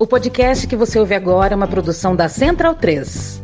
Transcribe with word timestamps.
O 0.00 0.06
podcast 0.06 0.64
que 0.68 0.76
você 0.76 0.96
ouve 1.00 1.12
agora 1.12 1.54
é 1.54 1.56
uma 1.56 1.66
produção 1.66 2.14
da 2.14 2.28
Central 2.28 2.76
3. 2.76 3.42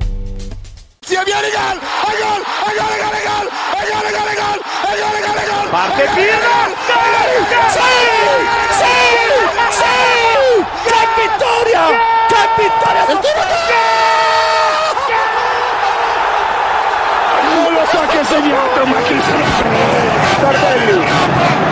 Parte 5.73 6.03
Pino! 6.15 6.55
¡Sí! 7.71 7.81
¡Sí! 8.71 8.95
¡Sí! 9.73 10.65
¡Qué 10.85 11.23
victoria! 11.23 11.85
¡Qué 12.29 12.63
victoria! 12.63 13.05
Non 17.57 17.75
lo 17.75 17.85
so 17.87 18.01
che 18.11 18.19
ha 18.19 18.25
segnato, 18.25 18.87
ma 18.87 19.03
chi 19.03 19.21
se 19.21 19.33
lo 19.39 19.45
frega? 19.45 20.15
Tardelli! 20.41 21.64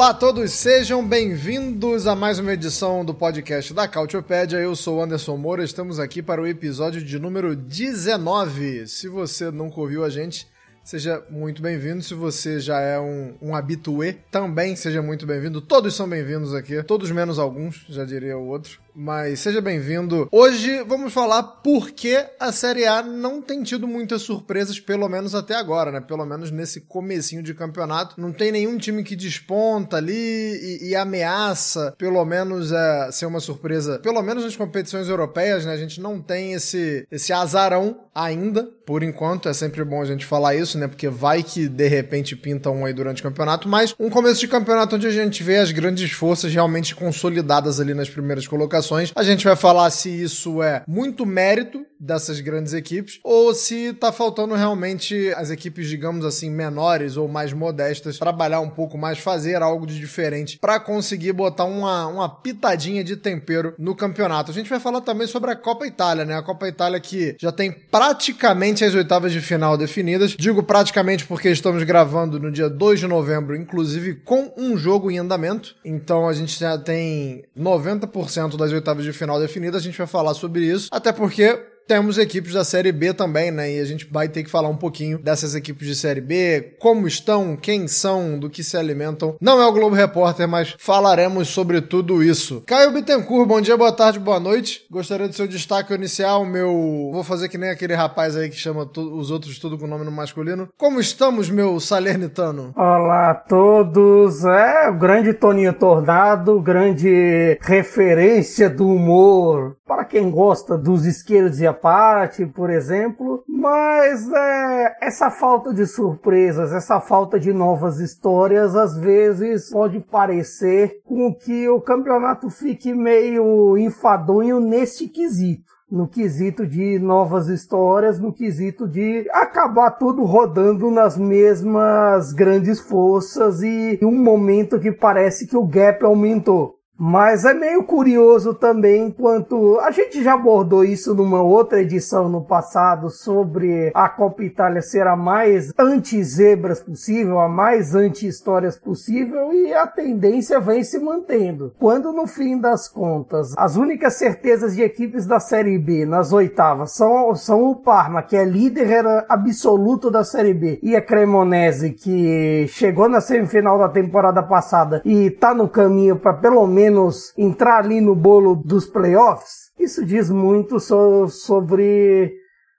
Olá 0.00 0.10
a 0.10 0.14
todos, 0.14 0.52
sejam 0.52 1.06
bem-vindos 1.06 2.06
a 2.06 2.16
mais 2.16 2.38
uma 2.38 2.54
edição 2.54 3.04
do 3.04 3.12
podcast 3.12 3.74
da 3.74 3.86
Cautiopédia. 3.86 4.56
Eu 4.56 4.74
sou 4.74 4.96
o 4.96 5.02
Anderson 5.02 5.36
Moura, 5.36 5.62
estamos 5.62 6.00
aqui 6.00 6.22
para 6.22 6.40
o 6.40 6.46
episódio 6.46 7.04
de 7.04 7.18
número 7.18 7.54
19. 7.54 8.88
Se 8.88 9.08
você 9.08 9.50
nunca 9.50 9.78
ouviu 9.78 10.02
a 10.02 10.08
gente, 10.08 10.48
seja 10.82 11.22
muito 11.28 11.60
bem-vindo. 11.60 12.02
Se 12.02 12.14
você 12.14 12.60
já 12.60 12.80
é 12.80 12.98
um, 12.98 13.34
um 13.42 13.54
habitué, 13.54 14.16
também 14.30 14.74
seja 14.74 15.02
muito 15.02 15.26
bem-vindo. 15.26 15.60
Todos 15.60 15.94
são 15.94 16.08
bem-vindos 16.08 16.54
aqui, 16.54 16.82
todos 16.82 17.10
menos 17.10 17.38
alguns, 17.38 17.84
já 17.86 18.02
diria 18.02 18.38
o 18.38 18.46
outro. 18.46 18.80
Mas 18.94 19.40
seja 19.40 19.60
bem-vindo. 19.60 20.28
Hoje 20.32 20.82
vamos 20.82 21.12
falar 21.12 21.42
por 21.42 21.90
que 21.90 22.24
a 22.38 22.52
Série 22.52 22.86
A 22.86 23.02
não 23.02 23.40
tem 23.40 23.62
tido 23.62 23.86
muitas 23.86 24.22
surpresas, 24.22 24.80
pelo 24.80 25.08
menos 25.08 25.34
até 25.34 25.54
agora, 25.54 25.92
né? 25.92 26.00
Pelo 26.00 26.24
menos 26.26 26.50
nesse 26.50 26.80
comecinho 26.80 27.42
de 27.42 27.54
campeonato. 27.54 28.20
Não 28.20 28.32
tem 28.32 28.50
nenhum 28.50 28.76
time 28.78 29.04
que 29.04 29.14
desponta 29.14 29.96
ali 29.96 30.12
e, 30.12 30.88
e 30.90 30.96
ameaça, 30.96 31.94
pelo 31.96 32.24
menos, 32.24 32.72
é, 32.72 33.12
ser 33.12 33.26
uma 33.26 33.40
surpresa. 33.40 33.98
Pelo 34.00 34.22
menos 34.22 34.44
nas 34.44 34.56
competições 34.56 35.08
europeias, 35.08 35.64
né? 35.64 35.72
A 35.72 35.76
gente 35.76 36.00
não 36.00 36.20
tem 36.20 36.54
esse, 36.54 37.06
esse 37.10 37.32
azarão 37.32 38.00
ainda, 38.14 38.68
por 38.84 39.02
enquanto. 39.02 39.48
É 39.48 39.52
sempre 39.52 39.84
bom 39.84 40.02
a 40.02 40.06
gente 40.06 40.26
falar 40.26 40.56
isso, 40.56 40.78
né? 40.78 40.88
Porque 40.88 41.08
vai 41.08 41.42
que 41.42 41.68
de 41.68 41.88
repente 41.88 42.34
pinta 42.34 42.70
um 42.70 42.84
aí 42.84 42.92
durante 42.92 43.20
o 43.20 43.24
campeonato. 43.24 43.68
Mas 43.68 43.94
um 43.98 44.10
começo 44.10 44.40
de 44.40 44.48
campeonato 44.48 44.96
onde 44.96 45.06
a 45.06 45.12
gente 45.12 45.42
vê 45.42 45.58
as 45.58 45.70
grandes 45.70 46.10
forças 46.10 46.52
realmente 46.52 46.94
consolidadas 46.94 47.78
ali 47.80 47.94
nas 47.94 48.10
primeiras 48.10 48.46
colocações. 48.46 48.79
A 49.14 49.22
gente 49.22 49.44
vai 49.44 49.56
falar 49.56 49.90
se 49.90 50.08
isso 50.08 50.62
é 50.62 50.82
muito 50.86 51.26
mérito 51.26 51.84
dessas 52.00 52.40
grandes 52.40 52.72
equipes 52.72 53.20
ou 53.22 53.52
se 53.52 53.92
tá 53.92 54.10
faltando 54.10 54.54
realmente 54.54 55.32
as 55.36 55.50
equipes, 55.50 55.86
digamos 55.86 56.24
assim, 56.24 56.50
menores 56.50 57.16
ou 57.18 57.28
mais 57.28 57.52
modestas 57.52 58.18
trabalhar 58.18 58.60
um 58.60 58.70
pouco 58.70 58.96
mais, 58.96 59.18
fazer 59.18 59.60
algo 59.60 59.86
de 59.86 59.98
diferente 59.98 60.58
para 60.58 60.80
conseguir 60.80 61.32
botar 61.32 61.64
uma, 61.64 62.06
uma 62.06 62.28
pitadinha 62.28 63.04
de 63.04 63.16
tempero 63.16 63.74
no 63.78 63.94
campeonato. 63.94 64.50
A 64.50 64.54
gente 64.54 64.70
vai 64.70 64.80
falar 64.80 65.02
também 65.02 65.26
sobre 65.26 65.50
a 65.50 65.56
Copa 65.56 65.86
Itália, 65.86 66.24
né? 66.24 66.34
A 66.34 66.42
Copa 66.42 66.66
Itália 66.66 66.98
que 66.98 67.36
já 67.38 67.52
tem 67.52 67.70
praticamente 67.70 68.84
as 68.84 68.94
oitavas 68.94 69.32
de 69.32 69.40
final 69.40 69.76
definidas. 69.76 70.30
Digo 70.38 70.62
praticamente 70.62 71.26
porque 71.26 71.50
estamos 71.50 71.82
gravando 71.82 72.40
no 72.40 72.50
dia 72.50 72.70
2 72.70 73.00
de 73.00 73.06
novembro, 73.06 73.54
inclusive 73.54 74.14
com 74.14 74.52
um 74.56 74.76
jogo 74.76 75.10
em 75.10 75.18
andamento. 75.18 75.76
Então 75.84 76.28
a 76.28 76.32
gente 76.32 76.58
já 76.58 76.78
tem 76.78 77.44
90% 77.56 78.56
das 78.56 78.69
oitavas 78.72 79.04
de 79.04 79.12
final 79.12 79.38
definidas. 79.40 79.82
A 79.82 79.84
gente 79.84 79.98
vai 79.98 80.06
falar 80.06 80.34
sobre 80.34 80.64
isso, 80.64 80.88
até 80.90 81.12
porque 81.12 81.58
temos 81.90 82.18
equipes 82.18 82.52
da 82.52 82.62
Série 82.62 82.92
B 82.92 83.12
também, 83.12 83.50
né? 83.50 83.72
E 83.72 83.80
a 83.80 83.84
gente 83.84 84.08
vai 84.12 84.28
ter 84.28 84.44
que 84.44 84.50
falar 84.50 84.68
um 84.68 84.76
pouquinho 84.76 85.18
dessas 85.18 85.56
equipes 85.56 85.88
de 85.88 85.96
Série 85.96 86.20
B, 86.20 86.76
como 86.78 87.08
estão, 87.08 87.56
quem 87.56 87.88
são, 87.88 88.38
do 88.38 88.48
que 88.48 88.62
se 88.62 88.76
alimentam. 88.76 89.34
Não 89.40 89.60
é 89.60 89.66
o 89.66 89.72
Globo 89.72 89.96
Repórter, 89.96 90.46
mas 90.46 90.76
falaremos 90.78 91.48
sobre 91.48 91.80
tudo 91.80 92.22
isso. 92.22 92.62
Caio 92.64 92.92
Bittencourt, 92.92 93.48
bom 93.48 93.60
dia, 93.60 93.76
boa 93.76 93.90
tarde, 93.90 94.20
boa 94.20 94.38
noite. 94.38 94.86
Gostaria 94.88 95.26
do 95.26 95.34
seu 95.34 95.48
destaque 95.48 95.92
inicial, 95.92 96.44
meu. 96.44 97.10
Vou 97.12 97.24
fazer 97.24 97.48
que 97.48 97.58
nem 97.58 97.70
aquele 97.70 97.94
rapaz 97.94 98.36
aí 98.36 98.48
que 98.48 98.56
chama 98.56 98.88
os 98.96 99.32
outros 99.32 99.58
tudo 99.58 99.76
com 99.76 99.88
nome 99.88 100.04
no 100.04 100.12
masculino. 100.12 100.68
Como 100.78 101.00
estamos, 101.00 101.50
meu 101.50 101.80
salernitano? 101.80 102.72
Olá 102.76 103.30
a 103.32 103.34
todos, 103.34 104.44
é 104.44 104.88
o 104.90 104.96
grande 104.96 105.34
Toninho 105.34 105.72
Tornado, 105.72 106.60
grande 106.60 107.58
referência 107.62 108.70
do 108.70 108.86
humor 108.86 109.74
para 109.90 110.04
quem 110.04 110.30
gosta 110.30 110.78
dos 110.78 111.04
isqueiros 111.04 111.58
e 111.58 111.66
a 111.66 111.72
parte, 111.72 112.46
por 112.46 112.70
exemplo, 112.70 113.42
mas 113.48 114.30
é, 114.30 114.96
essa 115.00 115.32
falta 115.32 115.74
de 115.74 115.84
surpresas, 115.84 116.72
essa 116.72 117.00
falta 117.00 117.40
de 117.40 117.52
novas 117.52 117.98
histórias, 117.98 118.76
às 118.76 118.96
vezes 118.96 119.68
pode 119.68 119.98
parecer 119.98 121.00
com 121.04 121.34
que 121.34 121.68
o 121.68 121.80
campeonato 121.80 122.48
fique 122.48 122.94
meio 122.94 123.76
enfadonho 123.76 124.60
nesse 124.60 125.08
quesito 125.08 125.68
no 125.90 126.06
quesito 126.06 126.68
de 126.68 127.00
novas 127.00 127.48
histórias, 127.48 128.20
no 128.20 128.32
quesito 128.32 128.86
de 128.86 129.28
acabar 129.32 129.90
tudo 129.90 130.22
rodando 130.22 130.88
nas 130.88 131.18
mesmas 131.18 132.32
grandes 132.32 132.78
forças 132.78 133.60
e 133.60 133.98
um 134.00 134.16
momento 134.16 134.78
que 134.78 134.92
parece 134.92 135.48
que 135.48 135.56
o 135.56 135.66
gap 135.66 136.04
aumentou. 136.04 136.79
Mas 137.02 137.46
é 137.46 137.54
meio 137.54 137.82
curioso 137.82 138.52
também 138.52 139.06
enquanto 139.06 139.80
a 139.80 139.90
gente 139.90 140.22
já 140.22 140.34
abordou 140.34 140.84
isso 140.84 141.14
numa 141.14 141.40
outra 141.40 141.80
edição 141.80 142.28
no 142.28 142.42
passado 142.42 143.08
sobre 143.08 143.90
a 143.94 144.06
Copa 144.06 144.44
Itália 144.44 144.82
ser 144.82 145.06
a 145.06 145.16
mais 145.16 145.72
anti-zebras 145.78 146.78
possível, 146.78 147.40
a 147.40 147.48
mais 147.48 147.94
anti-histórias 147.94 148.78
possível 148.78 149.50
e 149.50 149.72
a 149.72 149.86
tendência 149.86 150.60
vem 150.60 150.84
se 150.84 150.98
mantendo. 150.98 151.72
Quando 151.78 152.12
no 152.12 152.26
fim 152.26 152.58
das 152.58 152.86
contas 152.86 153.54
as 153.56 153.76
únicas 153.76 154.18
certezas 154.18 154.76
de 154.76 154.82
equipes 154.82 155.24
da 155.24 155.40
Série 155.40 155.78
B 155.78 156.04
nas 156.04 156.34
oitavas 156.34 156.92
são, 156.92 157.34
são 157.34 157.70
o 157.70 157.76
Parma, 157.76 158.22
que 158.22 158.36
é 158.36 158.44
líder 158.44 159.24
absoluto 159.26 160.10
da 160.10 160.22
Série 160.22 160.52
B, 160.52 160.78
e 160.82 160.94
a 160.94 161.00
Cremonese, 161.00 161.92
que 161.92 162.66
chegou 162.68 163.08
na 163.08 163.22
semifinal 163.22 163.78
da 163.78 163.88
temporada 163.88 164.42
passada 164.42 165.00
e 165.02 165.30
tá 165.30 165.54
no 165.54 165.66
caminho 165.66 166.16
para 166.16 166.34
pelo 166.34 166.66
menos 166.66 166.89
menos 166.90 167.32
entrar 167.38 167.84
ali 167.84 168.00
no 168.00 168.16
bolo 168.16 168.56
dos 168.56 168.86
playoffs, 168.86 169.70
isso 169.78 170.04
diz 170.04 170.28
muito 170.28 170.80
so 170.80 171.28
sobre, 171.28 172.34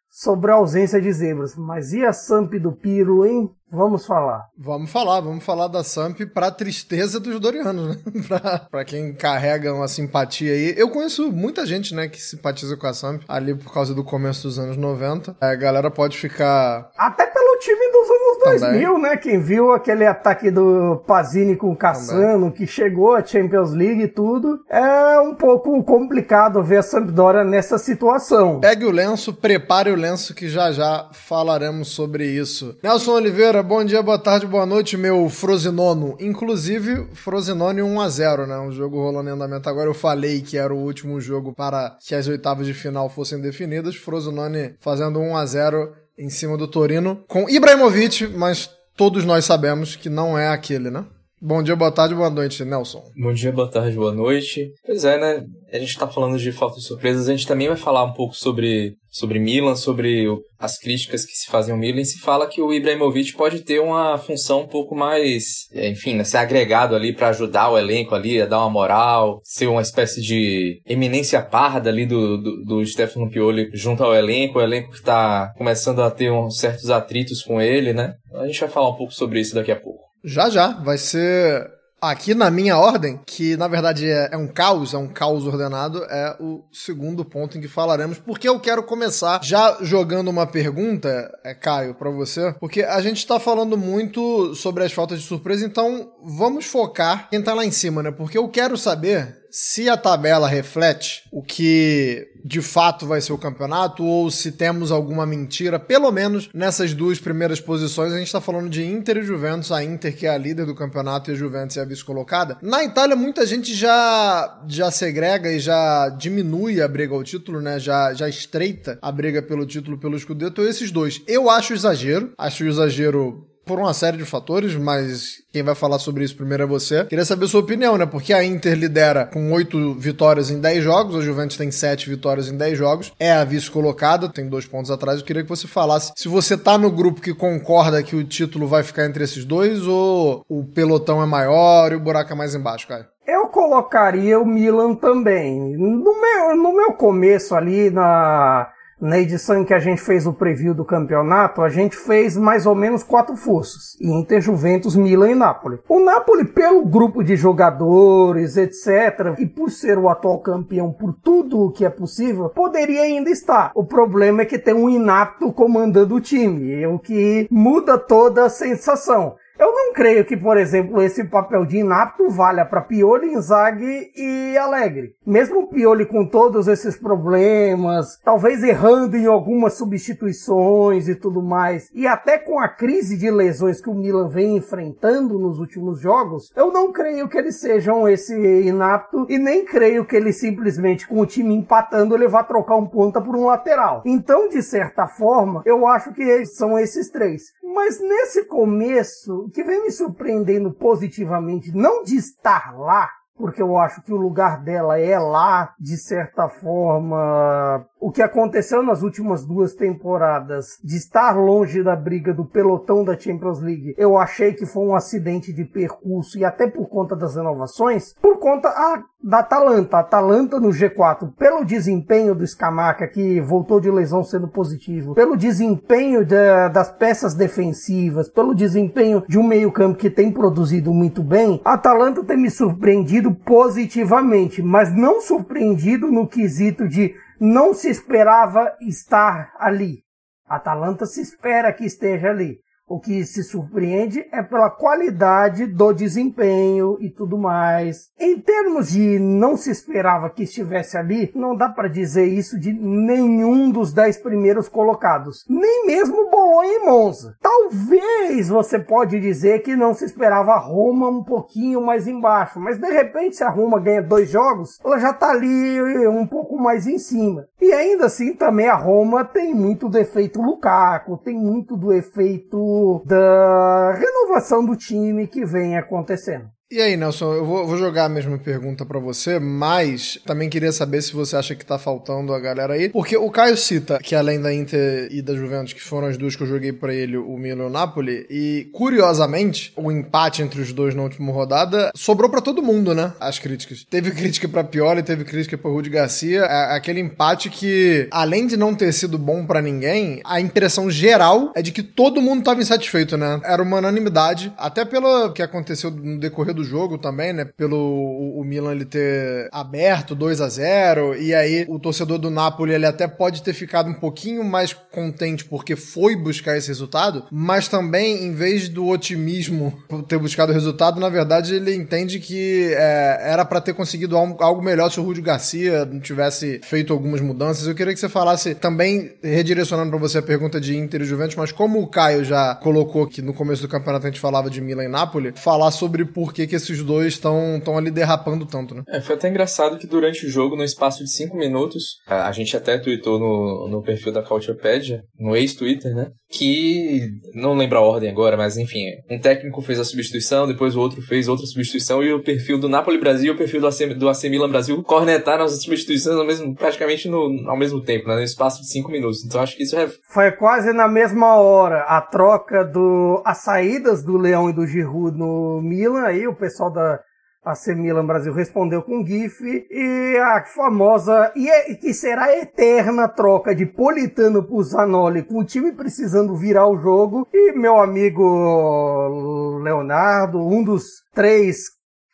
sobre 0.09 0.51
a 0.51 0.55
ausência 0.55 1.01
de 1.01 1.11
zebras. 1.11 1.55
Mas 1.55 1.94
e 1.94 2.05
a 2.05 2.11
Samp 2.11 2.53
do 2.55 2.73
Piro, 2.73 3.25
hein? 3.25 3.50
Vamos 3.71 4.05
falar. 4.05 4.47
Vamos 4.57 4.89
falar, 4.91 5.21
vamos 5.21 5.43
falar 5.43 5.67
da 5.67 5.83
Samp 5.83 6.19
pra 6.33 6.51
tristeza 6.51 7.19
dos 7.19 7.39
Dorianos, 7.39 7.95
né? 7.95 8.01
pra, 8.27 8.59
pra 8.69 8.85
quem 8.85 9.13
carrega 9.13 9.73
uma 9.73 9.87
simpatia 9.87 10.51
aí. 10.51 10.73
Eu 10.77 10.89
conheço 10.89 11.31
muita 11.31 11.65
gente, 11.65 11.95
né, 11.95 12.07
que 12.07 12.21
simpatiza 12.21 12.75
com 12.75 12.87
a 12.87 12.93
Samp 12.93 13.21
ali 13.27 13.55
por 13.55 13.73
causa 13.73 13.93
do 13.93 14.03
começo 14.03 14.47
dos 14.47 14.59
anos 14.59 14.77
90. 14.77 15.35
A 15.39 15.55
galera 15.55 15.89
pode 15.89 16.17
ficar. 16.17 16.89
Até 16.97 17.25
pelo 17.25 17.57
time 17.59 17.91
dos 17.91 18.09
anos 18.09 18.61
2000, 18.61 18.93
Também. 18.93 19.01
né? 19.01 19.17
Quem 19.17 19.39
viu 19.39 19.71
aquele 19.71 20.05
ataque 20.05 20.49
do 20.49 21.03
Pazini 21.07 21.55
com 21.55 21.71
o 21.71 21.75
Cassano, 21.75 22.51
que 22.51 22.65
chegou 22.65 23.15
à 23.15 23.23
Champions 23.23 23.71
League 23.71 24.03
e 24.03 24.07
tudo, 24.07 24.59
é 24.69 25.19
um 25.19 25.35
pouco 25.35 25.83
complicado 25.83 26.63
ver 26.63 26.77
a 26.77 26.83
Sampdoria 26.83 27.43
nessa 27.43 27.77
situação. 27.77 28.59
Pegue 28.59 28.85
o 28.85 28.91
lenço, 28.91 29.33
prepare 29.33 29.91
o 29.91 29.95
lenço 29.95 30.33
que 30.33 30.50
já 30.50 30.71
já 30.71 31.09
falaremos 31.13 31.89
sobre 31.89 32.25
isso. 32.25 32.75
Nelson 32.83 33.12
Oliveira, 33.13 33.61
bom 33.63 33.84
dia, 33.84 34.02
boa 34.02 34.18
tarde, 34.18 34.48
boa 34.48 34.66
noite, 34.66 34.98
meu 34.98 35.30
Frozinono. 35.30 36.16
Inclusive, 36.19 37.08
Frosinone 37.13 37.81
1x0, 37.81 38.48
né? 38.48 38.58
Um 38.58 38.72
jogo 38.72 39.00
rolando 39.02 39.30
em 39.30 39.34
andamento 39.34 39.69
agora. 39.69 39.90
Eu 39.90 39.94
falei 39.94 40.42
que 40.42 40.58
era 40.58 40.74
o 40.74 40.78
último 40.78 41.22
jogo 41.22 41.54
para 41.54 41.98
que 42.00 42.16
as 42.16 42.28
oitavas 42.28 42.66
de 42.66 42.74
final 42.74 43.10
fossem 43.10 43.40
definidas. 43.40 43.96
Frosinone 43.96 44.75
fazendo 44.80 45.19
1x0 45.19 45.92
em 46.18 46.30
cima 46.30 46.58
do 46.58 46.68
Torino 46.68 47.24
com 47.28 47.50
Ibrahimovic, 47.50 48.28
mas 48.28 48.69
todos 48.96 49.25
nós 49.25 49.46
sabemos 49.46 49.96
que 49.96 50.10
não 50.10 50.38
é 50.38 50.50
aquele, 50.50 50.90
né? 50.90 51.06
Bom 51.43 51.63
dia, 51.63 51.75
boa 51.75 51.91
tarde, 51.91 52.13
boa 52.13 52.29
noite, 52.29 52.63
Nelson. 52.63 53.01
Bom 53.17 53.33
dia, 53.33 53.51
boa 53.51 53.67
tarde, 53.67 53.95
boa 53.95 54.13
noite. 54.13 54.69
Pois 54.85 55.03
é, 55.03 55.19
né? 55.19 55.43
A 55.73 55.79
gente 55.79 55.97
tá 55.97 56.07
falando 56.07 56.38
de 56.38 56.51
falta 56.51 56.75
de 56.75 56.85
surpresas, 56.85 57.27
a 57.27 57.31
gente 57.31 57.47
também 57.47 57.67
vai 57.67 57.77
falar 57.77 58.03
um 58.03 58.13
pouco 58.13 58.35
sobre 58.35 58.93
sobre 59.09 59.39
Milan, 59.39 59.75
sobre 59.75 60.27
as 60.59 60.77
críticas 60.77 61.25
que 61.25 61.33
se 61.33 61.49
fazem 61.49 61.73
ao 61.73 61.79
Milan, 61.79 62.03
se 62.03 62.19
fala 62.19 62.47
que 62.47 62.61
o 62.61 62.71
Ibrahimovic 62.71 63.33
pode 63.33 63.61
ter 63.61 63.79
uma 63.79 64.19
função 64.19 64.61
um 64.61 64.67
pouco 64.67 64.95
mais, 64.95 65.67
é, 65.73 65.89
enfim, 65.89 66.13
né, 66.13 66.23
ser 66.23 66.38
agregado 66.38 66.95
ali 66.95 67.11
para 67.11 67.29
ajudar 67.29 67.71
o 67.71 67.77
elenco 67.77 68.13
ali, 68.13 68.39
a 68.39 68.45
dar 68.45 68.59
uma 68.59 68.69
moral, 68.69 69.41
ser 69.43 69.65
uma 69.65 69.81
espécie 69.81 70.21
de 70.21 70.79
eminência 70.85 71.41
parda 71.41 71.89
ali 71.89 72.05
do, 72.05 72.38
do, 72.38 72.63
do 72.63 72.85
Stefano 72.85 73.31
Pioli 73.31 73.71
junto 73.73 74.03
ao 74.03 74.13
elenco, 74.13 74.59
o 74.59 74.61
elenco 74.61 74.91
que 74.91 74.97
está 74.97 75.51
começando 75.57 76.03
a 76.03 76.11
ter 76.11 76.31
uns 76.31 76.59
certos 76.59 76.91
atritos 76.91 77.41
com 77.41 77.59
ele, 77.59 77.93
né? 77.93 78.13
A 78.35 78.45
gente 78.45 78.59
vai 78.59 78.69
falar 78.69 78.89
um 78.89 78.95
pouco 78.95 79.11
sobre 79.11 79.39
isso 79.39 79.55
daqui 79.55 79.71
a 79.71 79.75
pouco. 79.75 80.11
Já 80.23 80.50
já, 80.50 80.71
vai 80.71 80.97
ser 80.97 81.81
Aqui 82.03 82.33
na 82.33 82.50
minha 82.50 82.79
ordem, 82.79 83.19
que 83.27 83.56
na 83.56 83.68
verdade 83.68 84.09
é, 84.09 84.29
é, 84.31 84.35
um 84.35 84.47
caos, 84.47 84.95
é 84.95 84.97
um 84.97 85.07
caos 85.07 85.45
ordenado, 85.45 86.03
é 86.06 86.35
o 86.39 86.63
segundo 86.73 87.23
ponto 87.23 87.59
em 87.59 87.62
que 87.62 87.68
falaremos, 87.68 88.18
porque 88.18 88.50
eu 88.50 88.59
quero 88.59 88.81
começar 88.81 89.39
já 89.44 89.77
jogando 89.81 90.27
uma 90.27 90.47
pergunta, 90.47 91.31
é, 91.44 91.53
Caio, 91.53 91.94
para 91.94 92.09
você, 92.09 92.56
porque 92.59 92.81
a 92.81 93.00
gente 93.01 93.27
tá 93.27 93.39
falando 93.39 93.77
muito 93.77 94.56
sobre 94.56 94.83
as 94.83 94.91
faltas 94.91 95.21
de 95.21 95.27
surpresa, 95.27 95.63
então 95.63 96.12
vamos 96.24 96.65
focar 96.65 97.29
quem 97.29 97.39
tá 97.39 97.53
lá 97.53 97.63
em 97.63 97.71
cima, 97.71 98.01
né? 98.01 98.09
Porque 98.09 98.35
eu 98.35 98.50
quero 98.50 98.75
saber 98.75 99.40
se 99.51 99.89
a 99.89 99.98
tabela 99.98 100.48
reflete 100.48 101.24
o 101.31 101.44
que 101.44 102.30
de 102.44 102.62
fato 102.62 103.06
vai 103.06 103.21
ser 103.21 103.33
o 103.33 103.38
campeonato 103.38 104.03
ou 104.03 104.31
se 104.31 104.53
temos 104.53 104.92
alguma 104.92 105.25
mentira, 105.25 105.77
pelo 105.77 106.12
menos 106.12 106.50
nessas 106.53 106.94
duas 106.94 107.19
primeiras 107.19 107.59
posições, 107.59 108.13
a 108.13 108.18
gente 108.18 108.27
está 108.27 108.42
falando 108.42 108.69
de 108.69 108.83
Inter 108.83 109.18
e 109.18 109.24
Juventus, 109.24 109.71
a 109.71 109.83
Inter 109.83 110.15
que 110.15 110.25
é 110.25 110.30
a 110.30 110.38
líder 110.38 110.65
do 110.65 110.74
campeonato 110.74 111.30
e 111.30 111.33
a 111.33 111.38
Juventus 111.38 111.77
é 111.77 111.81
a 111.81 111.86
vice-colocada. 111.86 112.57
Na 112.62 112.83
Itália, 112.83 113.15
muita 113.15 113.45
gente 113.45 113.75
já, 113.75 114.62
já 114.68 114.89
segrega 114.89 115.51
e 115.51 115.59
já 115.59 116.09
diminui 116.09 116.81
a 116.81 116.88
briga 116.88 117.13
ao 117.13 117.24
título, 117.24 117.62
né? 117.62 117.80
Já, 117.80 118.13
já 118.13 118.30
estreita 118.30 118.98
a 119.01 119.12
briga 119.12 119.42
pelo 119.42 119.65
título 119.65 119.98
pelo 119.98 120.18
Scudetto, 120.18 120.62
esses 120.62 120.92
dois. 120.92 121.21
Eu 121.27 121.50
acho 121.50 121.74
exagero, 121.74 122.33
acho 122.38 122.65
exagero 122.65 123.50
por 123.71 123.79
uma 123.79 123.94
série 123.94 124.18
de 124.18 124.25
fatores, 124.25 124.75
mas 124.75 125.41
quem 125.50 125.63
vai 125.63 125.73
falar 125.73 125.97
sobre 125.97 126.25
isso 126.25 126.35
primeiro 126.35 126.63
é 126.63 126.65
você. 126.65 127.06
Queria 127.06 127.23
saber 127.23 127.47
sua 127.47 127.62
opinião, 127.62 127.97
né? 127.97 128.06
Porque 128.06 128.33
a 128.33 128.44
Inter 128.44 128.77
lidera 128.77 129.25
com 129.25 129.50
oito 129.53 129.94
vitórias 129.94 130.51
em 130.51 130.59
10 130.59 130.83
jogos, 130.83 131.15
a 131.15 131.21
Juventus 131.21 131.56
tem 131.56 131.71
sete 131.71 132.09
vitórias 132.09 132.50
em 132.50 132.57
10 132.57 132.77
jogos, 132.77 133.13
é 133.18 133.31
a 133.31 133.45
vice-colocada, 133.45 134.27
tem 134.27 134.50
dois 134.50 134.65
pontos 134.65 134.91
atrás. 134.91 135.19
Eu 135.19 135.25
queria 135.25 135.41
que 135.41 135.47
você 135.47 135.69
falasse 135.69 136.12
se 136.18 136.27
você 136.27 136.57
tá 136.57 136.77
no 136.77 136.91
grupo 136.91 137.21
que 137.21 137.33
concorda 137.33 138.03
que 138.03 138.13
o 138.13 138.25
título 138.25 138.68
vai 138.68 138.83
ficar 138.83 139.06
entre 139.06 139.23
esses 139.23 139.45
dois 139.45 139.88
ou 139.88 140.44
o 140.50 140.65
pelotão 140.65 141.24
é 141.24 141.25
maior 141.25 141.94
e 141.94 141.95
o 141.95 142.00
buraco 142.01 142.33
é 142.33 142.35
mais 142.35 142.53
embaixo, 142.53 142.89
Caio. 142.89 143.06
Eu 143.25 143.47
colocaria 143.47 144.38
o 144.38 144.45
Milan 144.45 144.95
também. 144.95 145.77
No 145.77 146.19
meu, 146.19 146.57
no 146.57 146.75
meu 146.75 146.91
começo 146.91 147.56
ali, 147.56 147.89
na 147.89 148.67
na 149.01 149.18
edição 149.18 149.59
em 149.59 149.65
que 149.65 149.74
a 149.74 149.80
gente 149.80 150.00
fez 150.00 150.27
o 150.27 150.33
preview 150.33 150.75
do 150.75 150.86
campeonato, 150.86 151.63
a 151.63 151.69
gente 151.69 151.98
fez 151.98 152.38
mais 152.38 152.68
ou 152.68 152.75
menos 152.75 153.01
quatro 153.01 153.36
forças: 153.36 153.98
Inter, 154.00 154.39
Juventus, 154.39 154.95
Milan 154.95 155.31
e 155.31 155.36
Napoli. 155.36 155.80
O 155.89 156.00
Napoli, 156.00 156.45
pelo 156.45 156.86
grupo 156.86 157.24
de 157.24 157.36
jogadores, 157.36 158.56
etc., 158.57 159.36
e 159.39 159.48
por 159.48 159.71
ser 159.71 159.98
o 159.98 160.07
atual 160.07 160.39
campeão 160.39 160.94
por 160.94 161.13
tudo 161.13 161.59
o 161.59 161.71
que 161.71 161.83
é 161.83 161.89
possível, 161.89 162.50
poderia 162.50 163.01
ainda 163.01 163.31
estar. 163.31 163.71
O 163.74 163.83
problema 163.83 164.44
é 164.44 164.45
que 164.45 164.59
tem 164.59 164.74
um 164.74 164.89
inapto 164.89 165.51
comandando 165.51 166.15
o 166.15 166.21
time, 166.21 166.86
o 166.86 167.00
que 167.00 167.48
muda 167.50 167.98
toda 167.98 168.45
a 168.45 168.50
sensação. 168.50 169.36
Eu 169.62 169.72
não 169.72 169.94
creio 169.94 170.25
que, 170.25 170.36
por 170.36 170.58
exemplo, 170.58 171.04
esse 171.04 171.24
papel 171.24 171.63
de 171.68 171.78
inapto 171.78 172.28
valha 172.30 172.66
para 172.66 172.81
Pioli, 172.81 173.31
Inzaghi 173.31 174.12
e 174.16 174.58
Alegre. 174.58 175.13
Mesmo 175.24 175.68
Pioli 175.68 176.04
com 176.04 176.25
todos 176.25 176.68
esses 176.68 176.98
problemas, 176.98 178.19
talvez 178.25 178.63
errando 178.63 179.16
em 179.16 179.28
algumas 179.28 179.74
substituições 179.74 181.08
e 181.08 181.13
tudo 181.13 181.44
mais, 181.44 181.92
e 181.94 182.08
até 182.08 182.40
com 182.40 182.60
a 182.60 182.68
crise 182.68 183.16
de 183.16 183.30
lesões 183.30 183.80
que 183.80 183.88
o 183.88 183.94
Milan 183.94 184.30
vem 184.30 184.58
enfrentando 184.58 185.38
nos 185.38 185.60
últimos 185.60 186.00
jogos, 186.00 186.52
eu 186.56 186.72
não 186.72 186.92
creio 186.92 187.30
que 187.30 187.38
eles 187.38 187.60
sejam 187.60 188.10
esse 188.10 188.34
inapto 188.34 189.28
e 189.30 189.38
nem 189.38 189.63
creio 189.63 190.06
que 190.06 190.16
ele 190.16 190.34
simplesmente 190.34 191.08
com 191.08 191.19
o 191.19 191.25
time 191.28 191.54
empatando 191.54 192.16
ele 192.16 192.28
vá 192.28 192.44
trocar 192.44 192.78
um 192.78 192.88
ponta 192.88 193.22
por 193.22 193.36
um 193.36 193.46
lateral. 193.46 194.02
Então, 194.08 194.50
de 194.50 194.63
certa 194.63 195.06
forma, 195.06 195.62
eu 195.68 195.86
acho 195.86 196.12
que 196.13 196.48
são 196.48 196.80
esses 196.80 197.12
três. 197.12 197.54
Mas 197.63 198.02
nesse 198.02 198.46
começo, 198.46 199.50
que 199.51 199.63
vem 199.63 199.83
me 199.83 199.92
surpreendendo 199.92 200.71
positivamente, 200.71 201.71
não 201.71 202.03
de 202.03 202.15
estar 202.15 202.77
lá, 202.77 203.09
porque 203.38 203.62
eu 203.62 203.78
acho 203.78 204.01
que 204.04 204.13
o 204.13 204.18
lugar 204.18 204.62
dela 204.63 205.00
é 205.00 205.18
lá, 205.18 205.74
de 205.80 205.98
certa 205.98 206.48
forma, 206.48 207.86
o 208.00 208.12
que 208.12 208.22
aconteceu 208.22 208.83
nas 208.83 209.01
últimas 209.01 209.45
duas 209.45 209.74
temporadas, 209.74 210.78
de 210.83 210.95
estar 210.95 211.38
longe 211.38 211.83
da 211.83 211.95
briga 211.95 212.33
do 212.33 212.45
pelotão 212.45 213.04
da 213.04 213.18
Champions 213.18 213.62
League, 213.62 213.95
eu 213.98 214.18
achei 214.18 214.54
que 214.54 214.66
foi 214.66 214.83
um 214.83 214.95
acidente 214.95 215.54
de 215.54 215.66
percurso 215.66 216.38
e 216.38 216.45
até 216.45 216.68
por 216.68 216.88
conta 216.88 217.16
das 217.16 217.36
renovações, 217.36 218.13
por 218.22 218.39
conta 218.39 218.69
ah, 218.69 219.04
da 219.24 219.39
Atalanta. 219.39 219.98
A 219.98 220.00
Atalanta 220.00 220.60
no 220.60 220.69
G4, 220.69 221.31
pelo 221.38 221.63
desempenho 221.63 222.34
do 222.34 222.45
Scamacca, 222.45 223.07
que 223.07 223.39
voltou 223.42 223.80
de 223.80 223.92
lesão 223.92 224.24
sendo 224.24 224.48
positivo, 224.48 225.13
pelo 225.13 225.38
desempenho 225.38 226.25
da, 226.25 226.68
das 226.69 226.92
peças 226.92 227.34
defensivas, 227.34 228.30
pelo 228.30 228.56
desempenho 228.56 229.24
de 229.27 229.38
um 229.38 229.44
meio-campo 229.44 229.98
que 229.98 230.10
tem 230.10 230.31
produzido 230.31 230.94
muito 230.94 231.24
bem, 231.24 231.62
a 231.63 231.74
Atalanta 231.74 232.24
tem 232.24 232.38
me 232.38 232.50
surpreendido 232.50 233.20
positivamente, 233.29 234.62
mas 234.62 234.95
não 234.95 235.21
surpreendido 235.21 236.12
no 236.12 236.27
quesito 236.27 236.88
de 236.88 237.13
não 237.39 237.73
se 237.73 237.89
esperava 237.89 238.75
estar 238.81 239.53
ali. 239.59 240.03
Atalanta 240.47 241.06
se 241.06 241.21
espera 241.21 241.73
que 241.73 241.85
esteja 241.85 242.29
ali. 242.29 242.59
O 242.91 242.99
que 242.99 243.25
se 243.25 243.41
surpreende 243.41 244.27
é 244.33 244.43
pela 244.43 244.69
qualidade 244.69 245.65
do 245.65 245.93
desempenho 245.93 246.97
e 246.99 247.09
tudo 247.09 247.38
mais. 247.38 248.09
Em 248.19 248.38
termos 248.38 248.91
de 248.91 249.17
não 249.17 249.55
se 249.55 249.71
esperava 249.71 250.29
que 250.29 250.43
estivesse 250.43 250.97
ali, 250.97 251.31
não 251.33 251.55
dá 251.55 251.69
para 251.69 251.88
dizer 251.88 252.25
isso 252.25 252.59
de 252.59 252.73
nenhum 252.73 253.71
dos 253.71 253.93
dez 253.93 254.17
primeiros 254.17 254.67
colocados. 254.67 255.45
Nem 255.47 255.85
mesmo 255.85 256.29
Bolonha 256.29 256.73
e 256.73 256.85
Monza. 256.85 257.38
Talvez 257.41 258.49
você 258.49 258.77
pode 258.77 259.21
dizer 259.21 259.59
que 259.59 259.73
não 259.73 259.93
se 259.93 260.03
esperava 260.03 260.59
Roma 260.59 261.07
um 261.07 261.23
pouquinho 261.23 261.79
mais 261.79 262.07
embaixo, 262.07 262.59
mas 262.59 262.77
de 262.77 262.91
repente 262.91 263.38
se 263.38 263.43
a 263.45 263.49
Roma 263.49 263.79
ganha 263.79 264.01
dois 264.01 264.29
jogos, 264.29 264.77
ela 264.83 264.99
já 264.99 265.13
tá 265.13 265.29
ali 265.29 266.07
um 266.09 266.27
pouco 266.27 266.57
mais 266.57 266.85
em 266.88 266.97
cima. 266.97 267.47
E 267.62 267.72
ainda 267.72 268.08
assim 268.08 268.34
também 268.34 268.68
a 268.68 268.75
Roma 268.75 269.24
tem 269.24 269.54
muito 269.54 269.88
do 269.88 269.98
efeito 270.00 270.42
Lukaku, 270.42 271.16
tem 271.18 271.38
muito 271.38 271.78
do 271.78 271.94
efeito 271.94 273.04
da 273.06 273.94
renovação 273.94 274.66
do 274.66 274.75
time 274.75 275.28
que 275.28 275.46
vem 275.46 275.78
acontecendo. 275.78 276.50
E 276.71 276.79
aí, 276.79 276.95
Nelson, 276.95 277.33
eu 277.33 277.45
vou, 277.45 277.77
jogar 277.77 278.06
a 278.06 278.09
mesma 278.09 278.38
pergunta 278.38 278.85
para 278.85 278.97
você, 278.97 279.39
mas 279.39 280.18
também 280.25 280.50
queria 280.50 280.71
saber 280.71 281.01
se 281.01 281.12
você 281.12 281.35
acha 281.35 281.53
que 281.53 281.65
tá 281.65 281.77
faltando 281.77 282.33
a 282.33 282.39
galera 282.39 282.75
aí. 282.75 282.88
Porque 282.88 283.18
o 283.18 283.29
Caio 283.29 283.57
cita 283.57 284.00
que 284.01 284.15
além 284.15 284.39
da 284.39 284.53
Inter 284.53 285.09
e 285.12 285.21
da 285.21 285.35
Juventus, 285.35 285.73
que 285.73 285.81
foram 285.81 286.07
as 286.07 286.15
duas 286.15 286.34
que 286.34 286.43
eu 286.43 286.48
joguei 286.48 286.72
para 286.72 286.93
ele, 286.93 287.17
o 287.17 287.36
Milan 287.36 287.63
e 287.63 287.67
o 287.67 287.69
Napoli, 287.69 288.25
e 288.29 288.69
curiosamente, 288.72 289.74
o 289.75 289.91
empate 289.91 290.43
entre 290.43 290.62
os 290.62 290.72
dois 290.72 290.96
na 290.96 291.03
última 291.03 291.34
rodada 291.34 291.91
sobrou 291.93 292.29
para 292.29 292.39
todo 292.39 292.63
mundo, 292.63 292.96
né? 292.96 293.12
As 293.19 293.38
críticas. 293.38 293.86
Teve 293.89 294.12
crítica 294.12 294.48
para 294.48 294.63
Pioli, 294.63 295.03
teve 295.03 295.25
crítica 295.25 295.57
para 295.57 295.69
Rudi 295.69 295.89
Garcia, 295.89 296.46
aquele 296.46 297.01
empate 297.01 297.50
que, 297.50 298.07
além 298.12 298.48
de 298.48 298.55
não 298.55 298.74
ter 298.74 298.93
sido 298.93 299.17
bom 299.17 299.46
para 299.46 299.62
ninguém, 299.62 300.22
a 300.24 300.39
impressão 300.39 300.89
geral 300.89 301.51
é 301.53 301.62
de 301.62 301.74
que 301.74 301.84
todo 301.84 302.22
mundo 302.22 302.46
tava 302.46 302.62
insatisfeito, 302.62 303.17
né? 303.17 303.41
Era 303.43 303.62
uma 303.62 303.79
unanimidade, 303.79 304.53
até 304.57 304.86
pelo 304.86 305.34
que 305.34 305.41
aconteceu 305.41 305.91
no 305.91 306.17
decorrer 306.17 306.53
do 306.53 306.61
do 306.62 306.63
jogo 306.63 306.98
também, 306.98 307.34
né? 307.34 307.46
Pelo 307.46 307.77
o, 307.77 308.39
o 308.39 308.44
Milan 308.44 308.72
ele 308.72 308.86
ter 308.86 309.50
aberto 309.51 310.15
2 310.15 310.39
a 310.39 310.48
0 310.48 311.15
e 311.15 311.34
aí 311.34 311.65
o 311.68 311.80
torcedor 311.80 312.18
do 312.18 312.30
Napoli 312.30 312.74
ele 312.74 312.86
até 312.86 313.08
pode 313.08 313.41
ter 313.41 313.53
ficado 313.53 313.89
um 313.89 313.94
pouquinho 313.94 314.44
mais 314.44 314.74
contente 314.74 315.44
porque 315.46 315.75
foi 315.75 316.15
buscar 316.15 316.58
esse 316.58 316.68
resultado, 316.68 317.25
mas 317.32 317.68
também 317.68 318.24
em 318.24 318.34
vez 318.34 318.70
do 318.70 318.88
otimismo 318.88 319.74
por 319.89 320.03
ter 320.06 320.18
buscado 320.18 320.51
o 320.51 320.56
resultado, 320.56 321.00
na 321.00 321.10
verdade 321.10 321.56
ele 321.56 321.74
entende 321.74 322.20
que 322.20 322.74
é, 322.74 323.20
era 323.32 323.44
para 323.44 323.60
ter 323.60 323.74
conseguido 323.74 324.15
algo 324.15 324.62
melhor 324.62 324.89
se 324.91 325.00
o 325.00 325.03
Rúdio 325.03 325.24
Garcia 325.24 325.86
não 325.86 326.00
tivesse 326.00 326.62
feito 326.63 326.94
algumas 326.94 327.22
mudanças. 327.22 327.68
Eu 327.68 327.75
queria 327.75 327.94
que 327.94 328.00
você 328.00 328.10
falasse 328.10 328.53
também 328.56 329.13
redirecionando 329.24 329.89
para 329.89 330.00
você 330.00 330.20
a 330.20 330.22
pergunta 330.22 330.60
de 330.60 330.77
Inter 330.77 331.01
e 331.01 331.06
Juventus, 331.06 331.36
mas 331.36 331.51
como 331.51 331.82
o 331.82 331.88
Caio 331.88 332.24
já 332.24 332.56
colocou 332.56 333.08
que 333.08 333.22
no 333.22 333.34
começo 333.34 333.62
do 333.62 333.68
campeonato 333.68 334.06
a 334.06 334.10
gente 334.10 334.20
falava 334.20 334.50
de 334.50 334.62
Milan 334.62 334.86
e 334.86 334.88
Napoli, 334.88 335.34
falar 335.36 335.72
sobre 335.72 336.06
por 336.06 336.34
que 336.34 336.50
que 336.51 336.55
esses 336.58 336.84
dois 336.84 337.13
estão 337.13 337.62
ali 337.77 337.89
derrapando 337.89 338.46
tanto, 338.46 338.75
né? 338.75 338.84
É, 338.89 339.00
foi 339.00 339.15
até 339.15 339.29
engraçado 339.29 339.77
que 339.77 339.88
durante 339.88 340.25
o 340.25 340.29
jogo, 340.29 340.58
no 340.58 340.65
espaço 340.65 341.01
de 341.01 341.10
cinco 341.10 341.38
minutos, 341.38 341.96
a 342.05 342.31
gente 342.34 342.58
até 342.58 342.77
tweetou 342.77 343.17
no, 343.17 343.70
no 343.70 343.81
perfil 343.81 344.12
da 344.12 344.22
Culturepedia, 344.22 345.01
no 345.17 345.34
ex-Twitter, 345.34 345.96
né? 345.96 346.12
Que, 346.31 347.09
não 347.33 347.55
lembro 347.55 347.77
a 347.77 347.81
ordem 347.81 348.09
agora, 348.09 348.38
mas 348.38 348.57
enfim, 348.57 348.85
um 349.09 349.19
técnico 349.19 349.61
fez 349.61 349.79
a 349.79 349.83
substituição, 349.83 350.47
depois 350.47 350.75
o 350.75 350.79
outro 350.79 351.01
fez 351.01 351.27
outra 351.27 351.45
substituição, 351.45 352.01
e 352.01 352.13
o 352.13 352.23
perfil 352.23 352.57
do 352.57 352.69
Napoli 352.69 352.97
Brasil 352.97 353.33
e 353.33 353.35
o 353.35 353.38
perfil 353.38 353.59
do 353.59 353.67
AC, 353.67 353.93
do 353.95 354.07
AC 354.07 354.23
Milan 354.23 354.50
Brasil 354.50 354.81
cornetaram 354.81 355.43
as 355.43 355.61
substituições 355.61 356.17
ao 356.17 356.25
mesmo, 356.25 356.55
praticamente 356.55 357.09
no, 357.09 357.50
ao 357.50 357.57
mesmo 357.57 357.81
tempo, 357.81 358.07
né? 358.07 358.15
No 358.15 358.23
espaço 358.23 358.61
de 358.61 358.69
cinco 358.69 358.89
minutos. 358.89 359.25
Então 359.25 359.41
acho 359.41 359.57
que 359.57 359.63
isso 359.63 359.75
é... 359.75 359.89
Foi 360.13 360.31
quase 360.31 360.71
na 360.71 360.88
mesma 360.88 361.35
hora 361.35 361.81
a 361.81 362.01
troca 362.01 362.63
do... 362.63 363.21
as 363.25 363.39
saídas 363.39 364.03
do 364.03 364.17
Leão 364.17 364.50
e 364.50 364.53
do 364.53 364.65
Giroud 364.65 365.17
no 365.17 365.61
Milan, 365.61 366.03
aí 366.03 366.27
o 366.27 366.35
pessoal 366.35 366.71
da 366.71 367.00
a 367.43 367.55
C 367.55 367.74
Milan 367.74 368.05
Brasil 368.05 368.31
respondeu 368.33 368.83
com 368.83 369.03
GIF 369.03 369.41
e 369.69 370.17
a 370.17 370.43
famosa 370.45 371.31
e 371.36 371.50
é, 371.50 371.74
que 371.74 371.91
será 371.91 372.25
a 372.25 372.38
eterna 372.38 373.07
troca 373.07 373.55
de 373.55 373.65
Politano 373.65 374.43
por 374.43 374.62
Zanoli 374.63 375.24
com 375.24 375.39
o 375.39 375.43
time 375.43 375.71
precisando 375.71 376.36
virar 376.36 376.67
o 376.67 376.77
jogo. 376.77 377.27
E 377.33 377.53
meu 377.53 377.79
amigo 377.79 379.57
Leonardo, 379.63 380.39
um 380.39 380.63
dos 380.63 381.01
três 381.15 381.63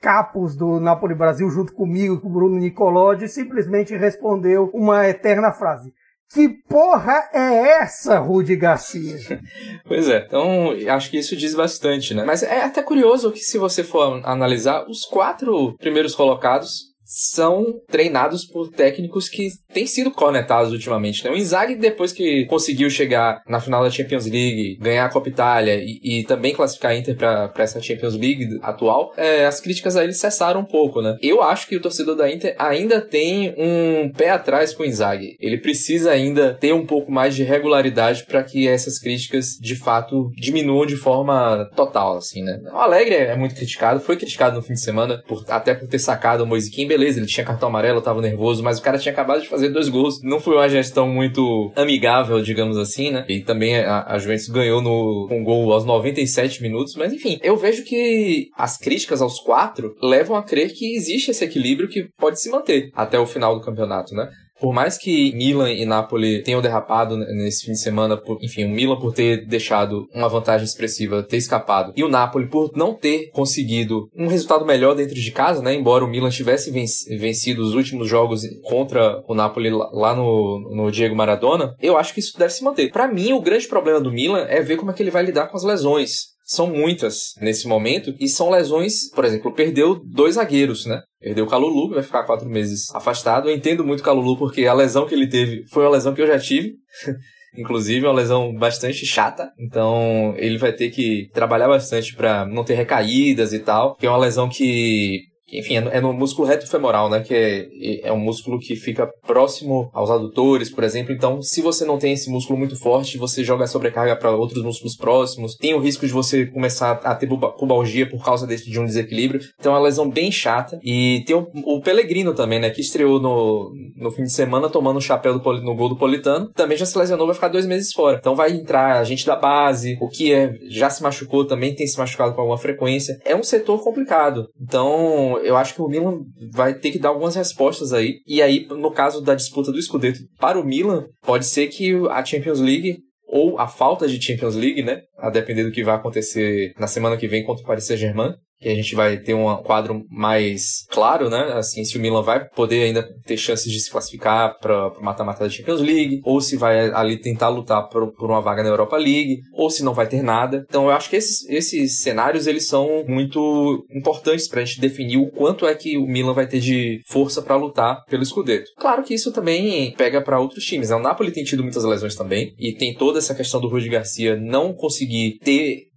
capos 0.02 0.56
do 0.56 0.80
Napoli 0.80 1.14
Brasil 1.14 1.50
junto 1.50 1.74
comigo 1.74 2.16
e 2.16 2.22
com 2.22 2.30
o 2.30 2.32
Bruno 2.32 2.58
Nicolodi 2.58 3.28
simplesmente 3.28 3.98
respondeu 3.98 4.70
uma 4.74 5.08
eterna 5.10 5.52
frase 5.52 5.92
que 6.34 6.50
porra 6.68 7.30
é 7.34 7.82
essa, 7.82 8.20
Rudy 8.20 8.56
Garcia? 8.56 9.18
pois 9.88 10.10
é, 10.10 10.26
então 10.26 10.72
acho 10.90 11.10
que 11.10 11.18
isso 11.18 11.36
diz 11.36 11.56
bastante, 11.56 12.14
né? 12.14 12.24
Mas 12.26 12.44
é 12.44 12.64
até 12.64 12.82
curioso 12.82 13.32
que 13.32 13.40
se 13.40 13.58
você 13.58 13.84
for 13.84 14.22
analisar, 14.26 14.86
os 14.88 15.06
quatro 15.06 15.76
primeiros 15.78 16.16
colocados 16.16 16.97
são 17.08 17.80
treinados 17.88 18.44
por 18.46 18.70
técnicos 18.70 19.30
que 19.30 19.48
têm 19.74 19.88
sido 19.88 20.12
cornetados 20.12 20.74
ultimamente. 20.74 21.24
Né? 21.24 21.32
O 21.32 21.38
Inzaghi, 21.38 21.76
depois 21.76 22.12
que 22.12 22.46
conseguiu 22.46 22.90
chegar 22.90 23.42
na 23.48 23.62
final 23.62 23.82
da 23.82 23.90
Champions 23.90 24.26
League, 24.26 24.78
ganhar 24.82 25.06
a 25.06 25.10
Copa 25.10 25.30
Itália 25.30 25.78
e, 25.78 26.00
e 26.04 26.24
também 26.26 26.54
classificar 26.54 26.92
a 26.92 26.98
Inter 26.98 27.16
para 27.16 27.54
essa 27.60 27.82
Champions 27.82 28.16
League 28.16 28.60
atual, 28.62 29.14
é, 29.16 29.46
as 29.46 29.62
críticas 29.62 29.96
a 29.96 30.04
ele 30.04 30.12
cessaram 30.12 30.60
um 30.60 30.66
pouco. 30.66 31.02
Né? 31.02 31.18
Eu 31.22 31.42
acho 31.42 31.68
que 31.68 31.78
o 31.78 31.82
torcedor 31.82 32.18
da 32.18 32.30
Inter 32.30 32.54
ainda 32.60 33.00
tem 33.00 33.56
um 33.58 34.12
pé 34.12 34.32
atrás 34.32 34.74
com 34.74 34.84
o 34.84 34.86
Inzaghi. 34.86 35.38
Ele 35.40 35.58
precisa 35.58 36.12
ainda 36.12 36.54
ter 36.54 36.74
um 36.74 36.86
pouco 36.86 37.10
mais 37.10 37.34
de 37.36 37.44
regularidade 37.44 38.26
para 38.26 38.44
que 38.44 38.68
essas 38.68 39.00
críticas 39.00 39.58
de 39.62 39.76
fato 39.76 40.30
diminuam 40.36 40.86
de 40.86 40.98
forma 40.98 41.70
total. 41.74 42.18
Assim, 42.18 42.44
né? 42.44 42.60
O 42.74 42.78
Alegre 42.78 43.16
é 43.16 43.36
muito 43.36 43.56
criticado, 43.56 44.02
foi 44.02 44.18
criticado 44.18 44.58
no 44.58 44.62
fim 44.62 44.74
de 44.74 44.82
semana 44.82 45.24
por, 45.26 45.46
até 45.48 45.74
por 45.74 45.88
ter 45.88 46.00
sacado 46.00 46.44
o 46.44 46.48
Moise 46.48 46.70
Kimber 46.70 46.97
beleza, 46.98 47.20
ele 47.20 47.28
tinha 47.28 47.46
cartão 47.46 47.70
amarelo, 47.70 48.02
tava 48.02 48.22
nervoso, 48.22 48.64
mas 48.64 48.80
o 48.80 48.82
cara 48.82 48.98
tinha 48.98 49.12
acabado 49.12 49.42
de 49.42 49.48
fazer 49.48 49.70
dois 49.70 49.88
gols. 49.88 50.22
Não 50.24 50.40
foi 50.40 50.56
uma 50.56 50.68
gestão 50.68 51.08
muito 51.08 51.72
amigável, 51.76 52.42
digamos 52.42 52.78
assim, 52.78 53.12
né? 53.12 53.26
E 53.30 53.42
também 53.42 53.78
a, 53.78 54.06
a 54.08 54.18
Juventus 54.18 54.50
ganhou 54.50 54.82
no, 54.82 55.28
com 55.30 55.44
gol 55.44 55.72
aos 55.72 55.86
97 55.86 56.62
minutos, 56.62 56.96
mas 56.96 57.14
enfim, 57.14 57.40
eu 57.44 57.56
vejo 57.56 57.84
que 57.84 58.50
as 58.58 58.78
críticas 58.78 59.22
aos 59.22 59.40
quatro 59.40 59.96
levam 60.02 60.36
a 60.36 60.44
crer 60.44 60.74
que 60.74 60.96
existe 60.96 61.32
esse 61.32 61.46
equilíbrio 61.46 61.88
que 61.88 62.08
pode 62.18 62.42
se 62.42 62.50
manter 62.50 62.90
até 62.96 63.20
o 63.20 63.26
final 63.26 63.56
do 63.56 63.64
campeonato, 63.64 64.16
né? 64.16 64.30
Por 64.60 64.74
mais 64.74 64.98
que 64.98 65.34
Milan 65.36 65.72
e 65.72 65.86
Napoli 65.86 66.42
tenham 66.44 66.62
derrapado 66.62 67.18
nesse 67.18 67.66
fim 67.66 67.72
de 67.74 67.80
semana, 67.80 68.18
por, 68.18 68.38
enfim, 68.42 68.66
o 68.66 68.70
Milan 68.70 68.98
por 69.00 69.14
ter 69.14 69.46
deixado 69.46 70.08
uma 70.14 70.28
vantagem 70.28 70.66
expressiva, 70.66 71.24
ter 71.24 71.38
escapado, 71.38 71.94
e 71.96 72.04
o 72.04 72.10
Napoli 72.10 72.48
por 72.48 72.72
não 72.76 72.94
ter 72.94 73.30
conseguido 73.32 74.10
um 74.16 74.28
resultado 74.28 74.66
melhor 74.66 74.96
dentro 74.96 75.16
de 75.16 75.32
casa, 75.32 75.62
né? 75.62 75.74
Embora 75.74 76.04
o 76.04 76.08
Milan 76.08 76.30
tivesse 76.30 76.72
vencido 76.72 77.62
os 77.62 77.76
últimos 77.76 78.08
jogos 78.08 78.42
contra 78.64 79.24
o 79.28 79.34
Napoli 79.34 79.70
lá 79.70 80.16
no, 80.16 80.60
no 80.76 80.92
Diego 80.92 81.16
Maradona, 81.16 81.76
eu 81.82 81.98
acho 81.98 82.14
que 82.14 82.20
isso 82.20 82.38
deve 82.38 82.54
se 82.54 82.64
manter. 82.64 82.92
Para 82.92 83.08
mim, 83.08 83.34
o 83.34 83.42
grande 83.42 83.68
problema 83.68 84.00
do 84.00 84.12
Milan 84.12 84.46
é 84.50 84.62
ver 84.62 84.78
como 84.78 84.92
é 84.92 84.94
que 84.94 85.04
ele 85.04 85.12
vai 85.12 85.24
lidar 85.24 85.48
com 85.48 85.58
as 85.58 85.64
lesões 85.64 86.37
são 86.48 86.68
muitas 86.68 87.34
nesse 87.42 87.68
momento 87.68 88.16
e 88.20 88.28
são 88.28 88.50
lesões, 88.50 89.10
por 89.14 89.26
exemplo, 89.26 89.54
perdeu 89.54 90.02
dois 90.04 90.36
zagueiros, 90.36 90.86
né? 90.86 91.02
Perdeu 91.20 91.44
o 91.44 91.50
Calulu, 91.50 91.90
que 91.90 91.96
vai 91.96 92.04
ficar 92.04 92.24
quatro 92.24 92.48
meses 92.48 92.90
afastado. 92.96 93.50
Eu 93.50 93.56
entendo 93.56 93.84
muito 93.84 94.00
o 94.00 94.04
Calulu 94.04 94.38
porque 94.38 94.66
a 94.66 94.74
lesão 94.74 95.06
que 95.06 95.14
ele 95.14 95.28
teve 95.28 95.66
foi 95.68 95.84
uma 95.84 95.92
lesão 95.92 96.14
que 96.14 96.22
eu 96.22 96.28
já 96.28 96.40
tive. 96.40 96.76
Inclusive, 97.58 98.06
é 98.06 98.10
uma 98.10 98.16
lesão 98.16 98.54
bastante 98.56 99.06
chata. 99.06 99.52
Então, 99.60 100.34
ele 100.38 100.58
vai 100.58 100.72
ter 100.72 100.90
que 100.90 101.28
trabalhar 101.34 101.68
bastante 101.68 102.16
para 102.16 102.46
não 102.46 102.64
ter 102.64 102.76
recaídas 102.76 103.52
e 103.52 103.60
tal. 103.60 103.96
Que 103.96 104.06
é 104.06 104.10
uma 104.10 104.20
lesão 104.20 104.48
que 104.48 105.24
enfim, 105.52 105.78
é 105.78 106.02
no, 106.02 106.14
músculo 106.14 106.48
reto 106.48 106.68
femoral, 106.68 107.10
né? 107.10 107.22
Que 107.22 107.34
é, 107.34 108.10
é 108.10 108.14
um 108.14 108.20
músculo 108.20 108.60
que 108.60 108.76
fica 108.76 109.08
próximo 109.26 109.90
aos 109.94 110.10
adutores, 110.10 110.70
por 110.70 110.84
exemplo. 110.84 111.14
Então, 111.14 111.42
se 111.42 111.62
você 111.62 111.86
não 111.86 111.98
tem 111.98 112.14
esse 112.14 112.30
músculo 112.30 112.60
muito 112.60 112.76
forte, 112.78 113.18
você 113.18 113.44
joga 113.44 113.64
a 113.64 113.68
sobrecarga 113.68 114.16
para 114.16 114.32
outros 114.32 114.64
músculos 114.64 114.96
próximos. 114.96 115.56
Tem 115.56 115.74
o 115.74 115.80
risco 115.80 116.06
de 116.06 116.12
você 116.12 116.46
começar 116.46 116.92
a 117.04 117.16
ter 117.16 117.28
pubalgia 117.28 118.10
por 118.10 118.24
causa 118.24 118.46
desse, 118.46 118.70
de 118.70 118.80
um 118.80 118.86
desequilíbrio. 118.86 119.42
Então, 119.60 119.74
é 119.74 119.76
uma 119.76 119.84
lesão 119.84 120.10
bem 120.10 120.32
chata. 120.32 120.80
E 120.84 121.24
tem 121.26 121.36
o, 121.36 121.48
o 121.66 121.82
Pellegrino 121.82 122.34
também, 122.34 122.60
né? 122.60 122.70
Que 122.70 122.82
estreou 122.82 123.22
no, 123.22 123.72
no 123.96 124.12
fim 124.12 124.24
de 124.24 124.32
semana 124.32 124.70
tomando 124.70 124.98
o 124.98 125.02
chapéu 125.02 125.38
do, 125.40 125.62
no 125.62 125.76
gol 125.76 125.90
do 125.90 125.98
Politano. 125.98 126.52
Também 126.54 126.78
já 126.78 126.86
se 126.86 126.98
lesionou, 126.98 127.26
vai 127.26 127.36
ficar 127.36 127.48
dois 127.48 127.66
meses 127.66 127.94
fora. 127.94 128.18
Então, 128.20 128.36
vai 128.36 128.52
entrar 128.52 129.00
a 129.00 129.04
gente 129.04 129.26
da 129.26 129.36
base, 129.36 129.98
o 130.02 130.10
que 130.10 130.34
é, 130.34 130.54
já 130.68 130.90
se 130.90 131.02
machucou, 131.02 131.46
também 131.46 131.74
tem 131.74 131.88
se 131.88 131.98
machucado 131.98 132.34
com 132.34 132.42
alguma 132.42 132.58
frequência. 132.58 133.18
É 133.24 133.36
um 133.36 133.44
setor 133.44 133.82
complicado. 133.84 134.50
Então, 134.60 135.37
eu 135.40 135.56
acho 135.58 135.74
que 135.74 135.82
o 135.82 135.88
Milan 135.88 136.22
vai 136.52 136.74
ter 136.74 136.92
que 136.92 137.00
dar 137.00 137.10
algumas 137.10 137.36
respostas 137.36 137.94
aí. 137.94 138.20
E 138.26 138.42
aí, 138.42 138.68
no 138.70 138.92
caso 138.92 139.22
da 139.22 139.36
disputa 139.36 139.72
do 139.72 139.82
Scudetto 139.82 140.20
para 140.40 140.60
o 140.60 140.66
Milan, 140.66 141.06
pode 141.22 141.46
ser 141.46 141.68
que 141.68 141.94
a 142.10 142.24
Champions 142.24 142.60
League 142.60 143.00
ou 143.28 143.60
a 143.60 143.68
falta 143.68 144.08
de 144.08 144.22
Champions 144.22 144.56
League, 144.56 144.82
né? 144.82 145.02
A 145.18 145.30
depender 145.30 145.64
do 145.64 145.72
que 145.72 145.84
vai 145.84 145.96
acontecer 145.96 146.74
na 146.80 146.88
semana 146.88 147.18
que 147.18 147.28
vem 147.28 147.44
contra 147.44 147.64
o 147.64 147.68
Paris 147.68 147.86
Saint-Germain, 147.86 148.34
que 148.60 148.70
a 148.70 148.76
gente 148.76 148.96
vai 148.96 149.18
ter 149.18 149.34
um 149.34 149.56
quadro 149.58 150.06
mais 150.10 150.86
claro, 150.90 151.30
né? 151.30 151.54
Assim, 151.54 151.84
se 151.84 151.98
o 151.98 152.02
Milan 152.02 152.22
vai 152.22 152.48
poder 152.50 152.84
ainda 152.84 153.08
ter 153.26 153.38
chances 153.38 153.72
de 153.72 153.80
se 153.80 153.92
classificar 153.92 154.58
para 154.60 154.90
o 154.90 155.04
mata-mata 155.04 155.44
da 155.44 155.50
Champions 155.50 155.82
League, 155.82 156.22
ou 156.24 156.42
se 156.42 156.58
vai 156.58 156.90
ali 156.90 157.18
tentar 157.18 157.50
lutar 157.50 157.88
por, 157.90 158.12
por, 158.14 158.30
uma 158.30 158.42
vaga 158.42 158.64
na 158.64 158.70
Europa 158.70 158.98
League, 158.98 159.40
ou 159.54 159.70
se 159.70 159.84
não 159.84 159.94
vai 159.94 160.08
ter 160.08 160.22
nada. 160.22 160.66
Então, 160.68 160.86
eu 160.86 160.92
acho 160.92 161.10
que 161.10 161.16
esses, 161.16 161.48
esses 161.50 162.02
cenários 162.02 162.48
eles 162.48 162.68
são 162.68 163.04
muito 163.08 163.86
importantes 163.92 164.48
para 164.48 164.62
a 164.62 164.66
gente 164.66 164.82
definir 164.82 165.18
o 165.18 165.30
quanto 165.32 165.66
é 165.68 165.76
que 165.76 165.98
o 165.98 166.08
Milan 166.08 166.34
vai 166.34 166.48
ter 166.48 166.60
de 166.60 167.02
força 167.08 167.42
para 167.42 167.56
lutar 167.56 168.04
pelo 168.10 168.26
Scudetto. 168.26 168.72
Claro 168.78 169.04
que 169.04 169.14
isso 169.14 169.32
também 169.32 169.94
pega 169.96 170.22
para 170.22 170.40
outros 170.40 170.64
times. 170.64 170.90
Né? 170.90 170.96
O 170.96 171.02
Napoli 171.02 171.32
tem 171.32 171.44
tido 171.44 171.64
muitas 171.64 171.84
lesões 171.84 172.16
também 172.16 172.54
e 172.58 172.74
tem 172.74 172.94
toda 172.94 173.20
essa 173.20 173.36
questão 173.36 173.62
do 173.62 173.68
Rudi 173.68 173.90
Garcia 173.90 174.36
não 174.36 174.74
conseguir 174.74 175.40
ter 175.44 175.88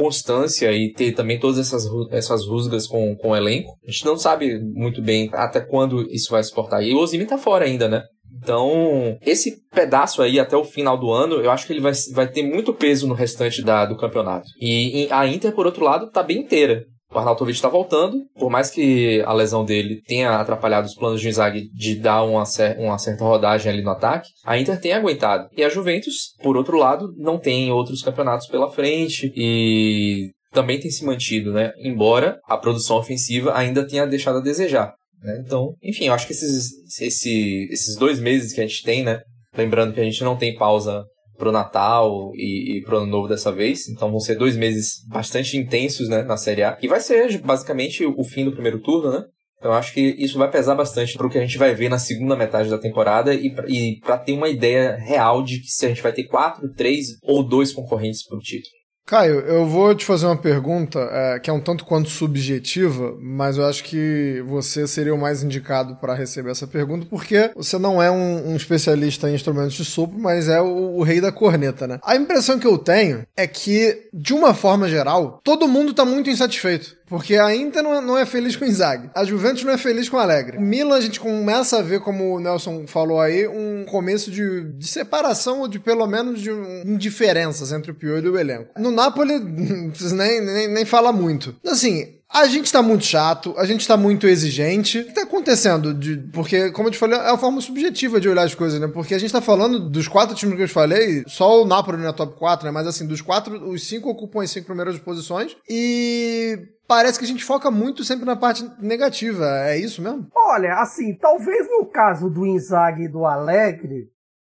constância 0.00 0.72
e 0.72 0.90
ter 0.94 1.12
também 1.12 1.38
todas 1.38 1.58
essas, 1.58 1.84
essas 2.10 2.46
rusgas 2.46 2.86
com, 2.86 3.14
com 3.16 3.28
o 3.30 3.36
elenco. 3.36 3.76
A 3.86 3.90
gente 3.90 4.06
não 4.06 4.16
sabe 4.16 4.58
muito 4.58 5.02
bem 5.02 5.28
até 5.34 5.60
quando 5.60 6.10
isso 6.10 6.30
vai 6.30 6.42
suportar. 6.42 6.82
E 6.82 6.94
o 6.94 6.98
Ozimi 6.98 7.26
tá 7.26 7.36
fora 7.36 7.66
ainda, 7.66 7.86
né? 7.86 8.02
Então, 8.42 9.18
esse 9.20 9.58
pedaço 9.70 10.22
aí 10.22 10.40
até 10.40 10.56
o 10.56 10.64
final 10.64 10.96
do 10.96 11.10
ano, 11.10 11.34
eu 11.36 11.50
acho 11.50 11.66
que 11.66 11.74
ele 11.74 11.80
vai, 11.80 11.92
vai 12.14 12.26
ter 12.26 12.42
muito 12.42 12.72
peso 12.72 13.06
no 13.06 13.12
restante 13.12 13.62
da, 13.62 13.84
do 13.84 13.98
campeonato. 13.98 14.46
E, 14.58 15.04
e 15.04 15.12
a 15.12 15.26
Inter, 15.26 15.52
por 15.52 15.66
outro 15.66 15.84
lado, 15.84 16.10
tá 16.10 16.22
bem 16.22 16.38
inteira. 16.38 16.86
O 17.12 17.18
Arnautovic 17.18 17.56
está 17.56 17.68
voltando, 17.68 18.18
por 18.38 18.48
mais 18.48 18.70
que 18.70 19.20
a 19.22 19.32
lesão 19.32 19.64
dele 19.64 20.00
tenha 20.06 20.30
atrapalhado 20.38 20.86
os 20.86 20.94
planos 20.94 21.20
de 21.20 21.28
Inzaghi 21.28 21.68
de 21.74 21.96
dar 21.96 22.22
uma, 22.22 22.44
uma 22.78 22.98
certa 22.98 23.24
rodagem 23.24 23.72
ali 23.72 23.82
no 23.82 23.90
ataque, 23.90 24.28
a 24.44 24.56
Inter 24.56 24.80
tem 24.80 24.92
aguentado. 24.92 25.48
E 25.56 25.64
a 25.64 25.68
Juventus, 25.68 26.34
por 26.40 26.56
outro 26.56 26.78
lado, 26.78 27.12
não 27.16 27.36
tem 27.36 27.72
outros 27.72 28.02
campeonatos 28.02 28.46
pela 28.46 28.70
frente 28.70 29.32
e 29.34 30.30
também 30.52 30.78
tem 30.78 30.90
se 30.90 31.04
mantido, 31.04 31.52
né? 31.52 31.72
Embora 31.78 32.38
a 32.46 32.56
produção 32.56 32.96
ofensiva 32.96 33.56
ainda 33.56 33.86
tenha 33.86 34.06
deixado 34.06 34.38
a 34.38 34.42
desejar. 34.42 34.94
Né? 35.22 35.42
Então, 35.44 35.74
enfim, 35.82 36.06
eu 36.06 36.14
acho 36.14 36.26
que 36.26 36.32
esses, 36.32 36.70
esse, 37.00 37.68
esses 37.70 37.96
dois 37.96 38.20
meses 38.20 38.52
que 38.52 38.60
a 38.60 38.66
gente 38.66 38.82
tem, 38.82 39.02
né? 39.02 39.20
Lembrando 39.56 39.92
que 39.92 40.00
a 40.00 40.04
gente 40.04 40.22
não 40.22 40.36
tem 40.36 40.56
pausa 40.56 41.04
pro 41.40 41.50
Natal 41.50 42.30
e, 42.34 42.76
e 42.76 42.82
pro 42.82 42.98
Ano 42.98 43.06
Novo 43.06 43.26
dessa 43.26 43.50
vez. 43.50 43.88
Então 43.88 44.10
vão 44.10 44.20
ser 44.20 44.36
dois 44.36 44.56
meses 44.56 45.02
bastante 45.08 45.56
intensos, 45.56 46.08
né, 46.08 46.22
na 46.22 46.36
Série 46.36 46.62
A. 46.62 46.78
E 46.80 46.86
vai 46.86 47.00
ser 47.00 47.38
basicamente 47.38 48.04
o 48.04 48.22
fim 48.22 48.44
do 48.44 48.52
primeiro 48.52 48.78
turno, 48.78 49.10
né? 49.10 49.24
Então 49.58 49.72
acho 49.72 49.92
que 49.92 50.00
isso 50.00 50.38
vai 50.38 50.50
pesar 50.50 50.74
bastante 50.74 51.16
para 51.16 51.26
o 51.26 51.30
que 51.30 51.36
a 51.36 51.42
gente 51.42 51.58
vai 51.58 51.74
ver 51.74 51.88
na 51.88 51.98
segunda 51.98 52.36
metade 52.36 52.70
da 52.70 52.78
temporada 52.78 53.34
e, 53.34 53.54
e 53.68 54.00
para 54.00 54.16
ter 54.16 54.32
uma 54.32 54.48
ideia 54.48 54.96
real 54.96 55.42
de 55.42 55.60
que 55.60 55.68
se 55.68 55.84
a 55.84 55.88
gente 55.88 56.02
vai 56.02 56.12
ter 56.12 56.24
quatro, 56.24 56.72
três 56.72 57.18
ou 57.22 57.42
dois 57.42 57.72
concorrentes 57.72 58.26
para 58.26 58.38
o 58.38 58.40
título. 58.40 58.79
Caio, 59.10 59.40
eu 59.40 59.66
vou 59.66 59.92
te 59.92 60.06
fazer 60.06 60.26
uma 60.26 60.36
pergunta 60.36 61.00
é, 61.10 61.40
que 61.40 61.50
é 61.50 61.52
um 61.52 61.58
tanto 61.58 61.84
quanto 61.84 62.08
subjetiva, 62.08 63.18
mas 63.20 63.56
eu 63.56 63.66
acho 63.66 63.82
que 63.82 64.40
você 64.46 64.86
seria 64.86 65.12
o 65.12 65.18
mais 65.18 65.42
indicado 65.42 65.96
para 65.96 66.14
receber 66.14 66.52
essa 66.52 66.64
pergunta, 66.64 67.04
porque 67.10 67.50
você 67.56 67.76
não 67.76 68.00
é 68.00 68.08
um, 68.08 68.52
um 68.52 68.54
especialista 68.54 69.28
em 69.28 69.34
instrumentos 69.34 69.74
de 69.74 69.84
sopro, 69.84 70.16
mas 70.16 70.48
é 70.48 70.60
o, 70.60 70.94
o, 70.94 71.02
rei 71.02 71.20
da 71.20 71.32
corneta, 71.32 71.88
né? 71.88 71.98
A 72.04 72.14
impressão 72.14 72.56
que 72.56 72.68
eu 72.68 72.78
tenho 72.78 73.26
é 73.36 73.48
que, 73.48 74.08
de 74.14 74.32
uma 74.32 74.54
forma 74.54 74.88
geral, 74.88 75.40
todo 75.42 75.66
mundo 75.66 75.92
tá 75.92 76.04
muito 76.04 76.30
insatisfeito. 76.30 76.99
Porque 77.10 77.34
a 77.34 77.54
Inter 77.54 77.82
não, 77.82 78.00
não 78.00 78.16
é 78.16 78.24
feliz 78.24 78.54
com 78.54 78.64
o 78.64 78.68
Inzaghi. 78.68 79.10
A 79.12 79.24
Juventus 79.24 79.64
não 79.64 79.72
é 79.72 79.76
feliz 79.76 80.08
com 80.08 80.16
o 80.16 80.20
Alegre. 80.20 80.58
O 80.58 80.60
Milan, 80.60 80.94
a 80.94 81.00
gente 81.00 81.18
começa 81.18 81.80
a 81.80 81.82
ver, 81.82 81.98
como 81.98 82.36
o 82.36 82.38
Nelson 82.38 82.86
falou 82.86 83.20
aí, 83.20 83.48
um 83.48 83.84
começo 83.84 84.30
de, 84.30 84.62
de 84.74 84.86
separação 84.86 85.60
ou 85.60 85.68
de 85.68 85.80
pelo 85.80 86.06
menos 86.06 86.40
de 86.40 86.52
um, 86.52 86.82
indiferenças 86.86 87.72
entre 87.72 87.90
o 87.90 87.94
Pioli 87.96 88.26
e 88.26 88.30
o 88.30 88.38
elenco. 88.38 88.80
No 88.80 88.92
Napoli, 88.92 89.40
nem, 90.14 90.40
nem, 90.40 90.68
nem 90.68 90.84
falar 90.84 91.12
muito. 91.12 91.56
Assim, 91.66 92.19
a 92.32 92.46
gente 92.46 92.72
tá 92.72 92.80
muito 92.80 93.04
chato, 93.04 93.54
a 93.58 93.64
gente 93.64 93.86
tá 93.86 93.96
muito 93.96 94.26
exigente. 94.26 95.00
O 95.00 95.04
que 95.06 95.12
tá 95.12 95.22
acontecendo? 95.22 95.92
De, 95.92 96.16
porque, 96.32 96.70
como 96.70 96.88
eu 96.88 96.92
te 96.92 96.98
falei, 96.98 97.18
é 97.18 97.30
a 97.30 97.36
forma 97.36 97.60
subjetiva 97.60 98.20
de 98.20 98.28
olhar 98.28 98.44
as 98.44 98.54
coisas, 98.54 98.80
né? 98.80 98.86
Porque 98.86 99.14
a 99.14 99.18
gente 99.18 99.32
tá 99.32 99.40
falando 99.40 99.90
dos 99.90 100.06
quatro 100.06 100.34
times 100.36 100.56
que 100.56 100.62
eu 100.62 100.68
te 100.68 100.72
falei, 100.72 101.24
só 101.26 101.62
o 101.62 101.66
Napoli 101.66 101.98
na 101.98 102.12
top 102.12 102.38
4, 102.38 102.66
né? 102.66 102.70
Mas 102.70 102.86
assim, 102.86 103.06
dos 103.06 103.20
quatro, 103.20 103.68
os 103.68 103.86
cinco 103.86 104.08
ocupam 104.08 104.42
as 104.42 104.50
cinco 104.50 104.66
primeiras 104.66 104.96
posições. 104.98 105.56
E 105.68 106.56
parece 106.86 107.18
que 107.18 107.24
a 107.24 107.28
gente 107.28 107.44
foca 107.44 107.70
muito 107.70 108.04
sempre 108.04 108.24
na 108.24 108.36
parte 108.36 108.64
negativa. 108.80 109.46
É 109.64 109.76
isso 109.76 110.00
mesmo? 110.00 110.28
Olha, 110.34 110.74
assim, 110.74 111.16
talvez 111.16 111.68
no 111.68 111.86
caso 111.86 112.30
do 112.30 112.46
Inzaghi 112.46 113.04
e 113.04 113.08
do 113.08 113.26
Alegre, 113.26 114.08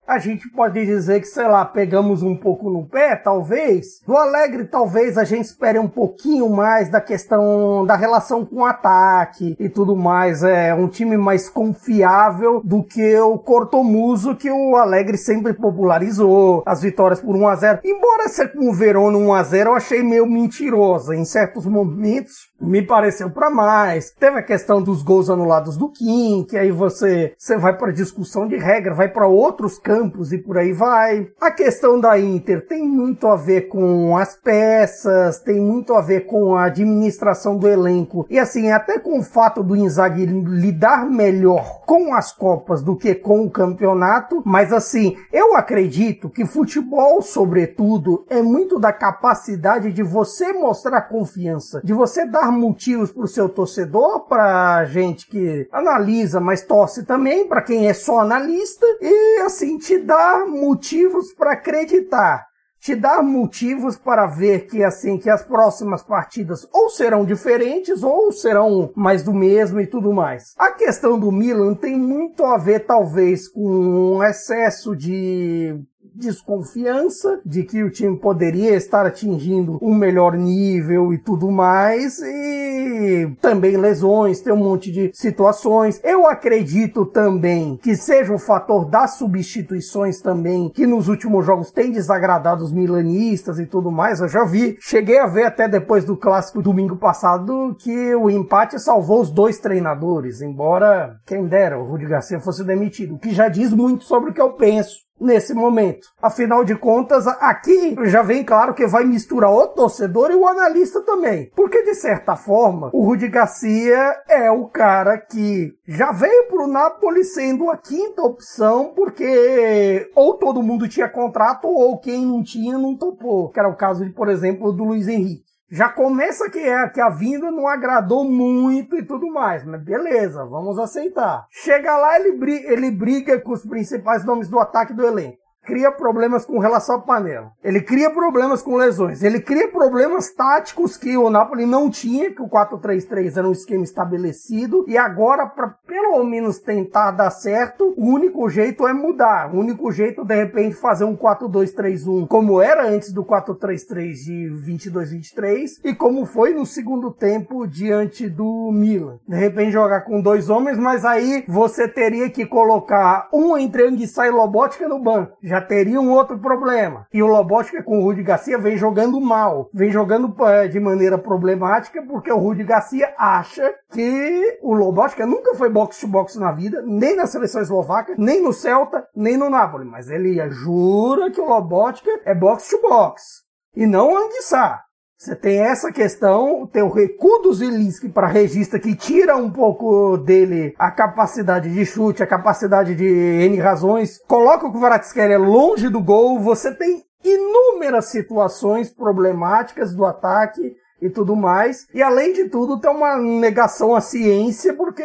a 0.09 0.19
gente 0.19 0.49
pode 0.49 0.87
dizer 0.87 1.21
que, 1.21 1.27
sei 1.27 1.47
lá, 1.47 1.67
pegamos 1.67 2.23
um 2.23 2.35
pouco 2.35 2.71
no 2.71 2.87
pé, 2.87 3.15
talvez. 3.15 4.01
Do 4.07 4.17
Alegre, 4.17 4.65
talvez 4.65 5.19
a 5.19 5.25
gente 5.25 5.45
espere 5.45 5.79
um 5.79 5.87
pouquinho 5.87 6.49
mais 6.49 6.89
da 6.89 6.99
questão 6.99 7.85
da 7.85 7.95
relação 7.95 8.43
com 8.43 8.63
o 8.63 8.65
ataque 8.65 9.55
e 9.61 9.69
tudo 9.69 9.95
mais. 9.95 10.43
É 10.43 10.73
um 10.73 10.89
time 10.89 11.19
mais 11.19 11.51
confiável 11.51 12.63
do 12.65 12.83
que 12.83 13.19
o 13.19 13.37
Cortomuso, 13.37 14.35
que 14.35 14.51
o 14.51 14.77
Alegre 14.77 15.19
sempre 15.19 15.53
popularizou. 15.53 16.63
As 16.65 16.81
vitórias 16.81 17.21
por 17.21 17.37
1 17.37 17.47
a 17.47 17.55
0 17.57 17.81
Embora 17.85 18.29
ser 18.29 18.53
com 18.53 18.71
o 18.71 18.73
Verona 18.73 19.19
1 19.19 19.35
a 19.35 19.43
0 19.43 19.71
eu 19.71 19.77
achei 19.77 20.03
meio 20.03 20.25
mentirosa. 20.27 21.15
Em 21.15 21.27
certos 21.27 21.67
momentos, 21.67 22.49
me 22.59 22.81
pareceu 22.81 23.29
para 23.29 23.51
mais. 23.51 24.11
Teve 24.19 24.39
a 24.39 24.43
questão 24.43 24.81
dos 24.81 25.03
gols 25.03 25.29
anulados 25.29 25.77
do 25.77 25.91
Kim, 25.91 26.47
que 26.49 26.57
aí 26.57 26.71
você, 26.71 27.35
você 27.37 27.59
vai 27.59 27.77
para 27.77 27.93
discussão 27.93 28.49
de 28.49 28.57
regra, 28.57 28.95
vai 28.95 29.09
para 29.09 29.27
outros 29.27 29.79
campos 29.79 29.98
campos 29.99 30.33
e 30.33 30.39
por 30.39 30.57
aí 30.57 30.73
vai. 30.73 31.29
A 31.41 31.51
questão 31.51 31.99
da 31.99 32.19
Inter 32.19 32.67
tem 32.67 32.87
muito 32.87 33.27
a 33.27 33.35
ver 33.35 33.63
com 33.63 34.17
as 34.17 34.37
peças, 34.37 35.41
tem 35.41 35.61
muito 35.61 35.95
a 35.95 36.01
ver 36.01 36.27
com 36.27 36.55
a 36.55 36.67
administração 36.67 37.57
do 37.57 37.69
elenco. 37.69 38.27
E 38.31 38.39
assim, 38.39 38.71
até 38.71 38.99
com 38.99 39.19
o 39.19 39.23
fato 39.23 39.63
do 39.63 39.75
Inzaghi 39.75 40.27
lidar 40.27 41.05
melhor 41.05 41.81
com 41.85 42.15
as 42.15 42.33
Copas 42.33 42.83
do 42.83 42.95
que 42.95 43.15
com 43.15 43.43
o 43.43 43.51
campeonato, 43.51 44.43
mas 44.45 44.73
assim, 44.73 45.17
eu 45.33 45.57
acredito 45.57 46.29
que 46.29 46.45
futebol, 46.45 47.21
sobretudo, 47.21 48.25
é 48.29 48.41
muito 48.41 48.79
da 48.79 48.93
capacidade 48.93 49.91
de 49.93 50.03
você 50.03 50.53
mostrar 50.53 51.03
confiança, 51.03 51.81
de 51.83 51.93
você 51.93 52.25
dar 52.27 52.53
motivos 52.53 53.11
para 53.11 53.25
o 53.25 53.29
seu 53.29 53.49
torcedor, 53.49 54.21
para 54.21 54.85
gente 54.85 55.27
que 55.27 55.67
analisa, 55.73 56.41
mas 56.41 56.63
torce 56.63 57.05
também, 57.05 57.49
para 57.49 57.63
quem 57.63 57.89
é 57.89 57.95
só 57.95 58.21
analista, 58.21 58.87
e 59.01 59.41
assim, 59.41 59.79
te 59.89 59.97
dá 59.97 60.45
motivos 60.47 61.33
para 61.33 61.53
acreditar, 61.53 62.45
te 62.79 62.95
dá 62.95 63.23
motivos 63.23 63.97
para 63.97 64.27
ver 64.27 64.67
que 64.67 64.85
assim 64.85 65.17
que 65.17 65.31
as 65.31 65.43
próximas 65.43 66.03
partidas 66.03 66.69
ou 66.75 66.91
serão 66.91 67.25
diferentes 67.25 68.03
ou 68.03 68.31
serão 68.31 68.93
mais 68.95 69.23
do 69.23 69.33
mesmo 69.33 69.81
e 69.81 69.87
tudo 69.87 70.13
mais. 70.13 70.53
A 70.59 70.73
questão 70.73 71.19
do 71.19 71.33
Milan 71.33 71.75
tem 71.75 71.99
muito 71.99 72.45
a 72.45 72.59
ver 72.59 72.81
talvez 72.81 73.49
com 73.49 74.17
um 74.17 74.23
excesso 74.23 74.95
de 74.95 75.81
desconfiança 76.19 77.41
de 77.45 77.63
que 77.63 77.83
o 77.83 77.91
time 77.91 78.19
poderia 78.19 78.75
estar 78.75 79.07
atingindo 79.07 79.79
um 79.81 79.95
melhor 79.95 80.37
nível 80.37 81.13
e 81.13 81.19
tudo 81.19 81.51
mais, 81.51 82.19
e 82.21 83.37
também 83.41 83.77
lesões, 83.77 84.41
tem 84.41 84.53
um 84.53 84.57
monte 84.57 84.91
de 84.91 85.11
situações. 85.15 86.01
Eu 86.03 86.27
acredito 86.27 87.07
também 87.07 87.77
que 87.77 87.95
seja 87.95 88.35
o 88.35 88.39
fator 88.39 88.85
das 88.85 89.13
substituições 89.13 90.21
também, 90.21 90.69
que 90.71 90.87
nos 90.87 91.09
últimos 91.09 91.47
jogos 91.47 91.71
tem 91.71 91.93
desagradado 91.93 92.65
os 92.65 92.73
milanistas 92.73 93.59
e 93.59 93.67
tudo 93.67 93.91
mais. 93.91 94.21
Eu 94.21 94.29
já 94.29 94.45
vi, 94.45 94.77
cheguei 94.81 95.19
a 95.19 95.27
ver 95.27 95.45
até 95.45 95.69
depois 95.69 96.05
do 96.05 96.17
clássico 96.17 96.61
domingo 96.61 96.97
passado 96.97 97.77
que 97.79 98.15
o 98.15 98.29
empate 98.29 98.79
salvou 98.79 99.21
os 99.21 99.31
dois 99.31 99.59
treinadores, 99.59 100.43
embora 100.43 101.17
quem 101.25 101.47
dera 101.47 101.79
o 101.79 101.85
Rudi 101.85 102.07
Garcia 102.07 102.41
fosse 102.41 102.65
demitido, 102.65 103.15
o 103.15 103.19
que 103.19 103.31
já 103.31 103.49
diz 103.49 103.73
muito 103.73 104.05
sobre 104.05 104.31
o 104.31 104.35
que 104.35 104.41
eu 104.41 104.53
penso 104.53 105.08
nesse 105.21 105.55
momento. 105.55 106.09
Afinal 106.21 106.65
de 106.65 106.75
contas, 106.75 107.27
aqui 107.27 107.97
já 108.05 108.23
vem 108.23 108.45
claro 108.45 108.75
que 108.75 108.87
vai 108.87 109.05
misturar 109.05 109.53
o 109.53 109.67
torcedor 109.69 110.31
e 110.31 110.35
o 110.35 110.47
analista 110.47 111.01
também. 111.03 111.51
Porque, 111.55 111.83
de 111.83 111.95
certa 111.95 112.37
forma, 112.37 112.91
o 112.93 113.05
Rudi 113.05 113.29
Garcia 113.29 114.17
é 114.29 114.51
o 114.51 114.67
cara 114.67 115.19
que 115.19 115.73
já 115.87 116.13
veio 116.13 116.49
para 116.49 116.65
o 116.65 116.69
Napoli 116.69 117.25
sendo 117.25 117.71
a 117.71 117.77
quinta 117.77 118.23
opção, 118.23 118.93
porque 118.95 120.11
ou 120.15 120.35
todo 120.35 120.63
mundo 120.63 120.89
tinha 120.89 121.09
contrato 121.09 121.67
ou 121.67 121.99
quem 121.99 122.25
não 122.25 122.43
tinha 122.43 122.79
não 122.79 122.97
topou. 122.97 123.51
Que 123.51 123.61
era 123.61 123.69
o 123.69 123.77
caso, 123.77 124.05
de, 124.05 124.11
por 124.11 124.29
exemplo, 124.29 124.73
do 124.73 124.85
Luiz 124.85 125.09
Henrique. 125.09 125.48
Já 125.71 125.89
começa 125.89 126.49
que, 126.51 126.59
é, 126.59 126.89
que 126.89 127.01
a 127.01 127.11
vinda 127.11 127.51
não 127.51 127.69
agradou 127.69 128.25
muito 128.25 128.97
e 128.97 129.05
tudo 129.05 129.27
mais, 129.27 129.65
mas 129.65 129.83
beleza, 129.83 130.45
vamos 130.47 130.79
aceitar. 130.79 131.47
Chega 131.51 131.97
lá, 131.97 132.19
ele, 132.19 132.39
ele 132.67 132.91
briga 132.91 133.39
com 133.41 133.53
os 133.53 133.65
principais 133.65 134.25
nomes 134.25 134.49
do 134.49 134.59
ataque 134.59 134.95
do 134.95 135.07
elenco 135.07 135.48
cria 135.69 135.93
problemas 135.93 136.47
com 136.47 136.59
relação 136.59 136.97
à 136.97 136.99
panela. 136.99 137.53
Ele 137.63 137.83
cria 137.83 138.09
problemas 138.09 138.63
com 138.63 138.75
lesões. 138.75 139.23
Ele 139.23 139.39
cria 139.39 139.69
problemas 139.69 140.31
táticos 140.31 140.97
que 140.97 141.15
o 141.15 141.29
Napoli 141.29 141.67
não 141.67 141.91
tinha, 141.91 142.33
que 142.33 142.41
o 142.41 142.49
4-3-3 142.49 143.37
era 143.37 143.47
um 143.47 143.53
esquema 143.53 143.85
estabelecido. 143.85 144.87
E 144.89 144.97
agora, 144.97 145.47
para 145.47 145.69
pelo 145.87 146.25
menos 146.25 146.59
tentar 146.59 147.11
dar 147.11 147.31
certo, 147.31 147.93
o 147.99 148.07
único 148.07 148.49
jeito 148.49 148.89
é 148.89 148.95
mudar. 148.95 149.55
O 149.55 149.59
único 149.59 149.93
jeito, 149.93 150.25
de 150.25 150.35
repente, 150.35 150.75
fazer 150.75 151.05
um 151.05 151.15
4-2-3-1, 151.15 152.27
como 152.27 152.63
era 152.63 152.89
antes 152.89 153.13
do 153.13 153.23
4-3-3 153.23 154.13
de 154.13 154.51
22-23 154.67 155.81
e 155.85 155.95
como 155.95 156.25
foi 156.25 156.55
no 156.55 156.65
segundo 156.65 157.11
tempo 157.11 157.67
diante 157.67 158.27
do 158.27 158.71
Milan. 158.73 159.19
De 159.29 159.37
repente, 159.37 159.73
jogar 159.73 160.01
com 160.03 160.23
dois 160.23 160.49
homens, 160.49 160.79
mas 160.79 161.05
aí 161.05 161.45
você 161.47 161.87
teria 161.87 162.31
que 162.31 162.47
colocar 162.47 163.29
um 163.35 163.59
entre 163.59 163.87
Anguissa 163.87 164.27
e 164.27 164.31
Lobotka 164.31 164.89
no 164.89 164.99
banco. 164.99 165.37
Já 165.43 165.58
já 165.59 165.61
teria 165.61 166.01
um 166.01 166.11
outro 166.11 166.39
problema. 166.39 167.07
E 167.13 167.23
o 167.23 167.27
Lobotka 167.27 167.83
com 167.83 167.99
o 167.99 168.03
Rudi 168.03 168.23
Garcia 168.23 168.59
vem 168.59 168.77
jogando 168.77 169.21
mal, 169.21 169.69
vem 169.75 169.91
jogando 169.91 170.35
eh, 170.47 170.69
de 170.69 170.79
maneira 170.79 171.19
problemática, 171.19 172.03
porque 172.03 172.33
o 172.33 172.39
Rudi 172.39 172.63
Garcia 172.63 173.13
acha 173.19 173.75
que 173.91 174.59
o 174.63 174.73
Lobotka 174.73 175.27
nunca 175.27 175.55
foi 175.55 175.69
box-to-box 175.69 176.37
na 176.37 176.53
vida, 176.53 176.83
nem 176.87 177.17
na 177.17 177.27
seleção 177.27 177.61
eslovaca, 177.61 178.15
nem 178.17 178.43
no 178.43 178.53
Celta, 178.53 179.05
nem 179.15 179.37
no 179.37 179.51
Napoli. 179.51 179.85
Mas 179.85 180.09
ele 180.09 180.39
jura 180.51 181.31
que 181.31 181.41
o 181.41 181.49
Lobotka 181.49 182.11
é 182.25 182.35
box-to-box. 182.35 183.43
E 183.75 183.87
não 183.87 184.17
Anguissá. 184.17 184.83
Você 185.19 185.35
tem 185.35 185.59
essa 185.59 185.91
questão, 185.91 186.65
tem 186.65 186.81
o 186.81 186.93
recuo 186.93 187.41
do 187.41 187.53
Zelinski 187.53 188.09
para 188.09 188.29
regista 188.29 188.79
que 188.79 188.95
tira 188.95 189.37
um 189.37 189.51
pouco 189.51 190.17
dele 190.17 190.77
a 190.79 190.93
capacidade 190.93 191.75
de 191.75 191.85
chute, 191.85 192.23
a 192.23 192.27
capacidade 192.27 192.95
de 192.95 193.05
N 193.05 193.57
razões, 193.59 194.21
coloca 194.29 194.69
o 194.69 194.73
Kvaratskhelia 194.73 195.37
longe 195.37 195.89
do 195.89 196.01
gol, 196.01 196.39
você 196.39 196.73
tem 196.73 197.03
inúmeras 197.25 198.05
situações 198.07 198.91
problemáticas 198.91 199.93
do 199.93 200.07
ataque 200.07 200.77
e 201.03 201.11
tudo 201.11 201.35
mais. 201.35 201.89
E 201.93 202.01
além 202.01 202.33
de 202.33 202.49
tudo, 202.49 202.81
tem 202.81 202.89
uma 202.89 203.17
negação 203.19 203.97
à 203.97 204.01
ciência, 204.01 204.73
porque 204.75 205.03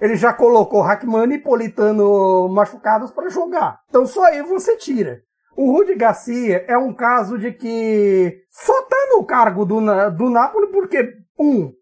ele 0.00 0.14
já 0.14 0.32
colocou 0.32 0.82
Hackman 0.82 1.34
e 1.34 1.38
Politano 1.38 2.48
machucados 2.48 3.10
para 3.10 3.28
jogar. 3.28 3.80
Então 3.88 4.06
só 4.06 4.22
aí 4.22 4.40
você 4.42 4.76
tira. 4.76 5.20
O 5.54 5.70
Rudi 5.70 5.94
Garcia 5.94 6.64
é 6.66 6.76
um 6.78 6.94
caso 6.94 7.38
de 7.38 7.52
que 7.52 8.42
só 8.50 8.82
tá 8.82 9.08
no 9.10 9.24
cargo 9.24 9.64
do, 9.64 9.80
do 10.10 10.30
Napoli 10.30 10.68
porque, 10.68 11.12
um, 11.38 11.72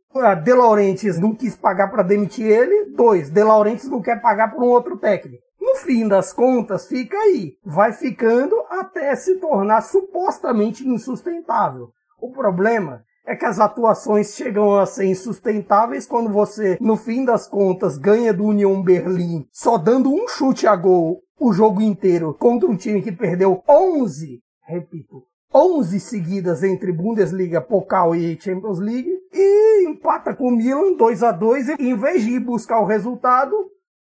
De 0.43 0.53
Laurentiis 0.53 1.21
não 1.21 1.35
quis 1.35 1.55
pagar 1.55 1.89
para 1.89 2.03
demitir 2.03 2.47
ele, 2.47 2.93
dois, 2.97 3.31
De 3.31 3.43
Laurentiis 3.45 3.91
não 3.91 4.03
quer 4.03 4.21
pagar 4.21 4.53
por 4.53 4.63
um 4.63 4.69
outro 4.69 4.97
técnico. 4.97 5.43
No 5.61 5.77
fim 5.77 6.09
das 6.09 6.33
contas, 6.33 6.89
fica 6.89 7.17
aí. 7.17 7.53
Vai 7.65 7.93
ficando 7.93 8.57
até 8.71 9.15
se 9.15 9.37
tornar 9.37 9.83
supostamente 9.83 10.89
insustentável. 10.89 11.91
O 12.21 12.33
problema 12.33 13.05
é 13.27 13.37
que 13.37 13.45
as 13.45 13.61
atuações 13.61 14.35
chegam 14.35 14.77
a 14.77 14.87
ser 14.87 15.05
insustentáveis 15.05 16.07
quando 16.07 16.31
você, 16.31 16.77
no 16.81 16.97
fim 16.97 17.25
das 17.25 17.47
contas, 17.47 17.97
ganha 17.97 18.33
do 18.33 18.47
Union 18.47 18.83
Berlim 18.83 19.47
só 19.53 19.79
dando 19.79 20.13
um 20.13 20.27
chute 20.27 20.67
a 20.67 20.75
gol 20.75 21.21
o 21.41 21.55
jogo 21.55 21.81
inteiro 21.81 22.35
contra 22.35 22.69
um 22.69 22.77
time 22.77 23.01
que 23.01 23.11
perdeu 23.11 23.63
11, 23.67 24.43
repito, 24.63 25.25
11 25.53 25.99
seguidas 25.99 26.63
entre 26.63 26.93
Bundesliga, 26.93 27.63
Pokal 27.63 28.15
e 28.15 28.39
Champions 28.39 28.79
League 28.79 29.11
e 29.33 29.89
empata 29.89 30.35
com 30.37 30.49
o 30.49 30.51
Milan 30.51 30.93
2 30.97 31.23
a 31.23 31.33
2 31.33 31.69
e 31.71 31.75
em 31.81 31.97
vez 31.97 32.23
de 32.23 32.33
ir 32.33 32.41
buscar 32.41 32.81
o 32.81 32.87
resultado, 32.87 33.57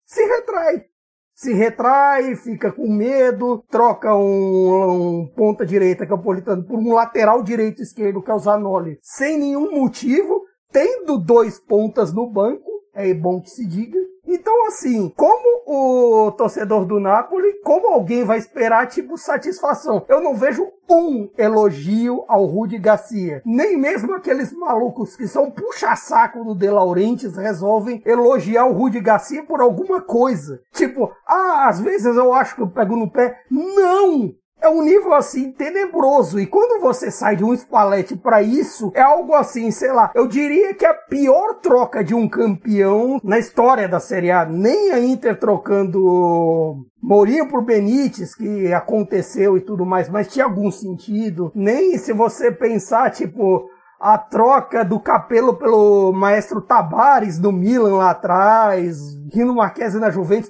se 0.03 0.21
retrai. 0.25 0.83
Se 1.35 1.53
retrai, 1.53 2.35
fica 2.35 2.71
com 2.71 2.91
medo, 2.91 3.63
troca 3.69 4.15
um, 4.15 5.21
um 5.21 5.27
ponta 5.27 5.63
direita 5.63 6.03
que 6.03 6.11
é 6.11 6.15
o 6.15 6.21
Politano 6.21 6.65
por 6.65 6.79
um 6.79 6.91
lateral 6.91 7.43
direito 7.43 7.83
esquerdo 7.83 8.23
que 8.23 8.31
é 8.31 8.33
o 8.33 8.39
Zanoli, 8.39 8.97
sem 9.03 9.37
nenhum 9.37 9.79
motivo, 9.79 10.41
tendo 10.71 11.19
dois 11.19 11.59
pontas 11.59 12.11
no 12.11 12.27
banco, 12.27 12.67
é 12.95 13.13
bom 13.13 13.39
que 13.39 13.51
se 13.51 13.67
diga. 13.67 13.99
Então, 14.27 14.67
assim, 14.67 15.11
como 15.15 15.63
o 15.65 16.31
torcedor 16.33 16.85
do 16.85 16.99
Napoli, 16.99 17.53
como 17.63 17.87
alguém 17.87 18.25
vai 18.25 18.37
esperar, 18.37 18.85
tipo, 18.87 19.17
satisfação? 19.17 20.05
Eu 20.09 20.21
não 20.21 20.35
vejo 20.35 20.67
um 20.89 21.29
elogio 21.37 22.25
ao 22.27 22.45
Rudi 22.45 22.77
Garcia. 22.77 23.41
Nem 23.45 23.77
mesmo 23.77 24.13
aqueles 24.13 24.51
malucos 24.51 25.15
que 25.15 25.27
são 25.27 25.49
puxa-saco 25.49 26.43
do 26.43 26.55
De 26.55 26.69
Laurentiis 26.69 27.37
resolvem 27.37 28.01
elogiar 28.05 28.65
o 28.65 28.73
Rudi 28.73 28.99
Garcia 28.99 29.43
por 29.43 29.61
alguma 29.61 30.01
coisa. 30.01 30.61
Tipo, 30.73 31.11
ah, 31.25 31.67
às 31.67 31.79
vezes 31.79 32.15
eu 32.15 32.33
acho 32.33 32.55
que 32.55 32.61
eu 32.61 32.67
pego 32.67 32.95
no 32.95 33.09
pé. 33.09 33.41
Não! 33.49 34.33
É 34.61 34.67
um 34.67 34.81
nível 34.81 35.13
assim 35.13 35.51
tenebroso. 35.51 36.39
E 36.39 36.47
quando 36.47 36.81
você 36.81 37.11
sai 37.11 37.35
de 37.35 37.43
um 37.43 37.55
Spalletti 37.55 38.15
para 38.15 38.41
isso, 38.41 38.91
é 38.95 39.01
algo 39.01 39.33
assim, 39.33 39.69
sei 39.71 39.91
lá. 39.91 40.11
Eu 40.15 40.27
diria 40.27 40.73
que 40.73 40.85
a 40.85 40.93
pior 40.93 41.55
troca 41.61 42.03
de 42.03 42.15
um 42.15 42.27
campeão 42.27 43.19
na 43.23 43.37
história 43.37 43.87
da 43.87 43.99
Série 43.99 44.31
A. 44.31 44.45
Nem 44.45 44.91
a 44.91 44.99
Inter 44.99 45.39
trocando 45.39 46.85
Mourinho 47.01 47.47
por 47.47 47.63
Benítez, 47.63 48.35
que 48.35 48.73
aconteceu 48.73 49.57
e 49.57 49.61
tudo 49.61 49.85
mais, 49.85 50.09
mas 50.09 50.27
tinha 50.27 50.45
algum 50.45 50.71
sentido. 50.71 51.51
Nem 51.53 51.97
se 51.97 52.11
você 52.11 52.51
pensar, 52.51 53.11
tipo, 53.11 53.69
a 53.99 54.17
troca 54.17 54.83
do 54.83 54.99
Capelo 54.99 55.55
pelo 55.55 56.11
maestro 56.11 56.61
Tabares 56.61 57.39
do 57.39 57.51
Milan 57.51 57.97
lá 57.97 58.11
atrás, 58.11 59.15
Rino 59.31 59.55
Marquesi 59.55 59.99
na 59.99 60.09
Juventus. 60.09 60.49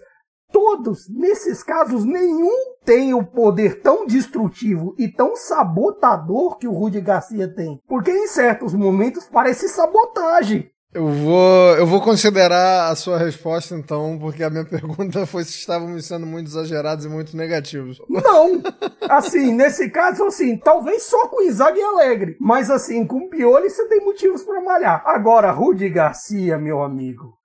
Todos, 0.67 1.07
nesses 1.07 1.63
casos, 1.63 2.03
nenhum 2.03 2.75
tem 2.83 3.13
o 3.13 3.23
poder 3.23 3.79
tão 3.79 4.05
destrutivo 4.05 4.93
e 4.97 5.07
tão 5.07 5.33
sabotador 5.33 6.57
que 6.57 6.67
o 6.67 6.73
Rudy 6.73 6.99
Garcia 6.99 7.47
tem. 7.47 7.79
Porque 7.87 8.11
em 8.11 8.27
certos 8.27 8.73
momentos 8.73 9.29
parece 9.31 9.69
sabotagem. 9.69 10.69
Eu 10.93 11.07
vou, 11.07 11.77
eu 11.77 11.87
vou 11.87 12.01
considerar 12.01 12.91
a 12.91 12.95
sua 12.95 13.17
resposta 13.17 13.75
então, 13.75 14.19
porque 14.19 14.43
a 14.43 14.49
minha 14.49 14.65
pergunta 14.67 15.25
foi 15.25 15.45
se 15.45 15.51
estávamos 15.51 16.05
sendo 16.05 16.25
muito 16.25 16.47
exagerados 16.47 17.05
e 17.05 17.09
muito 17.09 17.37
negativos. 17.37 18.01
Não! 18.09 18.61
Assim, 19.09 19.53
nesse 19.53 19.89
caso, 19.89 20.25
assim, 20.25 20.57
talvez 20.57 21.03
só 21.03 21.29
com 21.29 21.43
Isaac 21.43 21.79
e 21.79 21.81
Alegre. 21.81 22.35
Mas 22.41 22.69
assim, 22.69 23.07
com 23.07 23.29
Pioli 23.29 23.69
você 23.69 23.87
tem 23.87 24.03
motivos 24.03 24.43
para 24.43 24.61
malhar. 24.61 25.01
Agora, 25.05 25.49
Rudy 25.49 25.87
Garcia, 25.87 26.57
meu 26.57 26.83
amigo. 26.83 27.37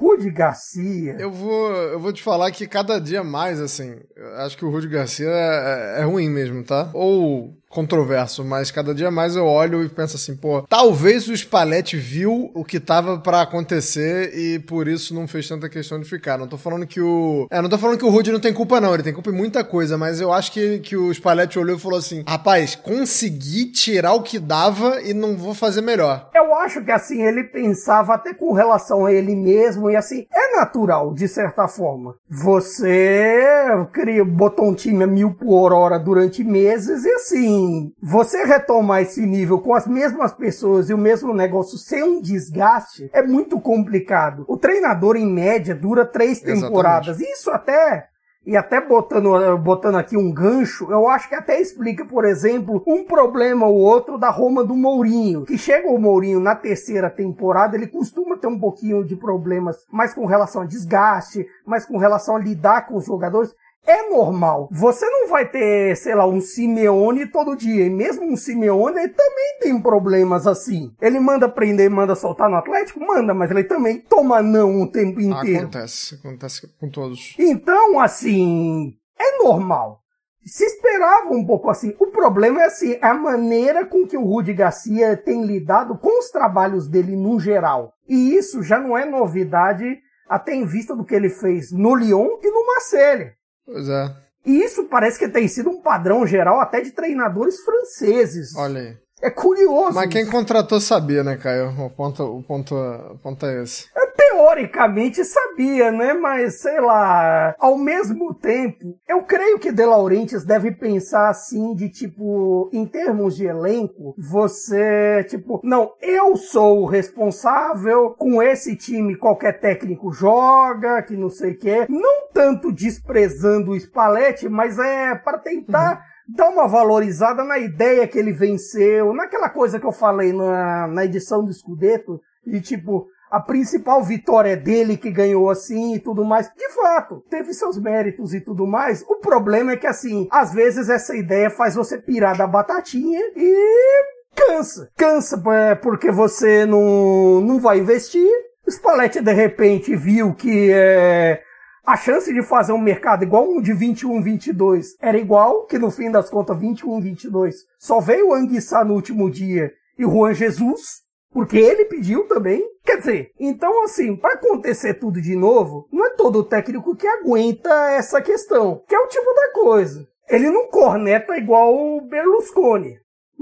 Rudy 0.00 0.30
Garcia. 0.30 1.16
Eu 1.18 1.30
vou, 1.30 1.70
eu 1.70 2.00
vou 2.00 2.10
te 2.10 2.22
falar 2.22 2.50
que 2.50 2.66
cada 2.66 2.98
dia 2.98 3.22
mais, 3.22 3.60
assim, 3.60 4.00
acho 4.38 4.56
que 4.56 4.64
o 4.64 4.70
Rudy 4.70 4.88
Garcia 4.88 5.28
é, 5.28 6.00
é 6.00 6.04
ruim 6.04 6.30
mesmo, 6.30 6.64
tá? 6.64 6.90
Ou 6.94 7.59
controverso, 7.70 8.44
mas 8.44 8.72
cada 8.72 8.92
dia 8.92 9.12
mais 9.12 9.36
eu 9.36 9.46
olho 9.46 9.84
e 9.84 9.88
penso 9.88 10.16
assim, 10.16 10.34
pô, 10.34 10.62
talvez 10.68 11.28
o 11.28 11.36
Spalletti 11.36 11.96
viu 11.96 12.50
o 12.52 12.64
que 12.64 12.80
tava 12.80 13.20
para 13.20 13.40
acontecer 13.40 14.36
e 14.36 14.58
por 14.58 14.88
isso 14.88 15.14
não 15.14 15.28
fez 15.28 15.48
tanta 15.48 15.68
questão 15.68 16.00
de 16.00 16.04
ficar. 16.04 16.36
Não 16.36 16.48
tô 16.48 16.58
falando 16.58 16.84
que 16.84 17.00
o. 17.00 17.46
É, 17.48 17.62
não 17.62 17.68
tô 17.68 17.78
falando 17.78 17.96
que 17.96 18.04
o 18.04 18.10
Rudy 18.10 18.32
não 18.32 18.40
tem 18.40 18.52
culpa, 18.52 18.80
não. 18.80 18.92
Ele 18.92 19.04
tem 19.04 19.12
culpa 19.12 19.30
em 19.30 19.34
muita 19.34 19.62
coisa, 19.62 19.96
mas 19.96 20.20
eu 20.20 20.32
acho 20.32 20.50
que, 20.50 20.80
que 20.80 20.96
o 20.96 21.14
Spalletti 21.14 21.60
olhou 21.60 21.76
e 21.76 21.80
falou 21.80 21.98
assim: 21.98 22.24
rapaz, 22.26 22.74
consegui 22.74 23.66
tirar 23.66 24.14
o 24.14 24.22
que 24.22 24.40
dava 24.40 25.00
e 25.02 25.14
não 25.14 25.36
vou 25.36 25.54
fazer 25.54 25.80
melhor. 25.80 26.28
Eu 26.34 26.52
acho 26.56 26.84
que 26.84 26.90
assim, 26.90 27.22
ele 27.22 27.44
pensava 27.44 28.14
até 28.14 28.34
com 28.34 28.52
relação 28.52 29.06
a 29.06 29.12
ele 29.12 29.36
mesmo, 29.36 29.88
e 29.88 29.94
assim, 29.94 30.26
é 30.32 30.56
natural, 30.56 31.14
de 31.14 31.28
certa 31.28 31.68
forma. 31.68 32.16
Você 32.28 33.46
cria, 33.92 34.24
botou 34.24 34.68
um 34.68 34.74
time 34.74 35.04
a 35.04 35.06
mil 35.06 35.32
por 35.34 35.72
hora 35.72 35.98
durante 36.00 36.42
meses 36.42 37.04
e 37.04 37.10
assim 37.12 37.59
você 38.02 38.44
retomar 38.44 39.02
esse 39.02 39.24
nível 39.24 39.60
com 39.60 39.74
as 39.74 39.86
mesmas 39.86 40.32
pessoas 40.32 40.90
e 40.90 40.94
o 40.94 40.98
mesmo 40.98 41.32
negócio 41.34 41.78
sem 41.78 42.02
um 42.02 42.20
desgaste 42.20 43.10
é 43.12 43.22
muito 43.22 43.60
complicado. 43.60 44.44
O 44.48 44.56
treinador, 44.56 45.16
em 45.16 45.26
média, 45.26 45.74
dura 45.74 46.04
três 46.04 46.40
temporadas. 46.40 47.16
Exatamente. 47.16 47.32
Isso 47.32 47.50
até 47.50 48.10
e 48.46 48.56
até 48.56 48.80
botando, 48.80 49.58
botando 49.58 49.96
aqui 49.96 50.16
um 50.16 50.32
gancho, 50.32 50.90
eu 50.90 51.06
acho 51.08 51.28
que 51.28 51.34
até 51.34 51.60
explica, 51.60 52.06
por 52.06 52.24
exemplo, 52.24 52.82
um 52.86 53.04
problema 53.04 53.66
ou 53.66 53.76
outro 53.76 54.16
da 54.16 54.30
Roma 54.30 54.64
do 54.64 54.74
Mourinho. 54.74 55.44
Que 55.44 55.58
chega 55.58 55.88
o 55.88 55.98
Mourinho 55.98 56.40
na 56.40 56.56
terceira 56.56 57.10
temporada, 57.10 57.76
ele 57.76 57.86
costuma 57.86 58.38
ter 58.38 58.46
um 58.46 58.58
pouquinho 58.58 59.04
de 59.04 59.14
problemas 59.14 59.76
mais 59.92 60.14
com 60.14 60.24
relação 60.24 60.62
a 60.62 60.66
desgaste, 60.66 61.46
mais 61.66 61.84
com 61.84 61.98
relação 61.98 62.36
a 62.36 62.40
lidar 62.40 62.86
com 62.86 62.96
os 62.96 63.04
jogadores 63.04 63.54
é 63.86 64.08
normal. 64.08 64.68
Você 64.70 65.04
não 65.08 65.28
vai 65.28 65.48
ter, 65.48 65.96
sei 65.96 66.14
lá, 66.14 66.26
um 66.26 66.40
Simeone 66.40 67.26
todo 67.26 67.56
dia. 67.56 67.86
E 67.86 67.90
mesmo 67.90 68.24
um 68.24 68.36
Simeone, 68.36 68.98
ele 68.98 69.08
também 69.08 69.58
tem 69.60 69.80
problemas 69.80 70.46
assim. 70.46 70.92
Ele 71.00 71.18
manda 71.18 71.48
prender, 71.48 71.90
manda 71.90 72.14
soltar 72.14 72.48
no 72.48 72.56
Atlético? 72.56 73.00
Manda, 73.00 73.34
mas 73.34 73.50
ele 73.50 73.64
também 73.64 74.00
toma 74.00 74.42
não 74.42 74.82
o 74.82 74.86
tempo 74.86 75.20
inteiro. 75.20 75.62
Acontece, 75.62 76.14
acontece 76.14 76.68
com 76.78 76.88
todos. 76.88 77.34
Então, 77.38 77.98
assim, 77.98 78.94
é 79.18 79.42
normal. 79.42 80.00
Se 80.44 80.64
esperava 80.64 81.30
um 81.30 81.44
pouco 81.44 81.68
assim. 81.68 81.94
O 81.98 82.06
problema 82.06 82.62
é 82.62 82.66
assim, 82.66 82.98
a 83.02 83.12
maneira 83.12 83.84
com 83.84 84.06
que 84.06 84.16
o 84.16 84.24
Rudy 84.24 84.54
Garcia 84.54 85.16
tem 85.16 85.44
lidado 85.44 85.98
com 85.98 86.18
os 86.18 86.30
trabalhos 86.30 86.88
dele 86.88 87.14
no 87.14 87.38
geral. 87.38 87.92
E 88.08 88.34
isso 88.34 88.62
já 88.62 88.78
não 88.78 88.96
é 88.96 89.04
novidade 89.04 89.98
até 90.28 90.54
em 90.54 90.64
vista 90.64 90.94
do 90.94 91.04
que 91.04 91.14
ele 91.14 91.28
fez 91.28 91.70
no 91.72 91.94
Lyon 91.94 92.38
e 92.42 92.50
no 92.50 92.66
Marseille. 92.66 93.32
Pois 93.70 93.88
é. 93.88 94.16
E 94.44 94.64
isso 94.64 94.84
parece 94.88 95.18
que 95.18 95.28
tem 95.28 95.46
sido 95.46 95.70
um 95.70 95.80
padrão 95.80 96.26
geral 96.26 96.60
até 96.60 96.80
de 96.80 96.90
treinadores 96.90 97.60
franceses. 97.60 98.56
Olha 98.56 98.80
aí. 98.80 98.96
É 99.22 99.30
curioso. 99.30 99.94
Mas 99.94 100.10
quem 100.10 100.26
contratou 100.26 100.80
sabia, 100.80 101.22
né, 101.22 101.36
Caio? 101.36 101.70
O 101.78 101.90
ponto, 101.90 102.22
o 102.22 102.42
ponto, 102.42 102.74
o 102.74 103.18
ponto 103.18 103.44
é 103.46 103.62
esse. 103.62 103.86
É, 103.94 104.06
teoricamente 104.06 105.24
sabia, 105.24 105.92
né? 105.92 106.14
Mas 106.14 106.60
sei 106.60 106.80
lá. 106.80 107.54
Ao 107.58 107.76
mesmo 107.76 108.32
tempo, 108.34 108.98
eu 109.08 109.22
creio 109.22 109.58
que 109.58 109.72
De 109.72 109.84
Laurentiis 109.84 110.44
deve 110.44 110.70
pensar 110.72 111.28
assim 111.28 111.74
de 111.74 111.88
tipo, 111.90 112.70
em 112.72 112.86
termos 112.86 113.36
de 113.36 113.46
elenco, 113.46 114.14
você 114.16 115.24
tipo, 115.28 115.60
não, 115.62 115.92
eu 116.00 116.36
sou 116.36 116.82
o 116.82 116.86
responsável 116.86 118.14
com 118.18 118.42
esse 118.42 118.74
time. 118.74 119.16
Qualquer 119.16 119.60
técnico 119.60 120.12
joga, 120.12 121.02
que 121.02 121.16
não 121.16 121.28
sei 121.28 121.52
o 121.52 121.58
quê. 121.58 121.86
Não 121.88 122.28
tanto 122.32 122.72
desprezando 122.72 123.72
o 123.72 123.76
Spalletti, 123.76 124.48
mas 124.48 124.78
é 124.78 125.14
para 125.14 125.38
tentar 125.38 125.96
uhum 125.96 126.10
dá 126.34 126.48
uma 126.48 126.66
valorizada 126.66 127.44
na 127.44 127.58
ideia 127.58 128.06
que 128.06 128.18
ele 128.18 128.32
venceu, 128.32 129.12
naquela 129.12 129.48
coisa 129.48 129.78
que 129.78 129.86
eu 129.86 129.92
falei 129.92 130.32
na, 130.32 130.86
na 130.86 131.04
edição 131.04 131.44
do 131.44 131.52
Scudetto, 131.52 132.20
de 132.46 132.60
tipo, 132.60 133.06
a 133.30 133.40
principal 133.40 134.02
vitória 134.02 134.56
dele 134.56 134.96
que 134.96 135.10
ganhou 135.10 135.48
assim 135.50 135.94
e 135.94 136.00
tudo 136.00 136.24
mais. 136.24 136.50
De 136.54 136.68
fato, 136.70 137.22
teve 137.30 137.52
seus 137.54 137.78
méritos 137.78 138.34
e 138.34 138.40
tudo 138.40 138.66
mais. 138.66 139.02
O 139.08 139.16
problema 139.16 139.72
é 139.72 139.76
que 139.76 139.86
assim, 139.86 140.26
às 140.30 140.52
vezes 140.52 140.88
essa 140.88 141.16
ideia 141.16 141.48
faz 141.48 141.74
você 141.74 141.98
pirar 141.98 142.36
da 142.36 142.46
batatinha 142.46 143.20
e 143.36 144.20
cansa. 144.34 144.90
Cansa 144.96 145.42
é, 145.52 145.74
porque 145.74 146.10
você 146.10 146.66
não, 146.66 147.40
não 147.40 147.60
vai 147.60 147.78
investir. 147.78 148.28
O 148.66 148.70
Spalletti 148.70 149.20
de 149.20 149.32
repente 149.32 149.94
viu 149.96 150.34
que 150.34 150.70
é, 150.72 151.42
a 151.84 151.96
chance 151.96 152.32
de 152.32 152.42
fazer 152.42 152.72
um 152.72 152.80
mercado 152.80 153.22
igual 153.22 153.48
um 153.48 153.60
de 153.60 153.72
21, 153.72 154.22
22 154.22 154.96
era 155.00 155.18
igual, 155.18 155.64
que 155.66 155.78
no 155.78 155.90
fim 155.90 156.10
das 156.10 156.28
contas 156.28 156.58
21, 156.58 157.00
22 157.00 157.56
só 157.78 158.00
veio 158.00 158.28
o 158.28 158.34
Anguissa 158.34 158.84
no 158.84 158.94
último 158.94 159.30
dia 159.30 159.72
e 159.98 160.04
o 160.04 160.10
Juan 160.10 160.34
Jesus, 160.34 161.02
porque 161.32 161.58
ele 161.58 161.84
pediu 161.84 162.26
também. 162.26 162.62
Quer 162.84 162.98
dizer, 162.98 163.30
então 163.38 163.84
assim, 163.84 164.16
para 164.16 164.34
acontecer 164.34 164.94
tudo 164.94 165.20
de 165.20 165.36
novo, 165.36 165.88
não 165.92 166.06
é 166.06 166.10
todo 166.10 166.44
técnico 166.44 166.96
que 166.96 167.06
aguenta 167.06 167.90
essa 167.90 168.20
questão, 168.20 168.82
que 168.88 168.94
é 168.94 168.98
o 168.98 169.08
tipo 169.08 169.32
da 169.34 169.52
coisa. 169.52 170.06
Ele 170.28 170.50
não 170.50 170.68
corneta 170.68 171.36
igual 171.36 171.74
o 171.74 172.00
Berlusconi. 172.02 172.98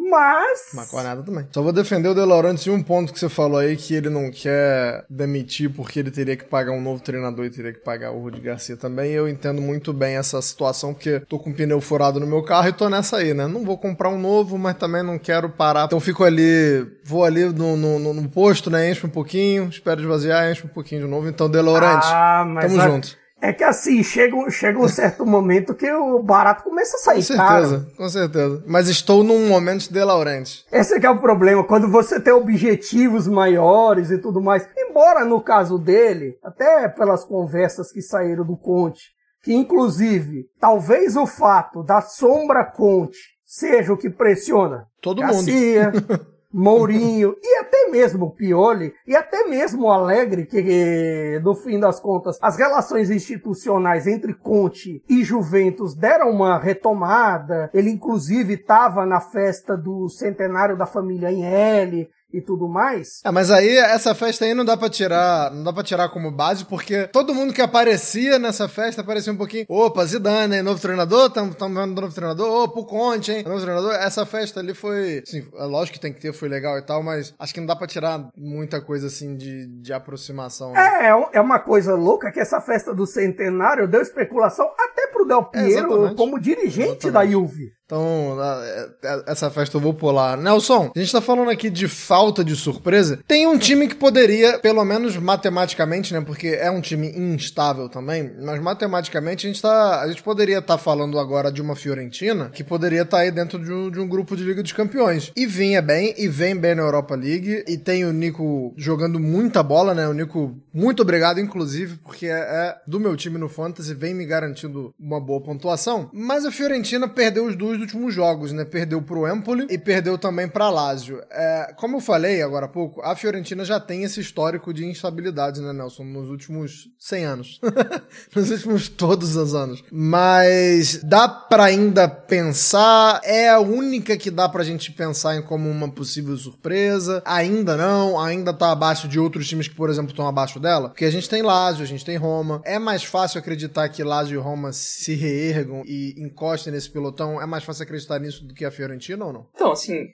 Mas. 0.09 0.71
Maconada 0.75 1.23
também. 1.23 1.47
Só 1.53 1.63
vou 1.63 1.73
defender 1.73 2.09
o 2.09 2.15
De 2.15 2.25
Laurentiis 2.25 2.67
em 2.67 2.71
um 2.71 2.83
ponto 2.83 3.13
que 3.13 3.19
você 3.19 3.29
falou 3.29 3.59
aí, 3.59 3.77
que 3.77 3.95
ele 3.95 4.09
não 4.09 4.31
quer 4.31 5.05
demitir 5.09 5.71
porque 5.71 6.01
ele 6.01 6.11
teria 6.11 6.37
que 6.37 6.45
pagar 6.45 6.73
um 6.73 6.81
novo 6.81 7.03
treinador 7.03 7.45
e 7.45 7.51
teria 7.51 7.73
que 7.73 7.81
pagar 7.81 8.13
o 8.13 8.21
Rudi 8.21 8.41
Garcia 8.41 8.77
também. 8.77 9.13
Eu 9.13 9.29
entendo 9.29 9.61
muito 9.61 9.93
bem 9.93 10.17
essa 10.17 10.41
situação, 10.41 10.95
porque 10.95 11.21
tô 11.21 11.39
com 11.39 11.51
um 11.51 11.53
pneu 11.53 11.81
furado 11.81 12.19
no 12.19 12.27
meu 12.27 12.43
carro 12.43 12.69
e 12.69 12.73
tô 12.73 12.89
nessa 12.89 13.19
aí, 13.19 13.35
né? 13.35 13.47
Não 13.47 13.65
vou 13.65 13.77
comprar 13.77 14.09
um 14.09 14.19
novo, 14.19 14.59
mas 14.59 14.77
também 14.77 15.03
não 15.03 15.19
quero 15.19 15.49
parar. 15.49 15.85
Então 15.87 16.01
fico 16.01 16.25
ali, 16.25 16.87
vou 17.05 17.25
ali 17.25 17.45
no, 17.45 17.77
no, 17.77 18.15
no 18.15 18.29
posto, 18.29 18.71
né? 18.71 18.91
Encho 18.91 19.07
um 19.07 19.11
pouquinho, 19.11 19.69
espero 19.69 20.01
esvaziar, 20.01 20.51
encho 20.51 20.67
um 20.67 20.71
pouquinho 20.71 21.03
de 21.03 21.09
novo. 21.09 21.29
Então, 21.29 21.49
De 21.49 21.61
Laurentiis, 21.61 22.11
ah, 22.13 22.47
tamo 22.61 22.81
a... 22.81 22.89
junto. 22.89 23.28
É 23.41 23.53
que 23.53 23.63
assim, 23.63 24.03
chega, 24.03 24.51
chega 24.51 24.79
um 24.81 24.89
certo 24.89 25.25
momento 25.25 25.73
que 25.75 25.89
o 25.93 26.21
barato 26.21 26.65
começa 26.65 26.97
a 26.97 27.01
sair 27.01 27.17
Com 27.19 27.23
certeza, 27.23 27.79
caro. 27.81 27.97
com 27.97 28.09
certeza. 28.09 28.65
Mas 28.67 28.89
estou 28.89 29.23
num 29.23 29.47
momento 29.47 29.93
de 29.93 30.05
Laurenti. 30.05 30.65
Esse 30.73 30.95
é 30.95 31.01
que 31.01 31.07
é 31.07 31.11
o 31.11 31.21
problema, 31.21 31.63
quando 31.63 31.89
você 31.89 32.19
tem 32.19 32.33
objetivos 32.33 33.29
maiores 33.29 34.11
e 34.11 34.19
tudo 34.19 34.41
mais. 34.41 34.69
Embora 34.77 35.25
no 35.25 35.41
caso 35.41 35.79
dele, 35.79 36.37
até 36.43 36.89
pelas 36.89 37.25
conversas 37.25 37.93
que 37.93 38.03
saíram 38.03 38.45
do 38.45 38.57
Conte, 38.57 39.11
que 39.45 39.55
inclusive, 39.55 40.47
talvez 40.61 41.17
o 41.17 41.25
fato 41.25 41.85
da 41.85 42.01
sombra 42.01 42.65
Conte 42.65 43.19
seja 43.47 43.93
o 43.93 43.97
que 43.97 44.11
pressiona 44.11 44.87
todo 45.01 45.21
Garcia, 45.21 45.93
mundo. 45.93 46.27
Mourinho 46.53 47.37
e 47.43 47.61
até 47.89 47.91
mesmo 47.91 48.27
o 48.27 48.31
Pioli 48.31 48.93
e 49.07 49.17
até 49.17 49.45
mesmo 49.45 49.85
o 49.85 49.91
Alegre, 49.91 50.47
que 50.47 51.41
no 51.43 51.55
fim 51.55 51.81
das 51.81 51.99
contas 51.99 52.39
as 52.41 52.57
relações 52.57 53.11
institucionais 53.11 54.07
entre 54.07 54.35
Conte 54.35 55.03
e 55.09 55.25
Juventus 55.25 55.95
deram 55.95 56.31
uma 56.31 56.59
retomada. 56.59 57.71
Ele 57.73 57.91
inclusive 57.91 58.55
estava 58.55 59.07
na 59.07 59.21
festa 59.21 59.77
do 59.77 60.09
centenário 60.09 60.77
da 60.77 60.87
família 60.87 61.33
em 61.33 61.45
L 61.45 62.09
e 62.33 62.41
tudo 62.41 62.69
mais. 62.69 63.21
É, 63.25 63.31
mas 63.31 63.51
aí 63.51 63.77
essa 63.77 64.15
festa 64.15 64.45
aí 64.45 64.55
não 64.55 64.65
dá 64.65 64.77
para 64.77 64.91
tirar, 64.91 65.51
não 65.53 65.65
dá 65.65 65.73
para 65.73 65.83
tirar 65.83 66.09
como 66.11 66.31
base, 66.31 66.65
porque 66.65 67.07
todo 67.09 67.35
mundo 67.35 67.53
que 67.53 67.63
aparecia 67.63 68.39
nessa 68.39 68.69
festa 68.69 69.01
aparecia 69.01 69.33
um 69.33 69.37
pouquinho, 69.37 69.65
opa, 69.69 70.05
Zidane, 70.05 70.57
hein, 70.57 70.63
novo 70.63 70.81
treinador, 70.81 71.27
estamos 71.27 71.57
vendo 71.59 72.01
novo 72.01 72.15
treinador, 72.15 72.65
opa, 72.65 72.81
o 72.81 72.85
Conte, 72.85 73.33
hein, 73.33 73.45
novo 73.45 73.61
treinador. 73.61 73.93
Essa 73.95 74.27
festa 74.27 74.61
ali 74.61 74.75
foi, 74.75 75.23
assim, 75.27 75.47
é 75.55 75.65
lógico 75.65 75.95
que 75.95 76.01
tem 76.01 76.13
que 76.13 76.21
ter, 76.21 76.33
foi 76.33 76.49
legal 76.49 76.79
e 76.79 76.83
tal, 76.83 77.03
mas 77.03 77.35
acho 77.39 77.55
que 77.55 77.61
não 77.61 77.67
dá 77.67 77.77
para 77.77 77.87
tirar 77.87 78.29
muita 78.37 78.81
coisa 78.81 79.07
assim 79.07 79.37
de, 79.37 79.67
de 79.81 79.93
aproximação. 79.93 80.73
Né? 80.73 81.09
É, 81.09 81.39
é 81.39 81.41
uma 81.41 81.59
coisa 81.59 81.95
louca 81.95 82.31
que 82.31 82.41
essa 82.41 82.61
festa 82.61 82.95
do 82.95 83.07
centenário 83.07 83.89
deu 83.89 84.03
especulação 84.03 84.71
até 84.79 85.07
pro 85.09 85.27
Del 85.27 85.45
Piero 85.45 86.07
é, 86.07 86.15
como 86.15 86.39
dirigente 86.39 87.07
exatamente. 87.07 87.13
da 87.13 87.27
Juve. 87.27 87.78
Então, 87.89 88.37
é, 88.39 88.89
é, 89.03 89.23
essa 89.29 89.51
festa 89.51 89.79
eu 89.79 89.81
vou 89.81 89.95
pular. 89.95 90.37
Nelson, 90.37 90.93
a 90.95 90.99
gente 90.99 91.11
tá 91.11 91.23
falando 91.23 91.49
aqui 91.51 91.71
de 91.71 91.89
falta 91.89 92.45
de 92.45 92.55
surpresa. 92.55 93.19
Tem 93.27 93.47
um 93.47 93.57
time 93.57 93.89
que 93.89 93.95
poderia, 93.95 94.59
pelo 94.59 94.85
menos 94.85 95.17
matematicamente, 95.17 96.13
né? 96.13 96.21
Porque 96.21 96.49
é 96.49 96.71
um 96.71 96.83
time 96.83 97.09
instável 97.17 97.89
também, 97.89 98.31
mas 98.43 98.61
matematicamente 98.61 99.47
a 99.47 99.49
gente 99.49 99.63
tá. 99.63 100.03
A 100.03 100.09
gente 100.09 100.23
poderia 100.23 100.59
estar 100.59 100.77
tá 100.77 100.79
falando 100.79 101.19
agora 101.19 101.51
de 101.51 101.63
uma 101.63 101.75
Fiorentina 101.75 102.51
que 102.51 102.63
poderia 102.63 103.03
estar 103.03 103.17
tá 103.17 103.23
aí 103.23 103.31
dentro 103.31 103.59
de 103.59 103.73
um, 103.73 103.91
de 103.91 103.99
um, 103.99 104.07
grupo 104.07 104.37
de 104.37 104.45
Liga 104.45 104.63
dos 104.63 104.73
Campeões. 104.73 105.33
E 105.35 105.47
vinha 105.47 105.81
bem, 105.81 106.15
e 106.19 106.29
vem 106.29 106.55
bem 106.55 106.75
na 106.75 106.83
Europa 106.83 107.15
League. 107.15 107.65
E 107.67 107.79
tem 107.79 108.05
o 108.05 108.13
Nico 108.13 108.75
jogando 108.77 109.19
muita 109.19 109.63
bola, 109.63 109.95
né? 109.95 110.07
O 110.07 110.13
Nico, 110.13 110.55
muito 110.75 111.01
obrigado, 111.01 111.41
inclusive, 111.41 111.97
porque 112.05 112.27
é, 112.27 112.39
é 112.39 112.77
do 112.87 113.01
meu 113.01 113.17
time 113.17 113.39
no 113.39 113.49
Fantasy, 113.49 113.95
vem 113.95 114.13
me 114.13 114.27
garantindo 114.27 114.95
uma 115.01 115.19
boa 115.19 115.41
pontuação. 115.41 116.11
Mas 116.13 116.45
a 116.45 116.53
Fiorentina 116.53 117.09
perdeu 117.09 117.47
os 117.47 117.57
dois 117.57 117.78
dois 117.79 117.81
últimos 117.81 118.15
jogos, 118.15 118.53
né? 118.53 118.65
Perdeu 118.65 119.01
pro 119.01 119.27
Empoli 119.29 119.67
e 119.71 119.79
perdeu 119.79 120.19
também 120.19 120.49
pra 120.49 120.69
Lazio. 120.69 121.23
É, 121.31 121.73
como 121.77 121.97
eu 121.97 122.01
falei 122.01 122.43
agora 122.43 122.67
há 122.67 122.69
pouco, 122.69 123.01
a 123.03 123.15
Fiorentina 123.15 123.65
já 123.65 123.79
tem 123.79 124.03
esse 124.03 124.21
histórico 124.21 124.75
de 124.75 124.85
instabilidade, 124.85 125.61
né, 125.61 125.73
Nelson? 125.73 126.05
Nos 126.05 126.29
últimos 126.29 126.89
100 126.99 127.25
anos. 127.25 127.61
nos 128.35 128.51
últimos 128.51 128.89
todos 128.89 129.37
os 129.37 129.55
anos. 129.55 129.83
Mas 129.91 131.01
dá 131.03 131.29
pra 131.29 131.65
ainda 131.65 132.09
pensar, 132.09 133.21
é 133.25 133.49
a 133.49 133.61
única 133.61 134.17
que 134.17 134.31
dá 134.31 134.49
pra 134.49 134.65
gente 134.65 134.93
pensar 134.93 135.37
em 135.37 135.43
como 135.43 135.71
uma 135.71 135.89
possível 135.89 136.37
surpresa. 136.37 137.23
Ainda 137.25 137.77
não, 137.77 138.19
ainda 138.21 138.53
tá 138.53 138.73
abaixo 138.73 139.07
de 139.07 139.19
outros 139.19 139.49
times 139.49 139.69
que, 139.69 139.75
por 139.75 139.91
exemplo, 139.91 140.11
estão 140.11 140.27
abaixo 140.27 140.59
dela. 140.59 140.89
Porque 140.89 141.05
a 141.05 141.11
gente 141.11 141.29
tem 141.29 141.43
Lazio, 141.43 141.85
a 141.85 141.87
gente 141.87 142.05
tem 142.05 142.17
Roma. 142.17 142.61
É 142.65 142.79
mais 142.79 143.05
fácil 143.05 143.39
acreditar 143.39 143.89
que 143.89 144.03
Lazio 144.03 144.39
e 144.39 144.43
Roma 144.43 144.73
se 144.73 145.15
reergam 145.15 145.83
e 145.87 146.15
encostem 146.19 146.73
nesse 146.73 146.91
pelotão. 146.91 147.41
É 147.41 147.47
mais 147.47 147.65
fácil 147.69 147.85
acreditar 147.85 148.19
nisso 148.19 148.45
do 148.45 148.55
que 148.55 148.65
a 148.65 148.71
Fiorentina 148.71 149.25
ou 149.25 149.33
não? 149.33 149.47
Então, 149.55 149.71
assim, 149.71 150.07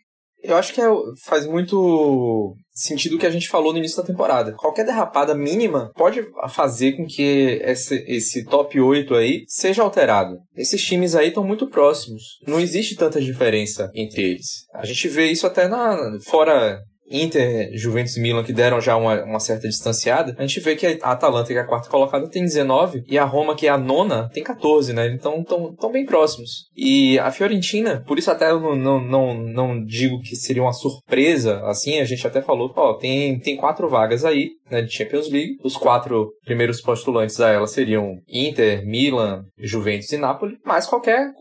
eu 0.42 0.56
acho 0.56 0.74
que 0.74 0.80
é, 0.80 0.84
faz 1.24 1.46
muito 1.46 2.54
sentido 2.70 3.16
o 3.16 3.18
que 3.18 3.26
a 3.26 3.30
gente 3.30 3.48
falou 3.48 3.72
no 3.72 3.78
início 3.78 3.96
da 3.96 4.06
temporada. 4.06 4.52
Qualquer 4.52 4.84
derrapada 4.84 5.34
mínima 5.34 5.90
pode 5.94 6.22
fazer 6.50 6.92
com 6.92 7.06
que 7.06 7.60
esse, 7.62 8.04
esse 8.06 8.44
top 8.44 8.78
8 8.78 9.14
aí 9.14 9.44
seja 9.48 9.82
alterado. 9.82 10.36
Esses 10.54 10.82
times 10.82 11.14
aí 11.14 11.28
estão 11.28 11.44
muito 11.44 11.68
próximos. 11.68 12.38
Não 12.46 12.60
existe 12.60 12.94
tanta 12.94 13.20
diferença 13.20 13.90
entre 13.94 14.22
eles. 14.22 14.66
A 14.74 14.84
gente 14.84 15.08
vê 15.08 15.30
isso 15.30 15.46
até 15.46 15.66
na 15.66 16.18
fora 16.26 16.82
Inter, 17.14 17.70
Juventus 17.74 18.16
e 18.16 18.20
Milan, 18.20 18.42
que 18.42 18.52
deram 18.52 18.80
já 18.80 18.96
uma, 18.96 19.22
uma, 19.22 19.40
certa 19.40 19.68
distanciada, 19.68 20.34
a 20.38 20.42
gente 20.42 20.60
vê 20.60 20.74
que 20.74 20.98
a 21.02 21.12
Atalanta, 21.12 21.48
que 21.48 21.58
é 21.58 21.60
a 21.60 21.66
quarta 21.66 21.88
colocada, 21.88 22.28
tem 22.28 22.42
19 22.42 23.04
e 23.06 23.18
a 23.18 23.24
Roma, 23.24 23.54
que 23.54 23.66
é 23.66 23.70
a 23.70 23.78
nona, 23.78 24.28
tem 24.32 24.42
14, 24.42 24.92
né? 24.92 25.08
Então 25.12 25.40
estão 25.40 25.92
bem 25.92 26.04
próximos. 26.04 26.68
E 26.76 27.18
a 27.18 27.30
Fiorentina, 27.30 28.02
por 28.06 28.18
isso 28.18 28.30
até 28.30 28.50
eu 28.50 28.60
não, 28.60 28.76
não, 28.76 29.00
não, 29.00 29.34
não 29.34 29.84
digo 29.84 30.20
que 30.20 30.34
seria 30.34 30.62
uma 30.62 30.72
surpresa, 30.72 31.60
assim, 31.66 32.00
a 32.00 32.04
gente 32.04 32.26
até 32.26 32.42
falou, 32.42 32.72
ó, 32.74 32.94
tem, 32.94 33.38
tem 33.38 33.56
quatro 33.56 33.88
vagas 33.88 34.24
aí, 34.24 34.50
né, 34.70 34.82
de 34.82 34.92
Champions 34.92 35.30
League. 35.30 35.56
Os 35.62 35.76
quatro 35.76 36.32
primeiros 36.44 36.80
postulantes 36.80 37.40
a 37.40 37.50
ela 37.50 37.66
seriam 37.66 38.18
Inter, 38.28 38.84
Milan, 38.86 39.44
Juventus 39.58 40.10
e 40.12 40.16
Napoli, 40.16 40.56
mas 40.64 40.86
qualquer 40.86 41.32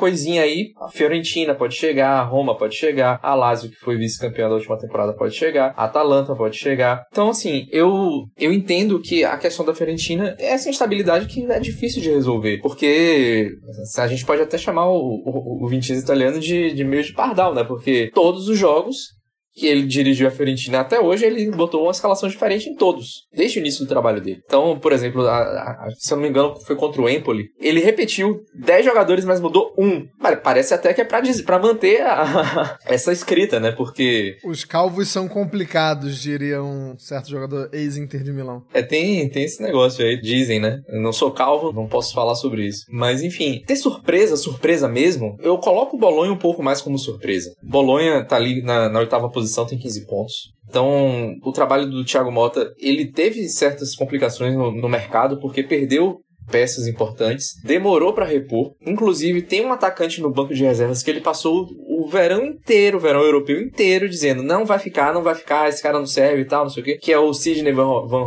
coisinha 0.00 0.42
aí, 0.42 0.72
a 0.80 0.88
Fiorentina 0.88 1.54
pode 1.54 1.76
chegar, 1.76 2.18
a 2.18 2.24
Roma 2.24 2.56
pode 2.56 2.74
chegar, 2.74 3.20
a 3.22 3.34
Lazio, 3.34 3.70
que 3.70 3.76
foi 3.76 3.96
vice-campeã 3.98 4.48
da 4.48 4.54
última 4.54 4.78
temporada, 4.78 5.12
pode 5.12 5.34
chegar, 5.34 5.74
a 5.76 5.84
Atalanta 5.84 6.34
pode 6.34 6.56
chegar. 6.56 7.04
Então, 7.12 7.28
assim, 7.28 7.66
eu, 7.70 8.24
eu 8.38 8.52
entendo 8.52 9.00
que 9.00 9.22
a 9.22 9.36
questão 9.36 9.64
da 9.64 9.74
Fiorentina 9.74 10.34
é 10.38 10.52
essa 10.52 10.70
instabilidade 10.70 11.26
que 11.26 11.44
é 11.44 11.60
difícil 11.60 12.00
de 12.00 12.10
resolver, 12.10 12.58
porque 12.62 13.50
a 13.98 14.08
gente 14.08 14.24
pode 14.24 14.40
até 14.40 14.56
chamar 14.56 14.88
o, 14.88 14.96
o, 14.96 15.64
o 15.64 15.68
Vincenzo 15.68 16.02
italiano 16.02 16.40
de, 16.40 16.72
de 16.72 16.84
meio 16.84 17.04
de 17.04 17.12
pardal, 17.12 17.54
né? 17.54 17.62
Porque 17.62 18.10
todos 18.14 18.48
os 18.48 18.58
jogos 18.58 19.19
que 19.54 19.66
ele 19.66 19.86
dirigiu 19.86 20.28
a 20.28 20.30
Fiorentina 20.30 20.80
até 20.80 21.00
hoje, 21.00 21.24
ele 21.24 21.50
botou 21.50 21.82
uma 21.82 21.90
escalação 21.90 22.28
diferente 22.28 22.68
em 22.68 22.74
todos, 22.74 23.26
desde 23.34 23.58
o 23.58 23.60
início 23.60 23.84
do 23.84 23.88
trabalho 23.88 24.20
dele. 24.20 24.40
Então, 24.44 24.78
por 24.78 24.92
exemplo, 24.92 25.26
a, 25.26 25.38
a, 25.38 25.88
se 25.98 26.12
eu 26.12 26.16
não 26.16 26.22
me 26.22 26.28
engano, 26.28 26.54
foi 26.66 26.76
contra 26.76 27.02
o 27.02 27.08
Empoli, 27.08 27.48
ele 27.60 27.80
repetiu 27.80 28.40
10 28.54 28.84
jogadores, 28.84 29.24
mas 29.24 29.40
mudou 29.40 29.74
um. 29.78 30.06
Parece 30.42 30.74
até 30.74 30.94
que 30.94 31.00
é 31.00 31.04
pra, 31.04 31.20
pra 31.44 31.58
manter 31.58 32.02
a, 32.02 32.78
essa 32.86 33.12
escrita, 33.12 33.58
né? 33.58 33.72
Porque. 33.72 34.36
Os 34.44 34.64
calvos 34.64 35.08
são 35.08 35.28
complicados, 35.28 36.20
diria 36.20 36.62
um 36.62 36.96
certo 36.98 37.28
jogador 37.28 37.68
ex-Inter 37.72 38.22
de 38.22 38.32
Milão. 38.32 38.62
É, 38.72 38.82
tem, 38.82 39.28
tem 39.28 39.44
esse 39.44 39.62
negócio 39.62 40.04
aí, 40.04 40.20
dizem, 40.20 40.60
né? 40.60 40.80
Eu 40.88 41.00
não 41.00 41.12
sou 41.12 41.30
calvo, 41.30 41.72
não 41.72 41.88
posso 41.88 42.14
falar 42.14 42.34
sobre 42.34 42.66
isso. 42.66 42.84
Mas 42.90 43.22
enfim, 43.22 43.62
ter 43.66 43.76
surpresa, 43.76 44.36
surpresa 44.36 44.88
mesmo, 44.88 45.36
eu 45.40 45.58
coloco 45.58 45.96
o 45.96 45.98
Bolonha 45.98 46.32
um 46.32 46.38
pouco 46.38 46.62
mais 46.62 46.80
como 46.80 46.98
surpresa. 46.98 47.52
Bolonha 47.62 48.24
tá 48.24 48.36
ali 48.36 48.62
na, 48.62 48.88
na 48.88 49.00
oitava 49.00 49.28
posição 49.28 49.39
posição 49.40 49.66
tem 49.66 49.78
15 49.78 50.06
pontos. 50.06 50.52
Então, 50.68 51.34
o 51.42 51.52
trabalho 51.52 51.88
do 51.88 52.04
Thiago 52.04 52.30
Mota, 52.30 52.72
ele 52.78 53.10
teve 53.10 53.48
certas 53.48 53.94
complicações 53.94 54.54
no, 54.54 54.70
no 54.70 54.88
mercado, 54.88 55.40
porque 55.40 55.62
perdeu 55.62 56.20
peças 56.50 56.86
importantes, 56.86 57.54
demorou 57.64 58.12
para 58.12 58.24
repor. 58.24 58.72
Inclusive, 58.84 59.42
tem 59.42 59.64
um 59.64 59.72
atacante 59.72 60.20
no 60.20 60.30
banco 60.30 60.52
de 60.52 60.64
reservas 60.64 61.02
que 61.02 61.10
ele 61.10 61.20
passou 61.20 61.68
o 61.88 62.08
verão 62.08 62.44
inteiro, 62.44 62.98
o 62.98 63.00
verão 63.00 63.20
europeu 63.20 63.60
inteiro, 63.60 64.08
dizendo: 64.08 64.42
não 64.42 64.64
vai 64.64 64.78
ficar, 64.78 65.14
não 65.14 65.22
vai 65.22 65.34
ficar, 65.34 65.68
esse 65.68 65.82
cara 65.82 65.98
não 65.98 66.06
serve 66.06 66.42
e 66.42 66.44
tal, 66.44 66.64
não 66.64 66.70
sei 66.70 66.82
o 66.82 66.84
quê, 66.84 66.98
que 66.98 67.12
é 67.12 67.18
o 67.18 67.32
Sidney 67.32 67.72
Van, 67.72 68.06
Van 68.06 68.24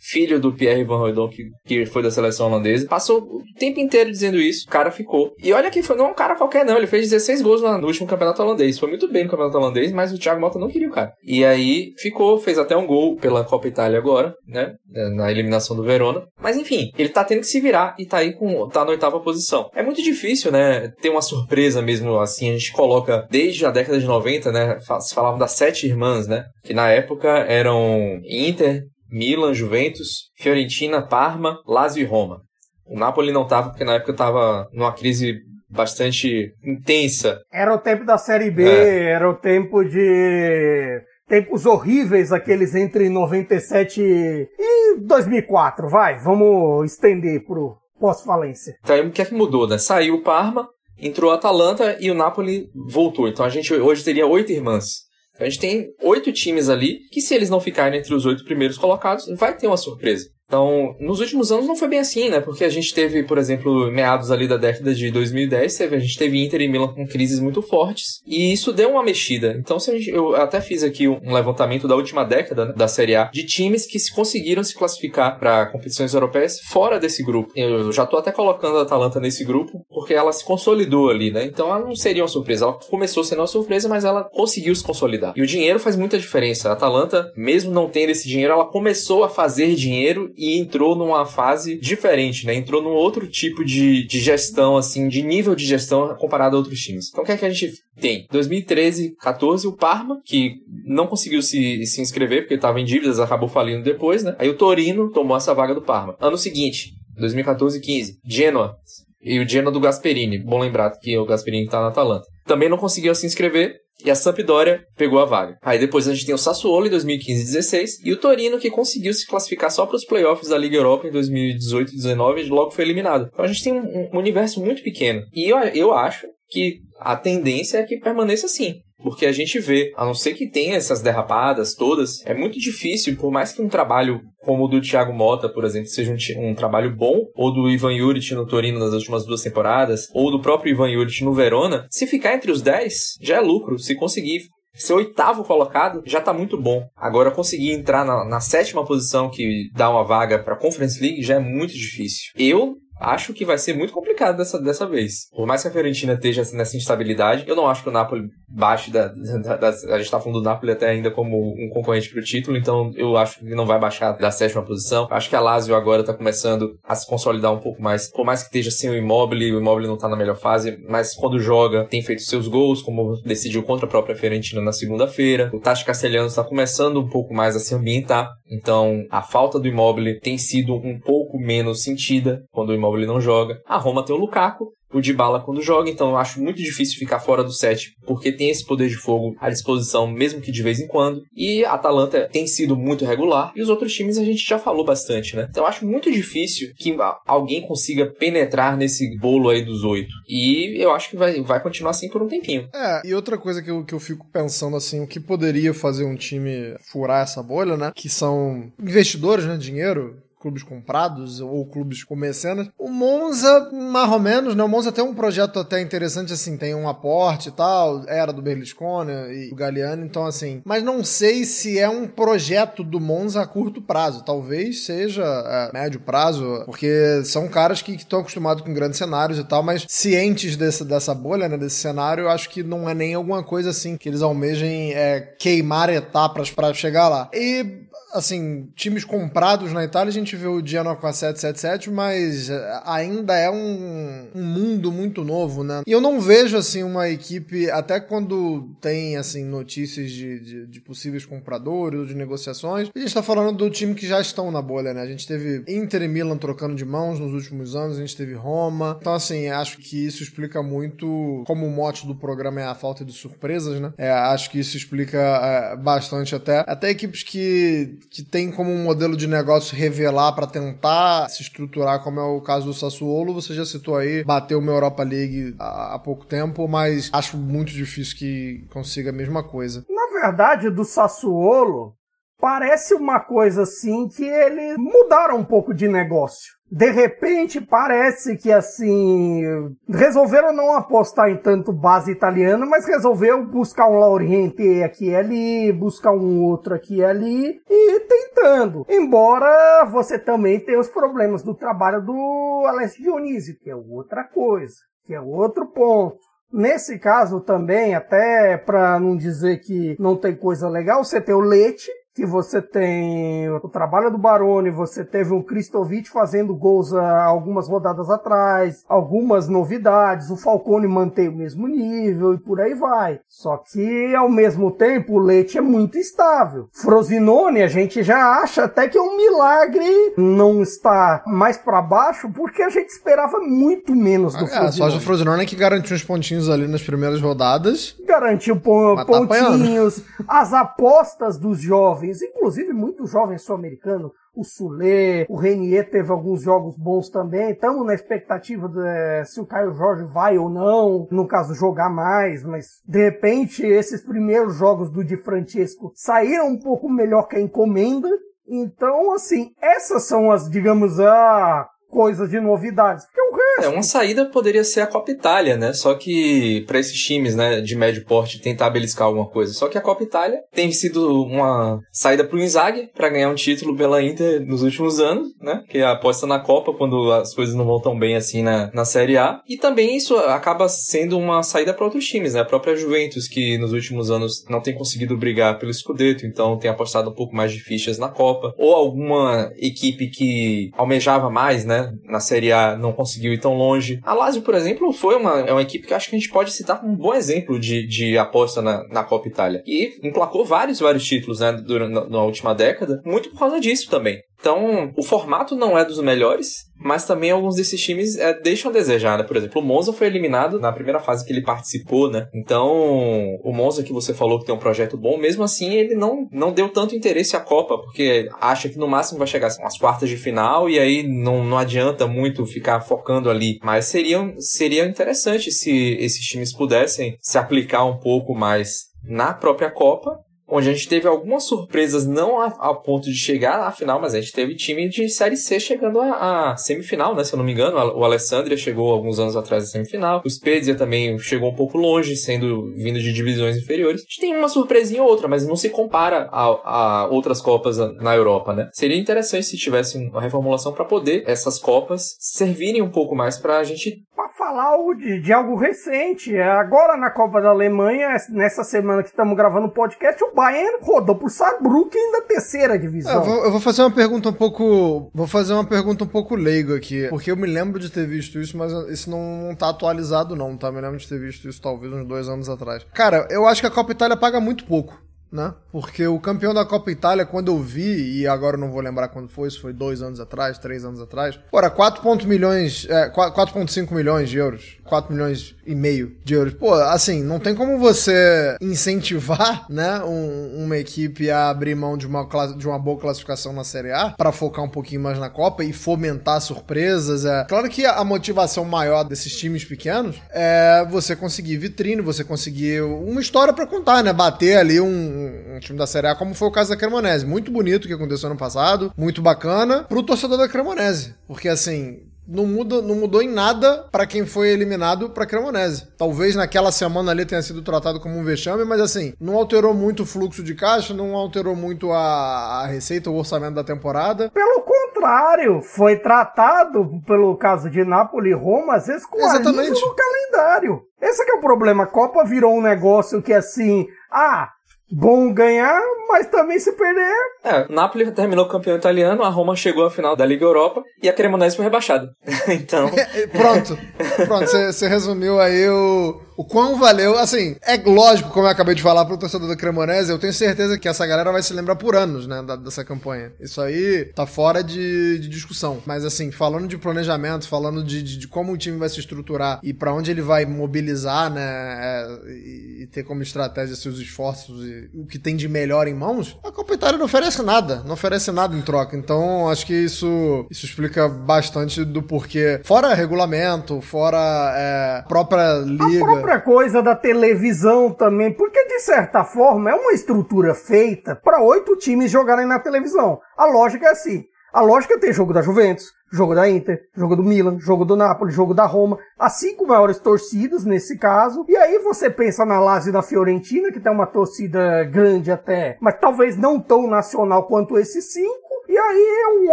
filho 0.00 0.40
do 0.40 0.52
Pierre 0.52 0.84
Van 0.84 0.98
Hooydonk, 0.98 1.36
que, 1.36 1.50
que 1.64 1.86
foi 1.86 2.02
da 2.02 2.10
seleção 2.10 2.46
holandesa, 2.46 2.88
passou 2.88 3.18
o 3.20 3.42
tempo 3.58 3.78
inteiro 3.78 4.10
dizendo 4.10 4.40
isso, 4.40 4.66
o 4.66 4.70
cara 4.70 4.90
ficou. 4.90 5.34
E 5.42 5.52
olha 5.52 5.70
que 5.70 5.82
foi, 5.82 5.96
não 5.96 6.06
é 6.06 6.08
um 6.08 6.14
cara 6.14 6.36
qualquer 6.36 6.64
não, 6.64 6.76
ele 6.76 6.86
fez 6.86 7.10
16 7.10 7.42
gols 7.42 7.60
no, 7.60 7.78
no 7.78 7.86
último 7.86 8.06
campeonato 8.06 8.42
holandês, 8.42 8.78
foi 8.78 8.88
muito 8.88 9.10
bem 9.10 9.24
no 9.24 9.30
campeonato 9.30 9.58
holandês, 9.58 9.92
mas 9.92 10.12
o 10.12 10.18
Thiago 10.18 10.40
Mota 10.40 10.58
não 10.58 10.68
queria 10.68 10.88
o 10.88 10.92
cara. 10.92 11.12
E 11.22 11.44
aí 11.44 11.92
ficou, 11.98 12.38
fez 12.38 12.58
até 12.58 12.76
um 12.76 12.86
gol 12.86 13.16
pela 13.16 13.44
Copa 13.44 13.68
Itália 13.68 13.98
agora, 13.98 14.34
né, 14.46 14.74
na 15.14 15.30
eliminação 15.30 15.76
do 15.76 15.82
Verona. 15.82 16.22
Mas 16.40 16.56
enfim, 16.56 16.90
ele 16.96 17.10
tá 17.10 17.22
tendo 17.22 17.40
que 17.40 17.46
se 17.46 17.60
virar 17.60 17.94
e 17.98 18.06
tá 18.06 18.18
aí 18.18 18.32
com, 18.32 18.68
tá 18.68 18.84
na 18.84 18.92
oitava 18.92 19.20
posição. 19.20 19.68
É 19.74 19.82
muito 19.82 20.02
difícil, 20.02 20.50
né, 20.50 20.88
ter 21.00 21.10
uma 21.10 21.22
surpresa 21.22 21.82
mesmo 21.82 22.18
assim, 22.18 22.50
a 22.50 22.52
gente 22.52 22.72
coloca 22.72 23.26
desde 23.30 23.66
a 23.66 23.70
década 23.70 23.98
de 23.98 24.06
90, 24.06 24.50
né, 24.52 24.78
se 25.00 25.14
falavam 25.14 25.38
das 25.38 25.52
sete 25.52 25.86
irmãs, 25.86 26.26
né, 26.26 26.44
que 26.64 26.72
na 26.72 26.88
época 26.90 27.28
eram 27.28 28.20
Inter, 28.24 28.84
Milan, 29.10 29.52
Juventus, 29.54 30.30
Fiorentina, 30.36 31.02
Parma, 31.02 31.58
Lazio 31.66 32.02
e 32.02 32.06
Roma. 32.06 32.42
O 32.86 32.98
Napoli 32.98 33.32
não 33.32 33.42
estava 33.42 33.70
porque 33.70 33.84
na 33.84 33.94
época 33.94 34.12
estava 34.12 34.68
numa 34.72 34.92
crise 34.92 35.40
bastante 35.68 36.52
intensa. 36.64 37.40
Era 37.52 37.74
o 37.74 37.78
tempo 37.78 38.04
da 38.04 38.18
Série 38.18 38.50
B, 38.50 38.64
é. 38.64 39.12
era 39.12 39.30
o 39.30 39.34
tempo 39.34 39.84
de 39.84 41.00
tempos 41.28 41.64
horríveis, 41.64 42.32
aqueles 42.32 42.74
entre 42.74 43.08
97 43.08 44.02
e 44.02 45.00
2004, 45.06 45.88
vai, 45.88 46.18
vamos 46.18 46.92
estender 46.92 47.44
pro 47.44 47.76
pós-falência. 48.00 48.74
Então 48.82 49.06
o 49.06 49.10
que 49.12 49.22
é 49.22 49.24
que 49.24 49.34
mudou, 49.34 49.68
né? 49.68 49.78
Saiu 49.78 50.16
o 50.16 50.22
Parma, 50.22 50.68
entrou 50.98 51.30
o 51.30 51.34
Atalanta 51.34 51.96
e 52.00 52.10
o 52.10 52.14
Napoli 52.14 52.68
voltou. 52.74 53.28
Então 53.28 53.46
a 53.46 53.48
gente 53.48 53.72
hoje 53.72 54.02
teria 54.02 54.26
oito 54.26 54.50
irmãs. 54.50 55.08
Então 55.40 55.46
a 55.46 55.50
gente 55.50 55.60
tem 55.60 55.94
oito 56.02 56.30
times 56.34 56.68
ali 56.68 56.98
que, 57.10 57.22
se 57.22 57.34
eles 57.34 57.48
não 57.48 57.62
ficarem 57.62 57.98
entre 57.98 58.12
os 58.12 58.26
oito 58.26 58.44
primeiros 58.44 58.76
colocados, 58.76 59.26
vai 59.38 59.56
ter 59.56 59.68
uma 59.68 59.78
surpresa. 59.78 60.28
Então, 60.50 60.96
nos 60.98 61.20
últimos 61.20 61.52
anos 61.52 61.68
não 61.68 61.76
foi 61.76 61.86
bem 61.86 62.00
assim, 62.00 62.28
né? 62.28 62.40
Porque 62.40 62.64
a 62.64 62.68
gente 62.68 62.92
teve, 62.92 63.22
por 63.22 63.38
exemplo, 63.38 63.88
meados 63.88 64.32
ali 64.32 64.48
da 64.48 64.56
década 64.56 64.92
de 64.92 65.08
2010, 65.08 65.76
teve, 65.76 65.94
a 65.94 66.00
gente 66.00 66.18
teve 66.18 66.44
Inter 66.44 66.60
e 66.62 66.66
Milan 66.66 66.88
com 66.88 67.06
crises 67.06 67.38
muito 67.38 67.62
fortes, 67.62 68.20
e 68.26 68.52
isso 68.52 68.72
deu 68.72 68.90
uma 68.90 69.02
mexida. 69.04 69.56
Então, 69.56 69.78
se 69.78 69.96
gente, 69.96 70.10
eu 70.10 70.34
até 70.34 70.60
fiz 70.60 70.82
aqui 70.82 71.06
um 71.06 71.32
levantamento 71.32 71.86
da 71.86 71.94
última 71.94 72.24
década 72.24 72.64
né, 72.64 72.72
da 72.76 72.88
Série 72.88 73.14
A 73.14 73.30
de 73.32 73.44
times 73.44 73.86
que 73.86 74.00
se 74.00 74.12
conseguiram 74.12 74.64
se 74.64 74.74
classificar 74.74 75.38
para 75.38 75.66
competições 75.66 76.12
europeias 76.12 76.58
fora 76.58 76.98
desse 76.98 77.22
grupo. 77.22 77.52
Eu 77.54 77.92
já 77.92 78.04
tô 78.04 78.16
até 78.16 78.32
colocando 78.32 78.78
a 78.78 78.82
Atalanta 78.82 79.20
nesse 79.20 79.44
grupo, 79.44 79.86
porque 79.88 80.14
ela 80.14 80.32
se 80.32 80.44
consolidou 80.44 81.10
ali, 81.10 81.30
né? 81.30 81.44
Então, 81.44 81.68
ela 81.68 81.78
não 81.78 81.94
seria 81.94 82.24
uma 82.24 82.28
surpresa. 82.28 82.64
Ela 82.64 82.72
começou 82.72 83.22
sendo 83.22 83.38
uma 83.38 83.46
surpresa, 83.46 83.88
mas 83.88 84.04
ela 84.04 84.24
conseguiu 84.24 84.74
se 84.74 84.82
consolidar. 84.82 85.32
E 85.36 85.42
o 85.42 85.46
dinheiro 85.46 85.78
faz 85.78 85.94
muita 85.94 86.18
diferença. 86.18 86.70
A 86.70 86.72
Atalanta, 86.72 87.32
mesmo 87.36 87.70
não 87.70 87.88
tendo 87.88 88.10
esse 88.10 88.26
dinheiro, 88.26 88.54
ela 88.54 88.64
começou 88.64 89.22
a 89.22 89.28
fazer 89.28 89.76
dinheiro 89.76 90.32
e 90.40 90.58
entrou 90.58 90.96
numa 90.96 91.26
fase 91.26 91.78
diferente, 91.78 92.46
né? 92.46 92.54
Entrou 92.54 92.82
num 92.82 92.94
outro 92.94 93.28
tipo 93.28 93.62
de, 93.62 94.06
de 94.06 94.18
gestão, 94.18 94.78
assim, 94.78 95.06
de 95.06 95.22
nível 95.22 95.54
de 95.54 95.66
gestão 95.66 96.16
comparado 96.16 96.56
a 96.56 96.58
outros 96.58 96.80
times. 96.80 97.10
Então 97.10 97.22
o 97.22 97.26
que 97.26 97.32
é 97.32 97.36
que 97.36 97.44
a 97.44 97.50
gente 97.50 97.74
tem? 98.00 98.26
2013, 98.30 99.14
14, 99.20 99.66
o 99.66 99.76
Parma, 99.76 100.18
que 100.24 100.54
não 100.86 101.06
conseguiu 101.06 101.42
se, 101.42 101.84
se 101.84 102.00
inscrever 102.00 102.42
porque 102.42 102.54
estava 102.54 102.80
em 102.80 102.84
dívidas, 102.86 103.20
acabou 103.20 103.50
falindo 103.50 103.84
depois, 103.84 104.24
né? 104.24 104.34
Aí 104.38 104.48
o 104.48 104.56
Torino 104.56 105.10
tomou 105.10 105.36
essa 105.36 105.52
vaga 105.52 105.74
do 105.74 105.82
Parma. 105.82 106.16
Ano 106.18 106.38
seguinte, 106.38 106.92
2014 107.18 107.78
15, 107.78 108.18
Genoa. 108.24 108.76
E 109.22 109.38
o 109.38 109.46
Genoa 109.46 109.70
do 109.70 109.78
Gasperini. 109.78 110.38
Bom 110.38 110.58
lembrar 110.58 110.90
que 110.98 111.18
o 111.18 111.26
Gasperini 111.26 111.68
tá 111.68 111.80
na 111.80 111.88
Atalanta. 111.88 112.24
Também 112.46 112.70
não 112.70 112.78
conseguiu 112.78 113.14
se 113.14 113.26
inscrever 113.26 113.76
e 114.04 114.10
a 114.10 114.14
Sampdoria 114.14 114.84
pegou 114.96 115.18
a 115.18 115.24
vaga. 115.24 115.56
Aí 115.62 115.78
depois 115.78 116.08
a 116.08 116.12
gente 116.12 116.26
tem 116.26 116.34
o 116.34 116.38
Sassuolo 116.38 116.86
em 116.86 116.90
2015 116.90 117.40
e 117.40 117.44
16 117.44 118.04
e 118.04 118.12
o 118.12 118.16
Torino 118.16 118.58
que 118.58 118.70
conseguiu 118.70 119.12
se 119.12 119.26
classificar 119.26 119.70
só 119.70 119.86
para 119.86 119.96
os 119.96 120.04
playoffs 120.04 120.48
da 120.48 120.58
Liga 120.58 120.76
Europa 120.76 121.06
em 121.06 121.12
2018 121.12 121.92
e 121.92 121.96
19 121.96 122.40
e 122.42 122.48
logo 122.48 122.70
foi 122.70 122.84
eliminado. 122.84 123.28
Então 123.32 123.44
a 123.44 123.48
gente 123.48 123.62
tem 123.62 123.72
um, 123.72 124.10
um 124.12 124.18
universo 124.18 124.60
muito 124.60 124.82
pequeno. 124.82 125.22
E 125.32 125.48
eu, 125.48 125.58
eu 125.58 125.92
acho 125.92 126.26
que 126.50 126.80
a 126.98 127.16
tendência 127.16 127.78
é 127.78 127.84
que 127.84 127.98
permaneça 127.98 128.46
assim. 128.46 128.80
Porque 129.02 129.24
a 129.24 129.32
gente 129.32 129.58
vê, 129.58 129.92
a 129.96 130.04
não 130.04 130.12
ser 130.12 130.34
que 130.34 130.46
tenha 130.46 130.76
essas 130.76 131.00
derrapadas 131.00 131.74
todas, 131.74 132.24
é 132.26 132.34
muito 132.34 132.58
difícil, 132.58 133.16
por 133.16 133.30
mais 133.30 133.52
que 133.52 133.62
um 133.62 133.68
trabalho 133.68 134.20
como 134.42 134.64
o 134.64 134.68
do 134.68 134.80
Thiago 134.80 135.12
Mota, 135.12 135.48
por 135.48 135.64
exemplo, 135.64 135.88
seja 135.88 136.12
um, 136.12 136.50
um 136.50 136.54
trabalho 136.54 136.94
bom, 136.94 137.24
ou 137.34 137.52
do 137.52 137.70
Ivan 137.70 137.96
Juric 137.96 138.34
no 138.34 138.46
Torino 138.46 138.78
nas 138.78 138.92
últimas 138.92 139.24
duas 139.24 139.42
temporadas, 139.42 140.08
ou 140.12 140.30
do 140.30 140.40
próprio 140.40 140.72
Ivan 140.72 140.92
Juric 140.92 141.24
no 141.24 141.32
Verona, 141.32 141.86
se 141.90 142.06
ficar 142.06 142.34
entre 142.34 142.50
os 142.50 142.60
10, 142.60 143.16
já 143.22 143.36
é 143.36 143.40
lucro. 143.40 143.78
Se 143.78 143.94
conseguir 143.94 144.42
ser 144.74 144.92
oitavo 144.92 145.44
colocado 145.44 146.02
já 146.06 146.20
tá 146.20 146.32
muito 146.32 146.56
bom. 146.56 146.86
Agora 146.96 147.30
conseguir 147.30 147.72
entrar 147.72 148.04
na, 148.04 148.24
na 148.24 148.40
sétima 148.40 148.84
posição 148.84 149.30
que 149.30 149.68
dá 149.74 149.90
uma 149.90 150.04
vaga 150.04 150.38
para 150.38 150.56
Conference 150.56 151.00
League 151.00 151.22
já 151.22 151.36
é 151.36 151.40
muito 151.40 151.72
difícil. 151.72 152.32
Eu 152.36 152.76
acho 153.00 153.32
que 153.32 153.44
vai 153.44 153.58
ser 153.58 153.74
muito 153.74 153.92
complicado 153.92 154.36
dessa, 154.36 154.60
dessa 154.60 154.86
vez. 154.86 155.28
Por 155.34 155.46
mais 155.46 155.62
que 155.62 155.68
a 155.68 155.70
Fiorentina 155.70 156.12
esteja 156.12 156.42
nessa 156.52 156.76
instabilidade, 156.76 157.44
eu 157.46 157.56
não 157.56 157.66
acho 157.66 157.82
que 157.82 157.88
o 157.88 157.92
Napoli 157.92 158.28
baixe 158.48 158.90
da, 158.90 159.08
da, 159.08 159.56
da, 159.56 159.68
a 159.68 159.98
gente 159.98 160.10
tá 160.10 160.20
falando 160.20 160.40
do 160.40 160.44
Napoli 160.44 160.72
até 160.72 160.90
ainda 160.90 161.10
como 161.10 161.54
um 161.54 161.70
concorrente 161.72 162.10
pro 162.10 162.22
título, 162.22 162.56
então 162.56 162.92
eu 162.96 163.16
acho 163.16 163.38
que 163.38 163.54
não 163.54 163.64
vai 163.64 163.78
baixar 163.78 164.12
da 164.12 164.30
sétima 164.30 164.62
posição. 164.62 165.08
Acho 165.10 165.28
que 165.28 165.36
a 165.36 165.40
Lazio 165.40 165.74
agora 165.74 166.04
tá 166.04 166.12
começando 166.12 166.78
a 166.84 166.94
se 166.94 167.06
consolidar 167.06 167.52
um 167.52 167.60
pouco 167.60 167.80
mais, 167.80 168.10
por 168.10 168.24
mais 168.24 168.40
que 168.40 168.46
esteja 168.46 168.70
sem 168.70 168.90
o 168.90 168.96
Immobile, 168.96 169.54
o 169.54 169.60
Immobile 169.60 169.88
não 169.88 169.96
tá 169.96 170.08
na 170.08 170.16
melhor 170.16 170.36
fase, 170.36 170.78
mas 170.88 171.14
quando 171.14 171.38
joga 171.38 171.84
tem 171.84 172.02
feito 172.02 172.22
seus 172.22 172.48
gols, 172.48 172.82
como 172.82 173.20
decidiu 173.22 173.62
contra 173.62 173.86
a 173.86 173.88
própria 173.88 174.16
Fiorentina 174.16 174.60
na 174.60 174.72
segunda-feira. 174.72 175.50
O 175.54 175.60
Tati 175.60 175.84
Castelhano 175.84 176.26
está 176.26 176.44
começando 176.44 177.00
um 177.00 177.08
pouco 177.08 177.32
mais 177.32 177.56
a 177.56 177.60
se 177.60 177.74
ambientar, 177.74 178.28
então 178.50 179.04
a 179.10 179.22
falta 179.22 179.58
do 179.58 179.68
Immobile 179.68 180.20
tem 180.20 180.36
sido 180.36 180.74
um 180.74 180.98
pouco 180.98 181.29
menos 181.38 181.82
sentida 181.82 182.42
quando 182.50 182.70
o 182.70 182.74
Immobile 182.74 183.06
não 183.06 183.20
joga. 183.20 183.60
A 183.66 183.76
Roma 183.76 184.04
tem 184.04 184.14
o 184.14 184.18
Lukaku, 184.18 184.72
o 184.92 185.00
Dybala 185.00 185.40
quando 185.40 185.62
joga, 185.62 185.88
então 185.88 186.10
eu 186.10 186.16
acho 186.16 186.42
muito 186.42 186.58
difícil 186.58 186.98
ficar 186.98 187.20
fora 187.20 187.44
do 187.44 187.52
set, 187.52 187.92
porque 188.06 188.32
tem 188.32 188.50
esse 188.50 188.64
poder 188.64 188.88
de 188.88 188.96
fogo 188.96 189.36
à 189.40 189.48
disposição, 189.48 190.06
mesmo 190.06 190.40
que 190.40 190.50
de 190.50 190.62
vez 190.62 190.80
em 190.80 190.86
quando. 190.86 191.22
E 191.34 191.64
a 191.64 191.74
Atalanta 191.74 192.28
tem 192.30 192.46
sido 192.46 192.76
muito 192.76 193.04
regular, 193.04 193.52
e 193.54 193.62
os 193.62 193.68
outros 193.68 193.92
times 193.92 194.18
a 194.18 194.24
gente 194.24 194.46
já 194.46 194.58
falou 194.58 194.84
bastante, 194.84 195.36
né? 195.36 195.46
Então 195.48 195.62
eu 195.64 195.68
acho 195.68 195.86
muito 195.86 196.10
difícil 196.10 196.72
que 196.76 196.96
alguém 197.26 197.66
consiga 197.66 198.06
penetrar 198.06 198.76
nesse 198.76 199.16
bolo 199.18 199.48
aí 199.48 199.64
dos 199.64 199.84
oito. 199.84 200.10
E 200.28 200.82
eu 200.82 200.92
acho 200.92 201.10
que 201.10 201.16
vai, 201.16 201.40
vai 201.42 201.62
continuar 201.62 201.90
assim 201.90 202.08
por 202.08 202.22
um 202.22 202.28
tempinho. 202.28 202.68
É, 202.74 203.02
e 203.04 203.14
outra 203.14 203.38
coisa 203.38 203.62
que 203.62 203.70
eu, 203.70 203.84
que 203.84 203.94
eu 203.94 204.00
fico 204.00 204.26
pensando 204.32 204.76
assim, 204.76 205.00
o 205.00 205.06
que 205.06 205.20
poderia 205.20 205.72
fazer 205.72 206.04
um 206.04 206.16
time 206.16 206.74
furar 206.90 207.22
essa 207.22 207.42
bolha, 207.42 207.76
né? 207.76 207.92
Que 207.94 208.08
são 208.08 208.72
investidores, 208.78 209.44
né? 209.44 209.56
Dinheiro 209.56 210.16
clubes 210.40 210.62
comprados 210.62 211.40
ou 211.40 211.66
clubes 211.66 212.02
com 212.02 212.16
mecenas. 212.16 212.68
O 212.78 212.88
Monza, 212.88 213.70
mais 213.72 214.10
ou 214.10 214.18
menos, 214.18 214.54
né? 214.54 214.64
O 214.64 214.68
Monza 214.68 214.90
tem 214.90 215.04
um 215.04 215.14
projeto 215.14 215.58
até 215.58 215.80
interessante, 215.80 216.32
assim, 216.32 216.56
tem 216.56 216.74
um 216.74 216.88
aporte 216.88 217.50
e 217.50 217.52
tal, 217.52 218.02
era 218.08 218.32
do 218.32 218.40
Berlusconi 218.40 219.12
e 219.12 219.50
do 219.50 219.56
Galliano, 219.56 220.04
então 220.04 220.24
assim. 220.24 220.62
Mas 220.64 220.82
não 220.82 221.04
sei 221.04 221.44
se 221.44 221.78
é 221.78 221.88
um 221.88 222.08
projeto 222.08 222.82
do 222.82 222.98
Monza 222.98 223.42
a 223.42 223.46
curto 223.46 223.82
prazo. 223.82 224.24
Talvez 224.24 224.84
seja 224.86 225.22
é, 225.22 225.72
médio 225.72 226.00
prazo, 226.00 226.62
porque 226.64 227.22
são 227.24 227.46
caras 227.46 227.82
que 227.82 227.92
estão 227.92 228.20
acostumados 228.20 228.62
com 228.62 228.72
grandes 228.72 228.98
cenários 228.98 229.38
e 229.38 229.44
tal, 229.44 229.62
mas 229.62 229.84
cientes 229.88 230.56
desse, 230.56 230.84
dessa 230.84 231.14
bolha, 231.14 231.48
né? 231.48 231.58
Desse 231.58 231.76
cenário, 231.76 232.22
eu 232.22 232.30
acho 232.30 232.48
que 232.48 232.62
não 232.62 232.88
é 232.88 232.94
nem 232.94 233.14
alguma 233.14 233.42
coisa 233.42 233.70
assim 233.70 233.96
que 233.96 234.08
eles 234.08 234.22
almejem 234.22 234.94
é, 234.94 235.20
queimar 235.38 235.90
etapas 235.90 236.50
para 236.50 236.72
chegar 236.72 237.08
lá. 237.08 237.28
E 237.34 237.89
assim, 238.12 238.68
times 238.74 239.04
comprados 239.04 239.72
na 239.72 239.84
Itália, 239.84 240.10
a 240.10 240.12
gente 240.12 240.36
vê 240.36 240.46
o 240.46 240.64
Genoa 240.64 240.96
com 240.96 241.06
a 241.06 241.12
777, 241.12 241.90
mas 241.90 242.50
eh, 242.50 242.82
ainda 242.84 243.36
é 243.36 243.50
um, 243.50 244.28
um, 244.34 244.42
mundo 244.42 244.90
muito 244.92 245.24
novo, 245.24 245.62
né? 245.62 245.82
E 245.86 245.92
eu 245.92 246.00
não 246.00 246.20
vejo, 246.20 246.56
assim, 246.56 246.82
uma 246.82 247.08
equipe, 247.08 247.70
até 247.70 248.00
quando 248.00 248.68
tem, 248.80 249.16
assim, 249.16 249.44
notícias 249.44 250.10
de, 250.10 250.40
de, 250.40 250.66
de 250.66 250.80
possíveis 250.80 251.24
compradores 251.24 252.00
ou 252.00 252.06
de 252.06 252.14
negociações, 252.14 252.90
a 252.94 252.98
gente 252.98 253.14
tá 253.14 253.22
falando 253.22 253.56
do 253.56 253.70
time 253.70 253.94
que 253.94 254.06
já 254.06 254.20
estão 254.20 254.50
na 254.50 254.60
bolha, 254.60 254.92
né? 254.92 255.02
A 255.02 255.06
gente 255.06 255.26
teve 255.26 255.62
Inter 255.68 256.02
e 256.02 256.08
Milan 256.08 256.36
trocando 256.36 256.74
de 256.74 256.84
mãos 256.84 257.18
nos 257.18 257.32
últimos 257.32 257.76
anos, 257.76 257.96
a 257.96 258.00
gente 258.00 258.16
teve 258.16 258.34
Roma. 258.34 258.98
Então, 259.00 259.14
assim, 259.14 259.48
acho 259.48 259.78
que 259.78 260.06
isso 260.06 260.22
explica 260.22 260.62
muito 260.62 261.44
como 261.46 261.66
o 261.66 261.70
mote 261.70 262.06
do 262.06 262.14
programa 262.14 262.60
é 262.60 262.64
a 262.64 262.74
falta 262.74 263.04
de 263.04 263.12
surpresas, 263.12 263.80
né? 263.80 263.92
É, 263.96 264.10
acho 264.10 264.50
que 264.50 264.58
isso 264.58 264.76
explica 264.76 265.18
é, 265.18 265.76
bastante 265.76 266.34
até. 266.34 266.64
Até 266.66 266.90
equipes 266.90 267.22
que 267.22 267.99
que 268.10 268.22
tem 268.22 268.50
como 268.50 268.70
um 268.70 268.84
modelo 268.84 269.16
de 269.16 269.26
negócio 269.26 269.76
revelar 269.76 270.32
para 270.32 270.46
tentar 270.46 271.28
se 271.28 271.42
estruturar, 271.42 272.02
como 272.02 272.20
é 272.20 272.22
o 272.22 272.40
caso 272.40 272.66
do 272.66 272.74
Sassuolo. 272.74 273.34
Você 273.34 273.54
já 273.54 273.64
citou 273.64 273.96
aí, 273.96 274.24
bateu 274.24 274.58
uma 274.58 274.72
Europa 274.72 275.02
League 275.02 275.54
há, 275.58 275.94
há 275.94 275.98
pouco 275.98 276.24
tempo, 276.24 276.66
mas 276.68 277.10
acho 277.12 277.36
muito 277.36 277.72
difícil 277.72 278.16
que 278.16 278.66
consiga 278.70 279.10
a 279.10 279.12
mesma 279.12 279.42
coisa. 279.42 279.84
Na 279.88 280.20
verdade, 280.20 280.70
do 280.70 280.84
Sassuolo, 280.84 281.94
parece 282.38 282.94
uma 282.94 283.20
coisa 283.20 283.62
assim 283.62 284.08
que 284.08 284.24
eles 284.24 284.76
mudaram 284.76 285.36
um 285.36 285.44
pouco 285.44 285.74
de 285.74 285.86
negócio 285.88 286.59
de 286.70 286.90
repente 286.90 287.60
parece 287.60 288.36
que 288.36 288.52
assim 288.52 289.42
resolveram 289.88 290.52
não 290.52 290.76
apostar 290.76 291.28
em 291.28 291.36
tanto 291.36 291.72
base 291.72 292.12
italiana, 292.12 292.64
mas 292.64 292.86
resolveu 292.86 293.44
buscar 293.44 293.88
um 293.88 293.98
Lauriente 293.98 294.82
aqui 294.82 295.10
e 295.10 295.16
ali, 295.16 295.72
buscar 295.72 296.12
um 296.12 296.44
outro 296.44 296.74
aqui 296.74 296.96
e 296.96 297.04
ali 297.04 297.60
e 297.68 298.00
tentando. 298.00 298.86
Embora 298.88 299.84
você 299.86 300.18
também 300.18 300.60
tenha 300.60 300.78
os 300.78 300.88
problemas 300.88 301.42
do 301.42 301.54
trabalho 301.54 302.00
do 302.00 302.64
Alessio 302.66 303.02
Dionísio, 303.02 303.56
que 303.58 303.68
é 303.68 303.74
outra 303.74 304.22
coisa, 304.22 304.74
que 305.04 305.12
é 305.12 305.20
outro 305.20 305.66
ponto. 305.66 306.18
Nesse 306.52 306.98
caso 306.98 307.40
também, 307.40 307.94
até 307.94 308.56
para 308.56 308.98
não 308.98 309.16
dizer 309.16 309.58
que 309.58 309.96
não 310.00 310.16
tem 310.16 310.34
coisa 310.34 310.68
legal, 310.68 311.04
você 311.04 311.20
tem 311.20 311.34
o 311.34 311.40
Leite, 311.40 311.88
que 312.14 312.26
você 312.26 312.60
tem 312.60 313.48
o 313.50 313.68
trabalho 313.68 314.10
do 314.10 314.18
Baroni, 314.18 314.70
você 314.70 315.04
teve 315.04 315.32
o 315.32 315.42
Kristovic 315.42 316.10
fazendo 316.10 316.54
gols 316.54 316.92
há 316.92 317.24
algumas 317.24 317.68
rodadas 317.68 318.10
atrás, 318.10 318.84
algumas 318.88 319.48
novidades, 319.48 320.30
o 320.30 320.36
Falcone 320.36 320.88
mantém 320.88 321.28
o 321.28 321.36
mesmo 321.36 321.68
nível 321.68 322.34
e 322.34 322.38
por 322.38 322.60
aí 322.60 322.74
vai. 322.74 323.20
Só 323.28 323.58
que 323.58 324.14
ao 324.14 324.28
mesmo 324.28 324.72
tempo 324.72 325.14
o 325.14 325.18
Leite 325.18 325.56
é 325.56 325.60
muito 325.60 325.98
estável. 325.98 326.68
Frosinone 326.72 327.62
a 327.62 327.68
gente 327.68 328.02
já 328.02 328.40
acha 328.40 328.64
até 328.64 328.88
que 328.88 328.98
é 328.98 329.02
um 329.02 329.16
milagre 329.16 330.14
não 330.16 330.62
estar 330.62 331.22
mais 331.26 331.56
para 331.56 331.80
baixo, 331.80 332.30
porque 332.30 332.62
a 332.62 332.70
gente 332.70 332.88
esperava 332.88 333.38
muito 333.38 333.94
menos 333.94 334.34
do 334.34 334.44
é, 334.44 334.48
Frosinone. 334.48 334.92
Só 334.92 334.98
o 334.98 335.00
Frosinone 335.00 335.42
é 335.44 335.46
que 335.46 335.56
garantiu 335.56 335.94
uns 335.94 336.02
pontinhos 336.02 336.50
ali 336.50 336.66
nas 336.66 336.82
primeiras 336.82 337.20
rodadas. 337.20 337.96
Garantiu 338.04 338.56
tá 338.56 339.04
pontinhos, 339.04 340.02
as 340.26 340.52
apostas 340.52 341.38
dos 341.38 341.60
jovens 341.60 341.99
jovens, 342.00 342.22
inclusive 342.22 342.72
muito 342.72 343.06
jovens 343.06 343.42
sul-americanos, 343.42 344.12
o 344.34 344.44
Sule, 344.44 345.26
o 345.28 345.36
Renier 345.36 345.90
teve 345.90 346.10
alguns 346.10 346.42
jogos 346.42 346.76
bons 346.76 347.10
também. 347.10 347.50
Estamos 347.50 347.84
na 347.84 347.94
expectativa 347.94 348.68
de 348.68 348.80
é, 348.86 349.24
se 349.24 349.40
o 349.40 349.46
Caio 349.46 349.74
Jorge 349.74 350.04
vai 350.04 350.38
ou 350.38 350.48
não, 350.48 351.06
no 351.10 351.26
caso 351.26 351.54
jogar 351.54 351.90
mais, 351.90 352.44
mas 352.44 352.80
de 352.86 353.04
repente 353.04 353.66
esses 353.66 354.00
primeiros 354.00 354.56
jogos 354.56 354.90
do 354.90 355.04
Di 355.04 355.16
Francesco 355.16 355.92
saíram 355.94 356.48
um 356.48 356.58
pouco 356.58 356.88
melhor 356.88 357.26
que 357.28 357.36
a 357.36 357.40
encomenda. 357.40 358.08
Então, 358.46 359.12
assim, 359.12 359.52
essas 359.60 360.04
são 360.04 360.30
as, 360.30 360.48
digamos, 360.48 360.98
a 360.98 361.68
coisas 361.88 362.30
de 362.30 362.40
novidades. 362.40 363.04
Porque. 363.06 363.29
É, 363.62 363.68
uma 363.68 363.82
saída 363.82 364.26
poderia 364.26 364.64
ser 364.64 364.80
a 364.80 364.86
Copa 364.86 365.10
Itália, 365.10 365.56
né? 365.56 365.72
Só 365.72 365.94
que 365.94 366.64
para 366.66 366.78
esses 366.78 366.98
times, 366.98 367.34
né, 367.34 367.60
de 367.60 367.76
médio 367.76 368.04
porte 368.04 368.40
tentar 368.40 368.70
beliscar 368.70 369.06
alguma 369.06 369.26
coisa. 369.26 369.52
Só 369.52 369.68
que 369.68 369.78
a 369.78 369.80
Copa 369.80 370.02
Itália 370.02 370.40
tem 370.52 370.72
sido 370.72 371.22
uma 371.24 371.80
saída 371.92 372.24
pro 372.24 372.40
Inzaghi 372.40 372.90
para 372.94 373.08
ganhar 373.08 373.28
um 373.28 373.34
título 373.34 373.76
pela 373.76 374.02
Inter 374.02 374.44
nos 374.44 374.62
últimos 374.62 375.00
anos, 375.00 375.28
né? 375.40 375.62
Que 375.68 375.78
é 375.78 375.84
aposta 375.84 376.26
na 376.26 376.38
Copa 376.38 376.72
quando 376.72 377.12
as 377.12 377.34
coisas 377.34 377.54
não 377.54 377.64
vão 377.64 377.80
tão 377.80 377.98
bem 377.98 378.16
assim 378.16 378.42
na, 378.42 378.70
na 378.72 378.84
Série 378.84 379.16
A. 379.16 379.40
E 379.48 379.56
também 379.56 379.96
isso 379.96 380.16
acaba 380.16 380.68
sendo 380.68 381.18
uma 381.18 381.42
saída 381.42 381.74
para 381.74 381.84
outros 381.84 382.06
times, 382.06 382.34
né? 382.34 382.40
A 382.40 382.44
própria 382.44 382.76
Juventus 382.76 383.28
que 383.28 383.58
nos 383.58 383.72
últimos 383.72 384.10
anos 384.10 384.44
não 384.48 384.60
tem 384.60 384.74
conseguido 384.74 385.16
brigar 385.16 385.58
pelo 385.58 385.72
Scudetto, 385.72 386.26
então 386.26 386.58
tem 386.58 386.70
apostado 386.70 387.10
um 387.10 387.14
pouco 387.14 387.34
mais 387.34 387.52
de 387.52 387.60
fichas 387.60 387.98
na 387.98 388.08
Copa. 388.08 388.54
Ou 388.56 388.74
alguma 388.74 389.52
equipe 389.56 390.08
que 390.08 390.70
almejava 390.76 391.30
mais, 391.30 391.64
né? 391.64 391.92
Na 392.04 392.20
Série 392.20 392.52
A 392.52 392.76
não 392.76 392.92
conseguiu 392.92 393.32
ir 393.32 393.40
tão 393.40 393.49
longe. 393.54 394.00
A 394.02 394.14
Lazio, 394.14 394.42
por 394.42 394.54
exemplo, 394.54 394.92
foi 394.92 395.16
uma, 395.16 395.40
é 395.40 395.52
uma 395.52 395.62
equipe 395.62 395.86
que 395.86 395.94
acho 395.94 396.08
que 396.08 396.16
a 396.16 396.18
gente 396.18 396.30
pode 396.30 396.52
citar 396.52 396.80
como 396.80 396.92
um 396.92 396.96
bom 396.96 397.14
exemplo 397.14 397.58
de, 397.58 397.86
de 397.86 398.18
aposta 398.18 398.60
na, 398.62 398.86
na 398.88 399.04
Copa 399.04 399.28
Itália. 399.28 399.62
E 399.66 399.98
emplacou 400.02 400.44
vários, 400.44 400.80
vários 400.80 401.04
títulos, 401.04 401.40
né, 401.40 401.52
durante, 401.52 401.92
na, 401.92 402.08
na 402.08 402.22
última 402.22 402.54
década, 402.54 403.02
muito 403.04 403.30
por 403.30 403.38
causa 403.38 403.60
disso 403.60 403.90
também. 403.90 404.20
Então, 404.40 404.92
o 404.96 405.02
formato 405.02 405.54
não 405.54 405.76
é 405.76 405.84
dos 405.84 406.00
melhores, 406.00 406.69
mas 406.82 407.04
também 407.04 407.30
alguns 407.30 407.56
desses 407.56 407.80
times 407.80 408.16
é, 408.16 408.32
deixam 408.40 408.70
a 408.70 408.74
desejar, 408.74 409.18
né? 409.18 409.24
Por 409.24 409.36
exemplo, 409.36 409.60
o 409.60 409.64
Monza 409.64 409.92
foi 409.92 410.06
eliminado 410.06 410.58
na 410.58 410.72
primeira 410.72 410.98
fase 410.98 411.24
que 411.24 411.32
ele 411.32 411.42
participou, 411.42 412.10
né? 412.10 412.28
Então, 412.34 413.38
o 413.42 413.52
Monza 413.52 413.82
que 413.82 413.92
você 413.92 414.14
falou 414.14 414.38
que 414.38 414.46
tem 414.46 414.54
um 414.54 414.58
projeto 414.58 414.96
bom, 414.96 415.18
mesmo 415.18 415.44
assim 415.44 415.74
ele 415.74 415.94
não, 415.94 416.26
não 416.32 416.52
deu 416.52 416.68
tanto 416.68 416.94
interesse 416.94 417.36
à 417.36 417.40
Copa, 417.40 417.78
porque 417.78 418.28
acha 418.40 418.68
que 418.68 418.78
no 418.78 418.88
máximo 418.88 419.18
vai 419.18 419.26
chegar 419.26 419.48
às 419.48 419.78
quartas 419.78 420.08
de 420.08 420.16
final 420.16 420.68
e 420.68 420.78
aí 420.78 421.06
não, 421.06 421.44
não 421.44 421.58
adianta 421.58 422.06
muito 422.06 422.46
ficar 422.46 422.80
focando 422.80 423.28
ali. 423.28 423.58
Mas 423.62 423.86
seria, 423.86 424.34
seria 424.38 424.86
interessante 424.86 425.52
se 425.52 425.96
esses 426.00 426.24
times 426.24 426.52
pudessem 426.52 427.16
se 427.20 427.36
aplicar 427.36 427.84
um 427.84 427.98
pouco 427.98 428.34
mais 428.34 428.90
na 429.04 429.32
própria 429.32 429.70
Copa 429.70 430.18
onde 430.50 430.68
a 430.68 430.72
gente 430.72 430.88
teve 430.88 431.06
algumas 431.06 431.44
surpresas, 431.44 432.06
não 432.06 432.40
a, 432.40 432.46
a, 432.46 432.74
ponto 432.74 433.04
de 433.04 433.14
chegar 433.14 433.66
à 433.66 433.72
final, 433.72 434.00
mas 434.00 434.14
a 434.14 434.20
gente 434.20 434.32
teve 434.32 434.54
time 434.54 434.88
de 434.88 435.08
Série 435.08 435.36
C 435.36 435.60
chegando 435.60 436.00
à, 436.00 436.56
semifinal, 436.56 437.14
né? 437.14 437.24
Se 437.24 437.32
eu 437.32 437.38
não 437.38 437.44
me 437.44 437.52
engano, 437.52 437.76
o 437.76 438.04
Alessandria 438.04 438.56
chegou 438.56 438.90
alguns 438.90 439.18
anos 439.18 439.36
atrás 439.36 439.64
à 439.64 439.66
semifinal, 439.66 440.22
o 440.24 440.30
Spezia 440.30 440.74
também 440.74 441.18
chegou 441.18 441.50
um 441.50 441.54
pouco 441.54 441.78
longe, 441.78 442.16
sendo 442.16 442.72
vindo 442.74 442.98
de 443.00 443.12
divisões 443.12 443.56
inferiores. 443.56 444.00
A 444.00 444.04
gente 444.04 444.20
tem 444.20 444.36
uma 444.36 444.48
surpresinha 444.48 445.02
ou 445.02 445.08
outra, 445.08 445.28
mas 445.28 445.46
não 445.46 445.56
se 445.56 445.70
compara 445.70 446.28
a, 446.32 446.44
a 446.44 447.08
outras 447.10 447.40
Copas 447.40 447.78
na 447.78 448.14
Europa, 448.14 448.52
né? 448.54 448.68
Seria 448.72 448.96
interessante 448.96 449.46
se 449.46 449.56
tivesse 449.56 449.96
uma 449.98 450.20
reformulação 450.20 450.72
para 450.72 450.84
poder 450.84 451.24
essas 451.26 451.58
Copas 451.58 452.16
servirem 452.18 452.82
um 452.82 452.90
pouco 452.90 453.14
mais 453.14 453.38
para 453.38 453.58
a 453.58 453.64
gente 453.64 454.02
para 454.20 454.28
falar 454.28 454.76
de, 454.96 455.20
de, 455.20 455.32
algo 455.32 455.54
recente. 455.54 456.36
Agora 456.38 456.96
na 456.96 457.10
Copa 457.10 457.40
da 457.40 457.48
Alemanha, 457.48 458.16
nessa 458.28 458.62
semana 458.62 459.02
que 459.02 459.08
estamos 459.08 459.34
gravando 459.36 459.68
o 459.68 459.70
podcast, 459.70 460.22
o 460.22 460.34
Bayern 460.34 460.78
rodou 460.82 461.16
por 461.16 461.30
Saarbrücken 461.30 462.12
da 462.12 462.20
terceira 462.22 462.78
divisão. 462.78 463.12
É, 463.12 463.16
eu, 463.16 463.22
vou, 463.22 463.44
eu, 463.44 463.50
vou, 463.50 463.60
fazer 463.60 463.82
uma 463.82 463.90
pergunta 463.90 464.28
um 464.28 464.32
pouco, 464.32 465.10
vou 465.14 465.26
fazer 465.26 465.54
uma 465.54 465.64
pergunta 465.64 466.04
um 466.04 466.08
pouco 466.08 466.34
leigo 466.34 466.74
aqui, 466.74 467.08
porque 467.08 467.30
eu 467.30 467.36
me 467.36 467.46
lembro 467.46 467.80
de 467.80 467.90
ter 467.90 468.06
visto 468.06 468.38
isso, 468.38 468.58
mas 468.58 468.72
isso 468.90 469.08
não, 469.08 469.48
não 469.48 469.54
tá 469.54 469.70
atualizado 469.70 470.36
não, 470.36 470.56
tá? 470.56 470.70
Me 470.70 470.80
lembro 470.80 470.98
de 470.98 471.08
ter 471.08 471.18
visto 471.18 471.48
isso 471.48 471.62
talvez 471.62 471.92
uns 471.92 472.04
dois 472.04 472.28
anos 472.28 472.48
atrás. 472.48 472.84
Cara, 472.92 473.26
eu 473.30 473.46
acho 473.46 473.60
que 473.62 473.66
a 473.66 473.70
Copa 473.70 473.92
Itália 473.92 474.16
paga 474.16 474.40
muito 474.40 474.64
pouco 474.64 475.09
né? 475.30 475.54
Porque 475.70 476.06
o 476.06 476.18
campeão 476.18 476.52
da 476.52 476.64
Copa 476.64 476.90
Itália, 476.90 477.24
quando 477.24 477.48
eu 477.48 477.58
vi, 477.58 478.20
e 478.20 478.26
agora 478.26 478.56
eu 478.56 478.60
não 478.60 478.70
vou 478.70 478.80
lembrar 478.80 479.08
quando 479.08 479.28
foi, 479.28 479.50
se 479.50 479.58
foi 479.58 479.72
dois 479.72 480.02
anos 480.02 480.18
atrás, 480.18 480.58
três 480.58 480.84
anos 480.84 481.00
atrás, 481.00 481.38
ora, 481.52 481.70
4,5 481.70 482.26
milhões, 482.26 482.86
é, 482.88 483.08
4,5 483.10 483.92
milhões 483.92 484.28
de 484.28 484.38
euros. 484.38 484.80
4 484.90 485.12
milhões 485.12 485.54
e 485.64 485.72
meio 485.72 486.16
de 486.24 486.34
euros. 486.34 486.52
Pô, 486.54 486.74
assim, 486.74 487.22
não 487.22 487.38
tem 487.38 487.54
como 487.54 487.78
você 487.78 488.56
incentivar, 488.60 489.66
né, 489.70 490.02
um, 490.02 490.64
uma 490.64 490.76
equipe 490.76 491.30
a 491.30 491.48
abrir 491.48 491.76
mão 491.76 491.96
de 491.96 492.06
uma, 492.06 492.28
de 492.56 492.66
uma 492.66 492.78
boa 492.78 492.98
classificação 492.98 493.52
na 493.52 493.62
Série 493.62 493.92
A 493.92 494.10
para 494.10 494.32
focar 494.32 494.64
um 494.64 494.68
pouquinho 494.68 495.00
mais 495.00 495.18
na 495.18 495.30
Copa 495.30 495.62
e 495.62 495.72
fomentar 495.72 496.40
surpresas. 496.40 497.24
É. 497.24 497.44
Claro 497.44 497.68
que 497.68 497.86
a 497.86 498.02
motivação 498.02 498.64
maior 498.64 499.04
desses 499.04 499.36
times 499.36 499.64
pequenos 499.64 500.16
é 500.30 500.84
você 500.90 501.14
conseguir 501.14 501.56
vitrine, 501.56 502.02
você 502.02 502.24
conseguir 502.24 502.82
uma 502.82 503.20
história 503.20 503.52
para 503.52 503.66
contar, 503.66 504.02
né? 504.02 504.12
Bater 504.12 504.56
ali 504.56 504.80
um, 504.80 505.19
um, 505.20 505.60
time 505.60 505.78
da 505.78 505.86
Série 505.86 506.06
A, 506.06 506.14
como 506.14 506.34
foi 506.34 506.48
o 506.48 506.52
caso 506.52 506.70
da 506.70 506.76
Cremonese. 506.76 507.26
Muito 507.26 507.50
bonito 507.50 507.84
o 507.84 507.88
que 507.88 507.94
aconteceu 507.94 508.28
ano 508.28 508.38
passado, 508.38 508.92
muito 508.96 509.20
bacana 509.20 509.84
pro 509.84 510.02
torcedor 510.02 510.38
da 510.38 510.48
Cremonese. 510.48 511.14
Porque, 511.26 511.48
assim, 511.48 512.10
não, 512.30 512.46
muda, 512.46 512.80
não 512.80 512.94
mudou 512.94 513.20
em 513.20 513.28
nada 513.28 513.88
para 513.90 514.06
quem 514.06 514.24
foi 514.24 514.50
eliminado 514.50 515.10
para 515.10 515.26
Cremonese. 515.26 515.88
Talvez 515.98 516.36
naquela 516.36 516.70
semana 516.70 517.10
ali 517.10 517.26
tenha 517.26 517.42
sido 517.42 517.60
tratado 517.60 517.98
como 517.98 518.16
um 518.16 518.24
vexame, 518.24 518.64
mas 518.64 518.80
assim, 518.80 519.14
não 519.20 519.34
alterou 519.34 519.74
muito 519.74 520.04
o 520.04 520.06
fluxo 520.06 520.42
de 520.42 520.54
caixa, 520.54 520.94
não 520.94 521.16
alterou 521.16 521.56
muito 521.56 521.90
a, 521.90 522.62
a 522.62 522.66
receita, 522.66 523.10
o 523.10 523.16
orçamento 523.16 523.54
da 523.54 523.64
temporada. 523.64 524.30
Pelo 524.30 524.62
contrário, 524.62 525.60
foi 525.60 525.96
tratado 525.96 527.02
pelo 527.04 527.36
caso 527.36 527.68
de 527.68 527.84
Napoli 527.84 528.30
e 528.30 528.34
Roma, 528.34 528.76
às 528.76 528.86
vezes 528.86 529.04
com 529.04 529.18
Exatamente. 529.18 529.80
no 529.80 529.94
calendário. 529.94 530.82
Esse 531.02 531.28
é 531.28 531.34
o 531.34 531.40
problema. 531.40 531.84
A 531.84 531.88
Copa 531.88 532.24
virou 532.24 532.56
um 532.56 532.62
negócio 532.62 533.20
que 533.20 533.32
assim, 533.32 533.86
ah, 534.12 534.50
bom 534.90 535.32
ganhar, 535.32 535.80
mas 536.08 536.26
também 536.26 536.58
se 536.58 536.72
perder. 536.72 537.14
É, 537.44 537.72
Napoli 537.72 538.10
terminou 538.10 538.46
campeão 538.46 538.76
italiano, 538.76 539.22
a 539.22 539.28
Roma 539.28 539.54
chegou 539.54 539.84
à 539.84 539.90
final 539.90 540.16
da 540.16 540.26
Liga 540.26 540.44
Europa 540.44 540.82
e 541.02 541.08
a 541.08 541.12
Cremonese 541.12 541.56
foi 541.56 541.64
rebaixada. 541.64 542.10
então. 542.48 542.90
Pronto. 543.32 543.78
Pronto, 544.26 544.46
você 544.46 544.88
resumiu 544.88 545.40
aí 545.40 545.68
o, 545.68 546.20
o 546.40 546.44
quão 546.44 546.78
valeu. 546.78 547.18
Assim, 547.18 547.56
é 547.60 547.76
lógico, 547.76 548.30
como 548.30 548.46
eu 548.46 548.50
acabei 548.50 548.74
de 548.74 548.82
falar 548.82 549.04
pro 549.04 549.18
torcedor 549.18 549.46
da 549.46 549.54
Cremonese, 549.54 550.10
eu 550.10 550.18
tenho 550.18 550.32
certeza 550.32 550.78
que 550.78 550.88
essa 550.88 551.06
galera 551.06 551.30
vai 551.30 551.42
se 551.42 551.52
lembrar 551.52 551.76
por 551.76 551.94
anos, 551.94 552.26
né, 552.26 552.42
da, 552.42 552.56
dessa 552.56 552.82
campanha. 552.82 553.32
Isso 553.38 553.60
aí 553.60 554.06
tá 554.14 554.24
fora 554.24 554.64
de, 554.64 555.18
de, 555.18 555.28
discussão. 555.28 555.82
Mas, 555.84 556.02
assim, 556.02 556.32
falando 556.32 556.66
de 556.66 556.78
planejamento, 556.78 557.46
falando 557.46 557.84
de, 557.84 558.02
de, 558.02 558.16
de 558.16 558.26
como 558.26 558.52
o 558.52 558.56
time 558.56 558.78
vai 558.78 558.88
se 558.88 558.98
estruturar 558.98 559.60
e 559.62 559.74
para 559.74 559.92
onde 559.92 560.10
ele 560.10 560.22
vai 560.22 560.46
mobilizar, 560.46 561.30
né, 561.30 561.42
é, 561.42 562.08
e, 562.30 562.82
e, 562.82 562.86
ter 562.86 563.02
como 563.02 563.22
estratégia 563.22 563.76
seus 563.76 563.98
esforços 563.98 564.64
e 564.64 564.88
o 564.94 565.04
que 565.04 565.18
tem 565.18 565.36
de 565.36 565.46
melhor 565.46 565.86
em 565.86 565.94
mãos, 565.94 566.38
a 566.42 566.50
Copa 566.50 566.72
Itália 566.72 566.96
não 566.96 567.04
oferece 567.04 567.42
nada. 567.42 567.82
Não 567.84 567.92
oferece 567.92 568.32
nada 568.32 568.56
em 568.56 568.62
troca. 568.62 568.96
Então, 568.96 569.46
acho 569.50 569.66
que 569.66 569.74
isso, 569.74 570.46
isso 570.50 570.64
explica 570.64 571.06
bastante 571.06 571.84
do 571.84 572.02
porquê. 572.02 572.62
Fora 572.64 572.94
regulamento, 572.94 573.82
fora 573.82 574.54
é, 574.56 575.04
própria 575.06 575.58
liga. 575.58 576.29
Própria 576.30 576.54
coisa 576.54 576.80
da 576.80 576.94
televisão 576.94 577.90
também, 577.90 578.32
porque 578.32 578.64
de 578.64 578.78
certa 578.78 579.24
forma 579.24 579.68
é 579.68 579.74
uma 579.74 579.92
estrutura 579.92 580.54
feita 580.54 581.16
para 581.16 581.42
oito 581.42 581.74
times 581.74 582.08
jogarem 582.08 582.46
na 582.46 582.60
televisão. 582.60 583.18
A 583.36 583.46
lógica 583.46 583.88
é 583.88 583.90
assim. 583.90 584.26
A 584.52 584.60
lógica 584.60 584.94
é 584.94 584.98
ter 584.98 585.12
jogo 585.12 585.32
da 585.32 585.42
Juventus, 585.42 585.86
jogo 586.12 586.32
da 586.32 586.48
Inter, 586.48 586.82
jogo 586.94 587.16
do 587.16 587.24
Milan, 587.24 587.58
jogo 587.58 587.84
do 587.84 587.96
Napoli, 587.96 588.30
jogo 588.30 588.54
da 588.54 588.64
Roma, 588.64 588.96
as 589.18 589.40
cinco 589.40 589.66
maiores 589.66 589.98
torcidas 589.98 590.64
nesse 590.64 590.96
caso. 590.98 591.44
E 591.48 591.56
aí 591.56 591.80
você 591.80 592.08
pensa 592.08 592.46
na 592.46 592.60
Lazio 592.60 592.92
na 592.92 593.02
Fiorentina, 593.02 593.72
que 593.72 593.80
tem 593.80 593.90
uma 593.90 594.06
torcida 594.06 594.84
grande 594.84 595.32
até, 595.32 595.78
mas 595.80 595.98
talvez 596.00 596.36
não 596.36 596.60
tão 596.60 596.86
nacional 596.86 597.48
quanto 597.48 597.76
esses 597.76 598.12
cinco. 598.12 598.49
E 598.70 598.78
aí 598.78 599.24
é 599.24 599.28
um 599.34 599.52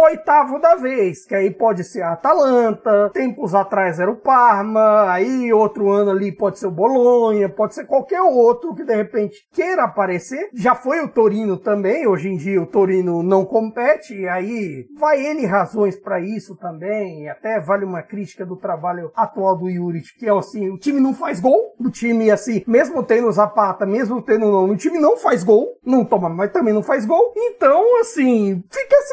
oitavo 0.00 0.60
da 0.60 0.76
vez, 0.76 1.26
que 1.26 1.34
aí 1.34 1.50
pode 1.50 1.82
ser 1.82 2.02
a 2.02 2.12
Atalanta, 2.12 3.10
tempos 3.12 3.52
atrás 3.52 3.98
era 3.98 4.08
o 4.08 4.14
Parma, 4.14 5.10
aí 5.10 5.52
outro 5.52 5.90
ano 5.90 6.12
ali 6.12 6.30
pode 6.30 6.60
ser 6.60 6.68
o 6.68 6.70
Bolonha, 6.70 7.48
pode 7.48 7.74
ser 7.74 7.84
qualquer 7.84 8.22
outro 8.22 8.76
que 8.76 8.84
de 8.84 8.94
repente 8.94 9.48
queira 9.52 9.82
aparecer. 9.82 10.50
Já 10.54 10.76
foi 10.76 11.00
o 11.00 11.08
Torino 11.08 11.56
também, 11.56 12.06
hoje 12.06 12.28
em 12.28 12.36
dia 12.36 12.62
o 12.62 12.66
Torino 12.66 13.20
não 13.24 13.44
compete, 13.44 14.14
e 14.14 14.28
aí 14.28 14.86
vai 14.96 15.20
N 15.26 15.44
razões 15.46 15.96
para 15.96 16.20
isso 16.20 16.54
também, 16.54 17.24
e 17.24 17.28
até 17.28 17.58
vale 17.58 17.84
uma 17.84 18.02
crítica 18.02 18.46
do 18.46 18.54
trabalho 18.54 19.10
atual 19.16 19.58
do 19.58 19.68
Juric, 19.68 20.16
que 20.16 20.28
é 20.28 20.32
assim, 20.32 20.70
o 20.70 20.78
time 20.78 21.00
não 21.00 21.12
faz 21.12 21.40
gol, 21.40 21.74
o 21.76 21.90
time 21.90 22.30
assim, 22.30 22.62
mesmo 22.68 23.02
tendo 23.02 23.32
Zapata, 23.32 23.84
mesmo 23.84 24.22
tendo 24.22 24.46
o 24.46 24.76
time 24.76 25.00
não 25.00 25.16
faz 25.16 25.42
gol, 25.42 25.76
não 25.84 26.04
toma, 26.04 26.28
mas 26.28 26.52
também 26.52 26.72
não 26.72 26.84
faz 26.84 27.04
gol, 27.04 27.32
então 27.36 27.98
assim, 27.98 28.62
fica 28.70 29.07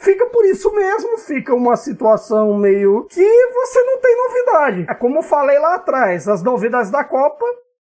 fica 0.00 0.26
por 0.26 0.44
isso 0.46 0.72
mesmo, 0.74 1.18
fica 1.18 1.54
uma 1.54 1.76
situação 1.76 2.54
meio 2.54 3.04
que 3.04 3.46
você 3.52 3.82
não 3.84 4.00
tem 4.00 4.16
novidade. 4.16 4.86
É 4.88 4.94
como 4.94 5.18
eu 5.18 5.22
falei 5.22 5.58
lá 5.58 5.74
atrás, 5.74 6.26
as 6.26 6.42
novidades 6.42 6.90
da 6.90 7.04
Copa 7.04 7.44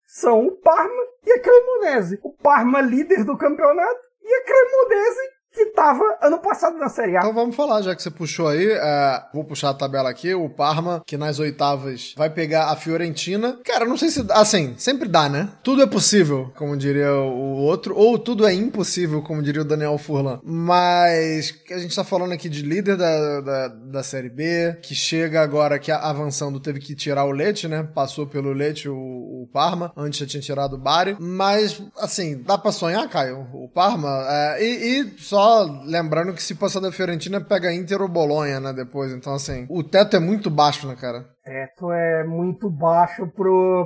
são 0.06 0.46
o 0.46 0.52
Parma 0.52 1.02
e 1.26 1.32
a 1.32 1.40
Cremonese. 1.40 2.20
O 2.22 2.30
Parma 2.30 2.80
líder 2.80 3.24
do 3.24 3.36
campeonato 3.36 4.00
e 4.22 4.34
a 4.34 4.44
Cremonese 4.44 5.31
que 5.52 5.66
tava 5.66 6.02
ano 6.22 6.38
passado 6.38 6.78
na 6.78 6.88
Série 6.88 7.16
A. 7.16 7.20
Então 7.20 7.34
vamos 7.34 7.54
falar, 7.54 7.82
já 7.82 7.94
que 7.94 8.02
você 8.02 8.10
puxou 8.10 8.48
aí. 8.48 8.70
É, 8.70 9.22
vou 9.34 9.44
puxar 9.44 9.70
a 9.70 9.74
tabela 9.74 10.08
aqui. 10.08 10.34
O 10.34 10.48
Parma, 10.48 11.02
que 11.06 11.16
nas 11.16 11.38
oitavas 11.38 12.14
vai 12.16 12.30
pegar 12.30 12.70
a 12.70 12.76
Fiorentina. 12.76 13.58
Cara, 13.64 13.84
não 13.84 13.96
sei 13.96 14.08
se. 14.08 14.24
Assim, 14.30 14.74
sempre 14.78 15.08
dá, 15.08 15.28
né? 15.28 15.50
Tudo 15.62 15.82
é 15.82 15.86
possível, 15.86 16.50
como 16.56 16.76
diria 16.76 17.12
o 17.12 17.56
outro. 17.58 17.94
Ou 17.94 18.18
tudo 18.18 18.46
é 18.46 18.54
impossível, 18.54 19.22
como 19.22 19.42
diria 19.42 19.62
o 19.62 19.66
Daniel 19.66 19.98
Furlan. 19.98 20.40
Mas 20.42 21.54
a 21.70 21.78
gente 21.78 21.94
tá 21.94 22.04
falando 22.04 22.32
aqui 22.32 22.48
de 22.48 22.62
líder 22.62 22.96
da, 22.96 23.40
da, 23.40 23.68
da 23.68 24.02
Série 24.02 24.30
B, 24.30 24.78
que 24.82 24.94
chega 24.94 25.42
agora 25.42 25.78
que 25.78 25.92
avançando 25.92 26.60
teve 26.60 26.80
que 26.80 26.94
tirar 26.94 27.24
o 27.24 27.30
Leite, 27.30 27.68
né? 27.68 27.86
Passou 27.94 28.26
pelo 28.26 28.52
Leite 28.52 28.88
o, 28.88 28.94
o 28.94 29.48
Parma. 29.52 29.92
Antes 29.96 30.20
já 30.20 30.26
tinha 30.26 30.40
tirado 30.40 30.74
o 30.74 30.78
Bari. 30.78 31.16
Mas, 31.20 31.82
assim, 31.98 32.40
dá 32.42 32.56
pra 32.56 32.72
sonhar, 32.72 33.06
Caio? 33.08 33.46
O 33.52 33.68
Parma. 33.68 34.08
É, 34.28 34.64
e, 34.64 35.00
e 35.00 35.18
só 35.18 35.41
lembrando 35.84 36.32
que 36.32 36.42
se 36.42 36.54
passar 36.54 36.80
da 36.80 36.92
Fiorentina, 36.92 37.40
pega 37.40 37.72
Inter 37.72 38.02
ou 38.02 38.08
Bolonha, 38.08 38.60
né? 38.60 38.72
Depois. 38.72 39.12
Então, 39.12 39.34
assim, 39.34 39.66
o 39.68 39.82
teto 39.82 40.16
é 40.16 40.20
muito 40.20 40.50
baixo, 40.50 40.86
né, 40.86 40.94
cara? 40.94 41.24
teto 41.44 41.90
é 41.90 42.24
muito 42.24 42.70
baixo 42.70 43.28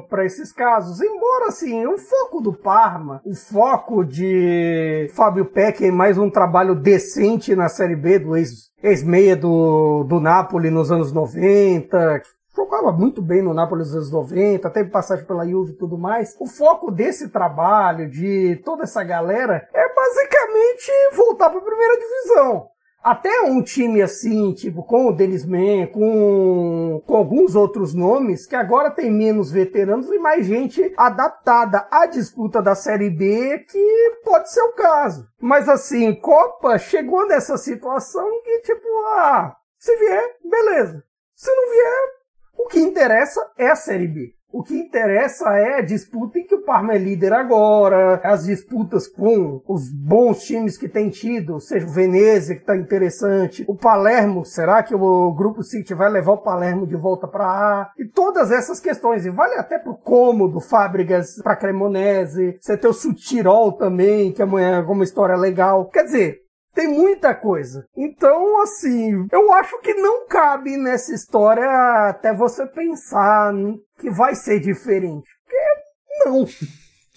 para 0.08 0.24
esses 0.24 0.52
casos. 0.52 1.00
Embora, 1.00 1.46
assim, 1.48 1.86
o 1.86 1.96
foco 1.96 2.40
do 2.40 2.52
Parma, 2.52 3.20
o 3.24 3.34
foco 3.34 4.04
de 4.04 5.08
Fábio 5.14 5.46
Peck 5.46 5.82
em 5.82 5.90
mais 5.90 6.18
um 6.18 6.28
trabalho 6.28 6.74
decente 6.74 7.54
na 7.54 7.68
Série 7.68 7.96
B 7.96 8.18
do 8.18 8.36
ex-meia 8.82 9.34
do, 9.34 10.04
do 10.04 10.20
Napoli 10.20 10.70
nos 10.70 10.92
anos 10.92 11.12
90, 11.12 12.20
jogava 12.56 12.90
muito 12.90 13.20
bem 13.20 13.42
no 13.42 13.52
Napoli 13.52 13.80
nos 13.80 13.94
anos 13.94 14.10
90, 14.10 14.70
teve 14.70 14.90
passagem 14.90 15.26
pela 15.26 15.46
Juve 15.46 15.72
e 15.72 15.76
tudo 15.76 15.98
mais. 15.98 16.34
O 16.40 16.46
foco 16.46 16.90
desse 16.90 17.28
trabalho, 17.28 18.08
de 18.08 18.56
toda 18.64 18.84
essa 18.84 19.04
galera, 19.04 19.68
é 19.74 19.94
basicamente 19.94 20.90
voltar 21.14 21.50
para 21.50 21.58
a 21.58 21.64
primeira 21.64 21.98
divisão. 21.98 22.68
Até 23.04 23.42
um 23.42 23.62
time 23.62 24.02
assim, 24.02 24.52
tipo, 24.52 24.82
com 24.82 25.06
o 25.06 25.12
Denis 25.12 25.46
Man, 25.46 25.86
com, 25.92 27.00
com 27.06 27.16
alguns 27.16 27.54
outros 27.54 27.94
nomes, 27.94 28.46
que 28.46 28.56
agora 28.56 28.90
tem 28.90 29.12
menos 29.12 29.52
veteranos 29.52 30.10
e 30.10 30.18
mais 30.18 30.44
gente 30.44 30.92
adaptada 30.96 31.86
à 31.88 32.06
disputa 32.06 32.60
da 32.60 32.74
Série 32.74 33.08
B, 33.08 33.64
que 33.70 34.20
pode 34.24 34.50
ser 34.50 34.62
o 34.62 34.72
caso. 34.72 35.24
Mas 35.40 35.68
assim, 35.68 36.12
Copa 36.16 36.78
chegou 36.78 37.28
nessa 37.28 37.56
situação 37.56 38.28
que, 38.42 38.60
tipo, 38.62 38.88
ah, 39.18 39.54
se 39.78 39.96
vier, 39.98 40.36
beleza. 40.44 41.04
Se 41.36 41.54
não 41.54 41.70
vier, 41.70 42.15
o 42.58 42.68
que 42.68 42.80
interessa 42.80 43.40
é 43.58 43.68
a 43.68 43.76
Série 43.76 44.08
B. 44.08 44.36
O 44.52 44.62
que 44.62 44.74
interessa 44.74 45.50
é 45.58 45.80
a 45.80 45.82
disputa 45.82 46.38
em 46.38 46.46
que 46.46 46.54
o 46.54 46.62
Parma 46.62 46.94
é 46.94 46.98
líder 46.98 47.32
agora, 47.32 48.20
as 48.24 48.44
disputas 48.44 49.06
com 49.06 49.60
os 49.68 49.90
bons 49.92 50.44
times 50.44 50.78
que 50.78 50.88
tem 50.88 51.10
tido, 51.10 51.60
seja 51.60 51.86
o 51.86 51.90
Venezia 51.90 52.54
que 52.54 52.62
está 52.62 52.74
interessante, 52.74 53.64
o 53.68 53.74
Palermo, 53.74 54.46
será 54.46 54.82
que 54.82 54.94
o 54.94 55.32
Grupo 55.34 55.62
City 55.62 55.92
vai 55.92 56.08
levar 56.10 56.32
o 56.32 56.42
Palermo 56.42 56.86
de 56.86 56.96
volta 56.96 57.28
para 57.28 57.44
A? 57.44 57.90
E 57.98 58.06
todas 58.06 58.50
essas 58.50 58.80
questões, 58.80 59.26
e 59.26 59.30
vale 59.30 59.56
até 59.56 59.78
pro 59.78 59.94
cômodo, 59.94 60.58
Fábricas 60.60 61.34
para 61.42 61.56
Cremonese, 61.56 62.56
você 62.58 62.78
tem 62.78 62.88
o 62.88 62.94
Sutirol 62.94 63.72
também, 63.72 64.32
que 64.32 64.40
é 64.40 64.44
uma 64.44 65.04
história 65.04 65.36
legal. 65.36 65.90
Quer 65.90 66.04
dizer, 66.04 66.45
tem 66.76 66.86
muita 66.86 67.34
coisa. 67.34 67.88
Então, 67.96 68.60
assim, 68.60 69.26
eu 69.32 69.50
acho 69.54 69.80
que 69.80 69.94
não 69.94 70.26
cabe 70.28 70.76
nessa 70.76 71.14
história 71.14 71.66
até 72.08 72.34
você 72.34 72.66
pensar 72.66 73.54
que 73.98 74.10
vai 74.10 74.34
ser 74.34 74.60
diferente. 74.60 75.26
Porque 75.42 76.28
não. 76.28 76.46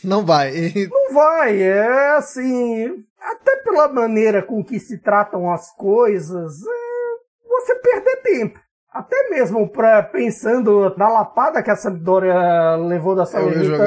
Não 0.02 0.26
vai. 0.26 0.54
Não 0.90 1.14
vai. 1.14 1.62
É 1.62 2.12
assim. 2.12 3.04
Até 3.20 3.58
pela 3.58 3.90
maneira 3.90 4.42
com 4.42 4.64
que 4.64 4.80
se 4.80 4.98
tratam 4.98 5.52
as 5.52 5.76
coisas, 5.76 6.54
é 6.66 7.48
você 7.50 7.76
perder 7.76 8.22
tempo. 8.22 8.60
Até 8.92 9.30
mesmo 9.30 9.68
pra, 9.70 10.02
pensando 10.02 10.94
na 10.98 11.08
lapada 11.08 11.62
que 11.62 11.70
a 11.70 11.76
Sampdoria 11.76 12.76
levou 12.76 13.16
da 13.16 13.24
Salernitana. 13.26 13.78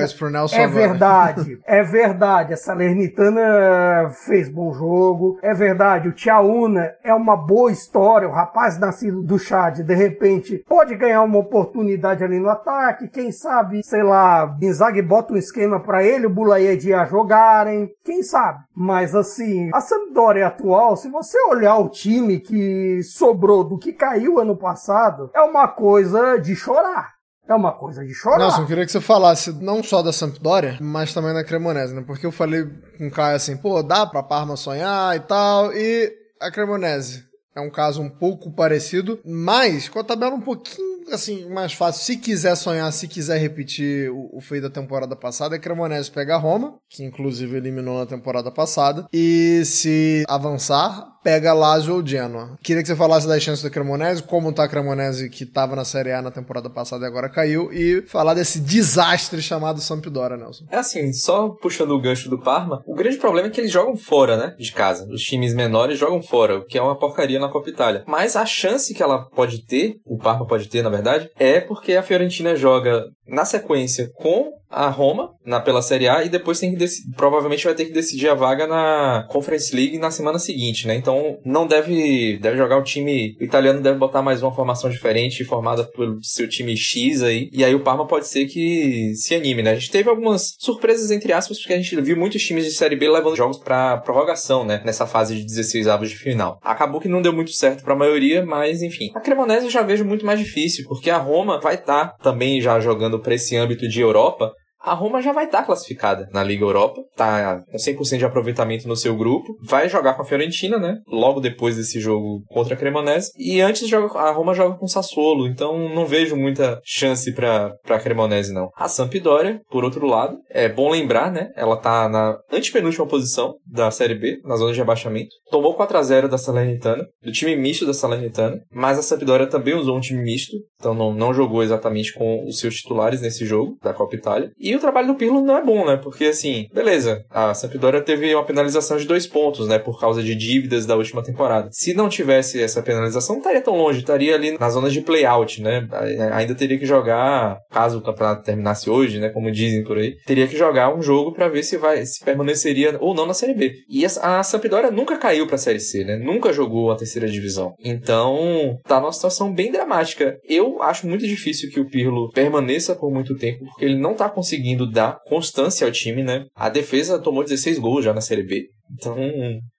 é 0.63 0.67
verdade, 0.69 1.61
é 1.67 1.83
verdade. 1.83 2.55
A 2.55 2.57
Salernitana 2.57 4.11
fez 4.27 4.49
bom 4.49 4.73
jogo. 4.73 5.39
É 5.43 5.53
verdade, 5.53 6.09
o 6.09 6.13
Tiaúna 6.13 6.93
é 7.03 7.13
uma 7.13 7.37
boa 7.37 7.73
história. 7.73 8.29
O 8.29 8.33
rapaz 8.33 8.79
nascido 8.79 9.23
do 9.23 9.39
Chad, 9.39 9.81
de 9.81 9.95
repente, 9.95 10.65
pode 10.69 10.95
ganhar 10.95 11.23
uma 11.23 11.39
oportunidade 11.39 12.23
ali 12.23 12.39
no 12.39 12.49
ataque. 12.49 13.09
Quem 13.09 13.33
sabe, 13.33 13.83
sei 13.83 14.05
lá, 14.05 14.57
Inzaghi 14.63 15.03
bota 15.03 15.35
um 15.35 15.37
esquema 15.37 15.81
para 15.81 16.05
ele, 16.05 16.27
o 16.27 16.31
Bulaye 16.31 16.95
a 16.95 17.05
jogarem. 17.05 17.91
Quem 18.05 18.23
sabe? 18.23 18.61
Mas 18.75 19.15
assim, 19.15 19.69
a 19.75 19.81
Sampdoria 19.81 20.47
atual, 20.47 20.97
se 20.97 21.11
você 21.11 21.39
olhar 21.43 21.77
o 21.79 21.89
time 21.89 22.39
que 22.39 23.03
sobrou 23.03 23.65
do 23.65 23.79
que 23.79 23.93
caiu 23.93 24.39
ano 24.39 24.57
passado, 24.57 24.92
passado, 24.93 25.31
é 25.35 25.41
uma 25.41 25.69
coisa 25.69 26.37
de 26.37 26.55
chorar. 26.55 27.15
É 27.49 27.55
uma 27.55 27.73
coisa 27.73 28.05
de 28.05 28.15
chorar. 28.15 28.39
Nossa, 28.39 28.61
eu 28.61 28.67
queria 28.67 28.87
que 28.87 28.93
você 28.93 29.01
falasse 29.01 29.53
não 29.53 29.83
só 29.83 30.01
da 30.01 30.13
Sampdoria, 30.13 30.79
mas 30.81 31.13
também 31.13 31.35
da 31.35 31.43
Cremonese, 31.43 31.93
né? 31.93 32.05
Porque 32.07 32.25
eu 32.25 32.31
falei 32.31 32.65
com 32.97 33.09
o 33.09 33.11
Caio 33.11 33.37
assim, 33.37 33.57
pô, 33.57 33.83
dá 33.83 34.07
pra 34.07 34.23
Parma 34.23 34.57
sonhar 34.57 35.17
e 35.17 35.21
tal, 35.21 35.73
e 35.73 36.13
a 36.41 36.51
Cremonese 36.51 37.25
é 37.55 37.61
um 37.61 37.71
caso 37.71 38.01
um 38.01 38.09
pouco 38.09 38.51
parecido, 38.53 39.19
mas 39.25 39.89
com 39.89 39.99
a 39.99 40.05
tabela 40.05 40.35
um 40.35 40.41
pouquinho 40.41 40.93
assim, 41.11 41.49
mais 41.49 41.73
fácil. 41.73 42.05
Se 42.05 42.17
quiser 42.17 42.55
sonhar, 42.55 42.91
se 42.93 43.09
quiser 43.09 43.39
repetir 43.39 44.11
o, 44.11 44.31
o 44.37 44.41
feito 44.41 44.63
da 44.63 44.71
temporada 44.71 45.17
passada, 45.17 45.57
é 45.57 45.59
Cremonese 45.59 46.11
pega 46.11 46.37
Roma, 46.37 46.77
que 46.89 47.05
inclusive 47.05 47.57
eliminou 47.57 47.99
na 47.99 48.07
temporada 48.07 48.51
passada. 48.53 49.07
E 49.13 49.63
se 49.65 50.25
avançar, 50.29 51.12
pega 51.23 51.53
Lazio 51.53 51.95
ou 51.95 52.07
Genoa. 52.07 52.59
Queria 52.63 52.83
que 52.83 52.89
você 52.89 52.97
falasse 52.97 53.27
das 53.27 53.43
chances 53.43 53.63
do 53.63 53.71
Cremonese, 53.71 54.23
como 54.23 54.53
tá 54.53 54.65
a 54.65 54.69
Cremonese 54.69 55.29
que 55.31 55.47
tava 55.47 55.77
na 55.77 55.85
Série 55.85 56.13
A 56.13 56.23
na 56.23 56.31
temporada 56.31 56.69
passada 56.69 57.05
e 57.05 57.09
agora 57.09 57.29
caiu, 57.29 57.73
e 57.73 58.03
falar 58.03 58.35
desse 58.35 58.61
desastre 58.61 59.41
chamado 59.41 59.81
Sampdoria, 59.81 60.37
Nelson. 60.37 60.65
É 60.71 60.79
assim, 60.79 61.13
só 61.13 61.49
puxando 61.51 61.93
o 61.93 62.01
gancho 62.01 62.29
do 62.29 62.39
Parma, 62.39 62.83
o 62.87 62.95
grande 62.95 63.17
problema 63.17 63.49
é 63.49 63.51
que 63.51 63.61
eles 63.61 63.71
jogam 63.71 63.97
fora, 63.97 64.37
né, 64.37 64.55
de 64.59 64.73
casa. 64.73 65.07
Os 65.11 65.23
times 65.23 65.55
menores 65.55 65.99
jogam 65.99 66.23
fora, 66.23 66.59
o 66.59 66.65
que 66.65 66.79
é 66.79 66.83
uma 66.83 66.99
porcaria 66.99 67.39
na 67.39 67.49
Copa 67.49 67.71
Itália. 67.71 68.05
Mas 68.07 68.37
a 68.37 68.45
chance 68.45 68.95
que 68.95 69.03
ela 69.03 69.25
pode 69.31 69.67
ter, 69.67 69.97
o 70.05 70.19
Parma 70.19 70.47
pode 70.47 70.69
ter, 70.69 70.83
na 70.83 70.91
verdade, 70.91 71.31
é 71.39 71.61
porque 71.61 71.95
a 71.95 72.03
Fiorentina 72.03 72.57
joga 72.57 73.05
na 73.33 73.47
sequência 73.47 74.11
com 74.15 74.53
a 74.73 74.89
Roma 74.89 75.31
na, 75.45 75.61
pela 75.61 75.83
Série 75.83 76.09
A 76.09 76.25
e 76.25 76.29
depois 76.29 76.59
tem 76.59 76.75
que 76.75 76.87
provavelmente 77.17 77.65
vai 77.65 77.75
ter 77.75 77.85
que 77.85 77.93
decidir 77.93 78.29
a 78.29 78.35
vaga 78.35 78.67
na 78.67 79.27
Conference 79.29 79.75
League 79.75 79.99
na 79.99 80.11
semana 80.11 80.39
seguinte, 80.39 80.87
né? 80.87 80.95
Então 80.95 81.39
não 81.45 81.67
deve 81.67 82.39
deve 82.39 82.57
jogar 82.57 82.79
o 82.79 82.83
time 82.83 83.37
o 83.41 83.45
italiano 83.45 83.81
deve 83.81 83.99
botar 83.99 84.23
mais 84.23 84.43
uma 84.43 84.55
formação 84.55 84.89
diferente 84.89 85.45
formada 85.45 85.85
pelo 85.85 86.23
seu 86.23 86.49
time 86.49 86.77
X 86.77 87.23
aí 87.23 87.51
e 87.53 87.65
aí 87.65 87.75
o 87.75 87.81
Parma 87.81 88.07
pode 88.07 88.27
ser 88.27 88.47
que 88.47 89.13
se 89.15 89.35
anime, 89.35 89.63
né? 89.63 89.73
A 89.73 89.75
gente 89.75 89.91
teve 89.91 90.09
algumas 90.09 90.55
surpresas 90.59 91.11
entre 91.11 91.33
aspas 91.33 91.59
porque 91.59 91.75
a 91.75 91.77
gente 91.77 92.01
viu 92.01 92.17
muitos 92.17 92.43
times 92.43 92.65
de 92.65 92.73
Série 92.73 92.97
B 92.97 93.09
levando 93.09 93.37
jogos 93.37 93.59
para 93.59 93.99
prorrogação, 93.99 94.65
né? 94.65 94.81
Nessa 94.85 95.07
fase 95.07 95.37
de 95.37 95.45
16 95.45 95.87
avos 95.87 96.09
de 96.09 96.17
final. 96.17 96.59
Acabou 96.63 97.01
que 97.01 97.09
não 97.09 97.21
deu 97.21 97.33
muito 97.33 97.53
certo 97.53 97.85
para 97.85 97.93
a 97.93 97.99
maioria, 97.99 98.45
mas 98.45 98.83
enfim. 98.83 99.11
A 99.15 99.21
Cremonese 99.21 99.67
eu 99.67 99.71
já 99.71 99.83
vejo 99.83 100.05
muito 100.05 100.25
mais 100.25 100.39
difícil 100.39 100.87
porque 100.89 101.11
a 101.11 101.19
Roma 101.19 101.61
vai 101.61 101.75
estar 101.75 102.07
tá 102.07 102.17
também 102.23 102.61
já 102.61 102.81
jogando 102.81 103.22
para 103.23 103.35
esse 103.35 103.57
âmbito 103.57 103.89
de 103.89 104.01
Europa 104.01 104.53
a 104.83 104.95
Roma 104.95 105.23
já 105.23 105.33
vai 105.33 105.47
estar 105.47 105.59
tá 105.59 105.65
classificada 105.65 106.29
na 106.33 106.43
Liga 106.43 106.65
Europa, 106.65 107.01
tá 107.17 107.63
com 107.71 107.77
100% 107.77 108.19
de 108.19 108.25
aproveitamento 108.25 108.89
no 108.89 108.97
seu 108.97 109.17
grupo, 109.17 109.57
vai 109.63 109.89
jogar 109.89 110.15
com 110.15 110.23
a 110.23 110.25
Fiorentina, 110.25 110.79
né? 110.79 110.99
Logo 111.07 111.41
depois 111.41 111.77
desse 111.77 112.01
jogo 112.01 112.43
contra 112.49 112.75
a 112.75 112.77
Cremonese, 112.77 113.31
e 113.39 113.61
antes 113.61 113.89
joga, 113.89 114.19
a 114.19 114.31
Roma 114.33 114.55
joga 114.55 114.77
com 114.77 114.87
o 114.87 114.89
Sassuolo, 114.89 115.47
então 115.47 115.89
não 115.89 116.07
vejo 116.07 116.37
muita 116.37 116.81
chance 116.85 117.33
para 117.33 117.73
a 117.89 117.99
Cremonese 117.99 118.53
não. 118.53 118.69
A 118.77 118.89
Sampdoria, 118.89 119.61
por 119.71 119.85
outro 119.85 120.07
lado, 120.07 120.37
é 120.51 120.69
bom 120.69 120.91
lembrar, 120.91 121.31
né? 121.31 121.51
Ela 121.57 121.77
tá 121.77 122.09
na 122.09 122.37
antepenúltima 122.51 123.07
posição 123.07 123.55
da 123.67 123.91
Série 123.91 124.15
B, 124.15 124.41
na 124.45 124.57
zona 124.57 124.73
de 124.73 124.81
abaixamento. 124.81 125.31
Tomou 125.51 125.75
4 125.75 125.97
a 125.99 126.03
0 126.03 126.29
da 126.29 126.39
Salernitana, 126.39 127.07
do 127.23 127.31
time 127.31 127.55
misto 127.57 127.87
da 127.87 127.95
Salernitana, 127.95 128.61
mas 128.73 128.99
a 128.99 129.03
Sampdoria 129.03 129.47
também 129.47 129.75
usou 129.75 129.97
um 129.97 130.01
time 130.01 130.23
misto, 130.23 130.57
então 130.79 130.95
não, 130.95 131.15
não 131.15 131.33
jogou 131.33 131.63
exatamente 131.63 132.13
com 132.13 132.45
os 132.47 132.59
seus 132.59 132.77
titulares 132.77 133.21
nesse 133.21 133.45
jogo 133.45 133.77
da 133.83 133.93
Copa 133.93 134.17
Itália. 134.17 134.51
E 134.59 134.72
e 134.73 134.77
o 134.77 134.81
trabalho 134.81 135.09
do 135.09 135.15
Pirlo 135.15 135.43
não 135.43 135.57
é 135.57 135.63
bom, 135.63 135.85
né? 135.85 135.99
Porque, 136.03 136.25
assim, 136.25 136.67
beleza, 136.73 137.25
a 137.31 137.53
Sampdoria 137.53 138.01
teve 138.01 138.35
uma 138.35 138.45
penalização 138.45 138.97
de 138.97 139.07
dois 139.07 139.27
pontos, 139.27 139.69
né? 139.69 139.79
Por 139.79 140.01
causa 140.01 140.23
de 140.23 140.35
dívidas 140.35 140.87
da 140.87 140.97
última 140.97 141.23
temporada. 141.23 141.69
Se 141.71 141.93
não 141.93 142.09
tivesse 142.09 142.63
essa 142.63 142.83
penalização, 142.83 143.37
não 143.37 143.41
estaria 143.41 143.61
tão 143.61 143.77
longe, 143.77 143.99
estaria 143.99 144.35
ali 144.35 144.57
na 144.59 144.71
zona 144.71 144.89
de 144.89 145.03
play-out, 145.03 145.61
né? 145.61 145.87
Ainda 146.33 146.55
teria 146.55 146.79
que 146.79 146.87
jogar, 146.87 147.59
caso 147.71 147.99
o 147.99 148.03
campeonato 148.03 148.45
terminasse 148.45 148.89
hoje, 148.89 149.21
né? 149.21 149.29
Como 149.29 149.53
dizem 149.53 149.85
por 149.85 149.99
aí, 149.99 150.17
teria 150.27 150.49
que 150.49 150.57
jogar 150.57 150.95
um 150.95 151.03
jogo 151.03 151.33
para 151.33 151.49
ver 151.49 151.63
se 151.63 151.77
vai 151.77 152.07
se 152.07 152.25
permaneceria 152.25 152.97
ou 152.99 153.15
não 153.15 153.27
na 153.27 153.35
Série 153.35 153.55
B. 153.55 153.75
E 153.91 154.07
a, 154.07 154.39
a 154.39 154.43
Sampdoria 154.43 154.91
nunca 154.91 155.19
caiu 155.19 155.47
pra 155.47 155.59
Série 155.59 155.81
C, 155.81 156.03
né? 156.03 156.17
Nunca 156.17 156.51
jogou 156.51 156.91
a 156.91 156.97
terceira 156.97 157.29
divisão. 157.29 157.75
Então, 157.79 158.79
tá 158.85 158.99
numa 158.99 159.13
situação 159.13 159.53
bem 159.53 159.71
dramática. 159.71 160.39
Eu 160.49 160.83
acho 160.83 161.07
muito 161.07 161.27
difícil 161.27 161.71
que 161.71 161.79
o 161.79 161.87
Pirlo 161.87 162.31
permaneça 162.31 162.95
por 162.95 163.13
muito 163.13 163.37
tempo, 163.37 163.67
porque 163.67 163.85
ele 163.85 163.99
não 163.99 164.15
tá 164.15 164.31
conseguindo 164.31 164.62
conseguindo 164.63 164.89
dar 164.89 165.19
constância 165.27 165.87
ao 165.87 165.93
time, 165.93 166.23
né? 166.23 166.47
A 166.55 166.69
defesa 166.69 167.19
tomou 167.19 167.43
16 167.43 167.79
gols 167.79 168.05
já 168.05 168.15
na 168.15 168.21
Série 168.21 168.45
B. 168.45 168.69
Então 168.93 169.17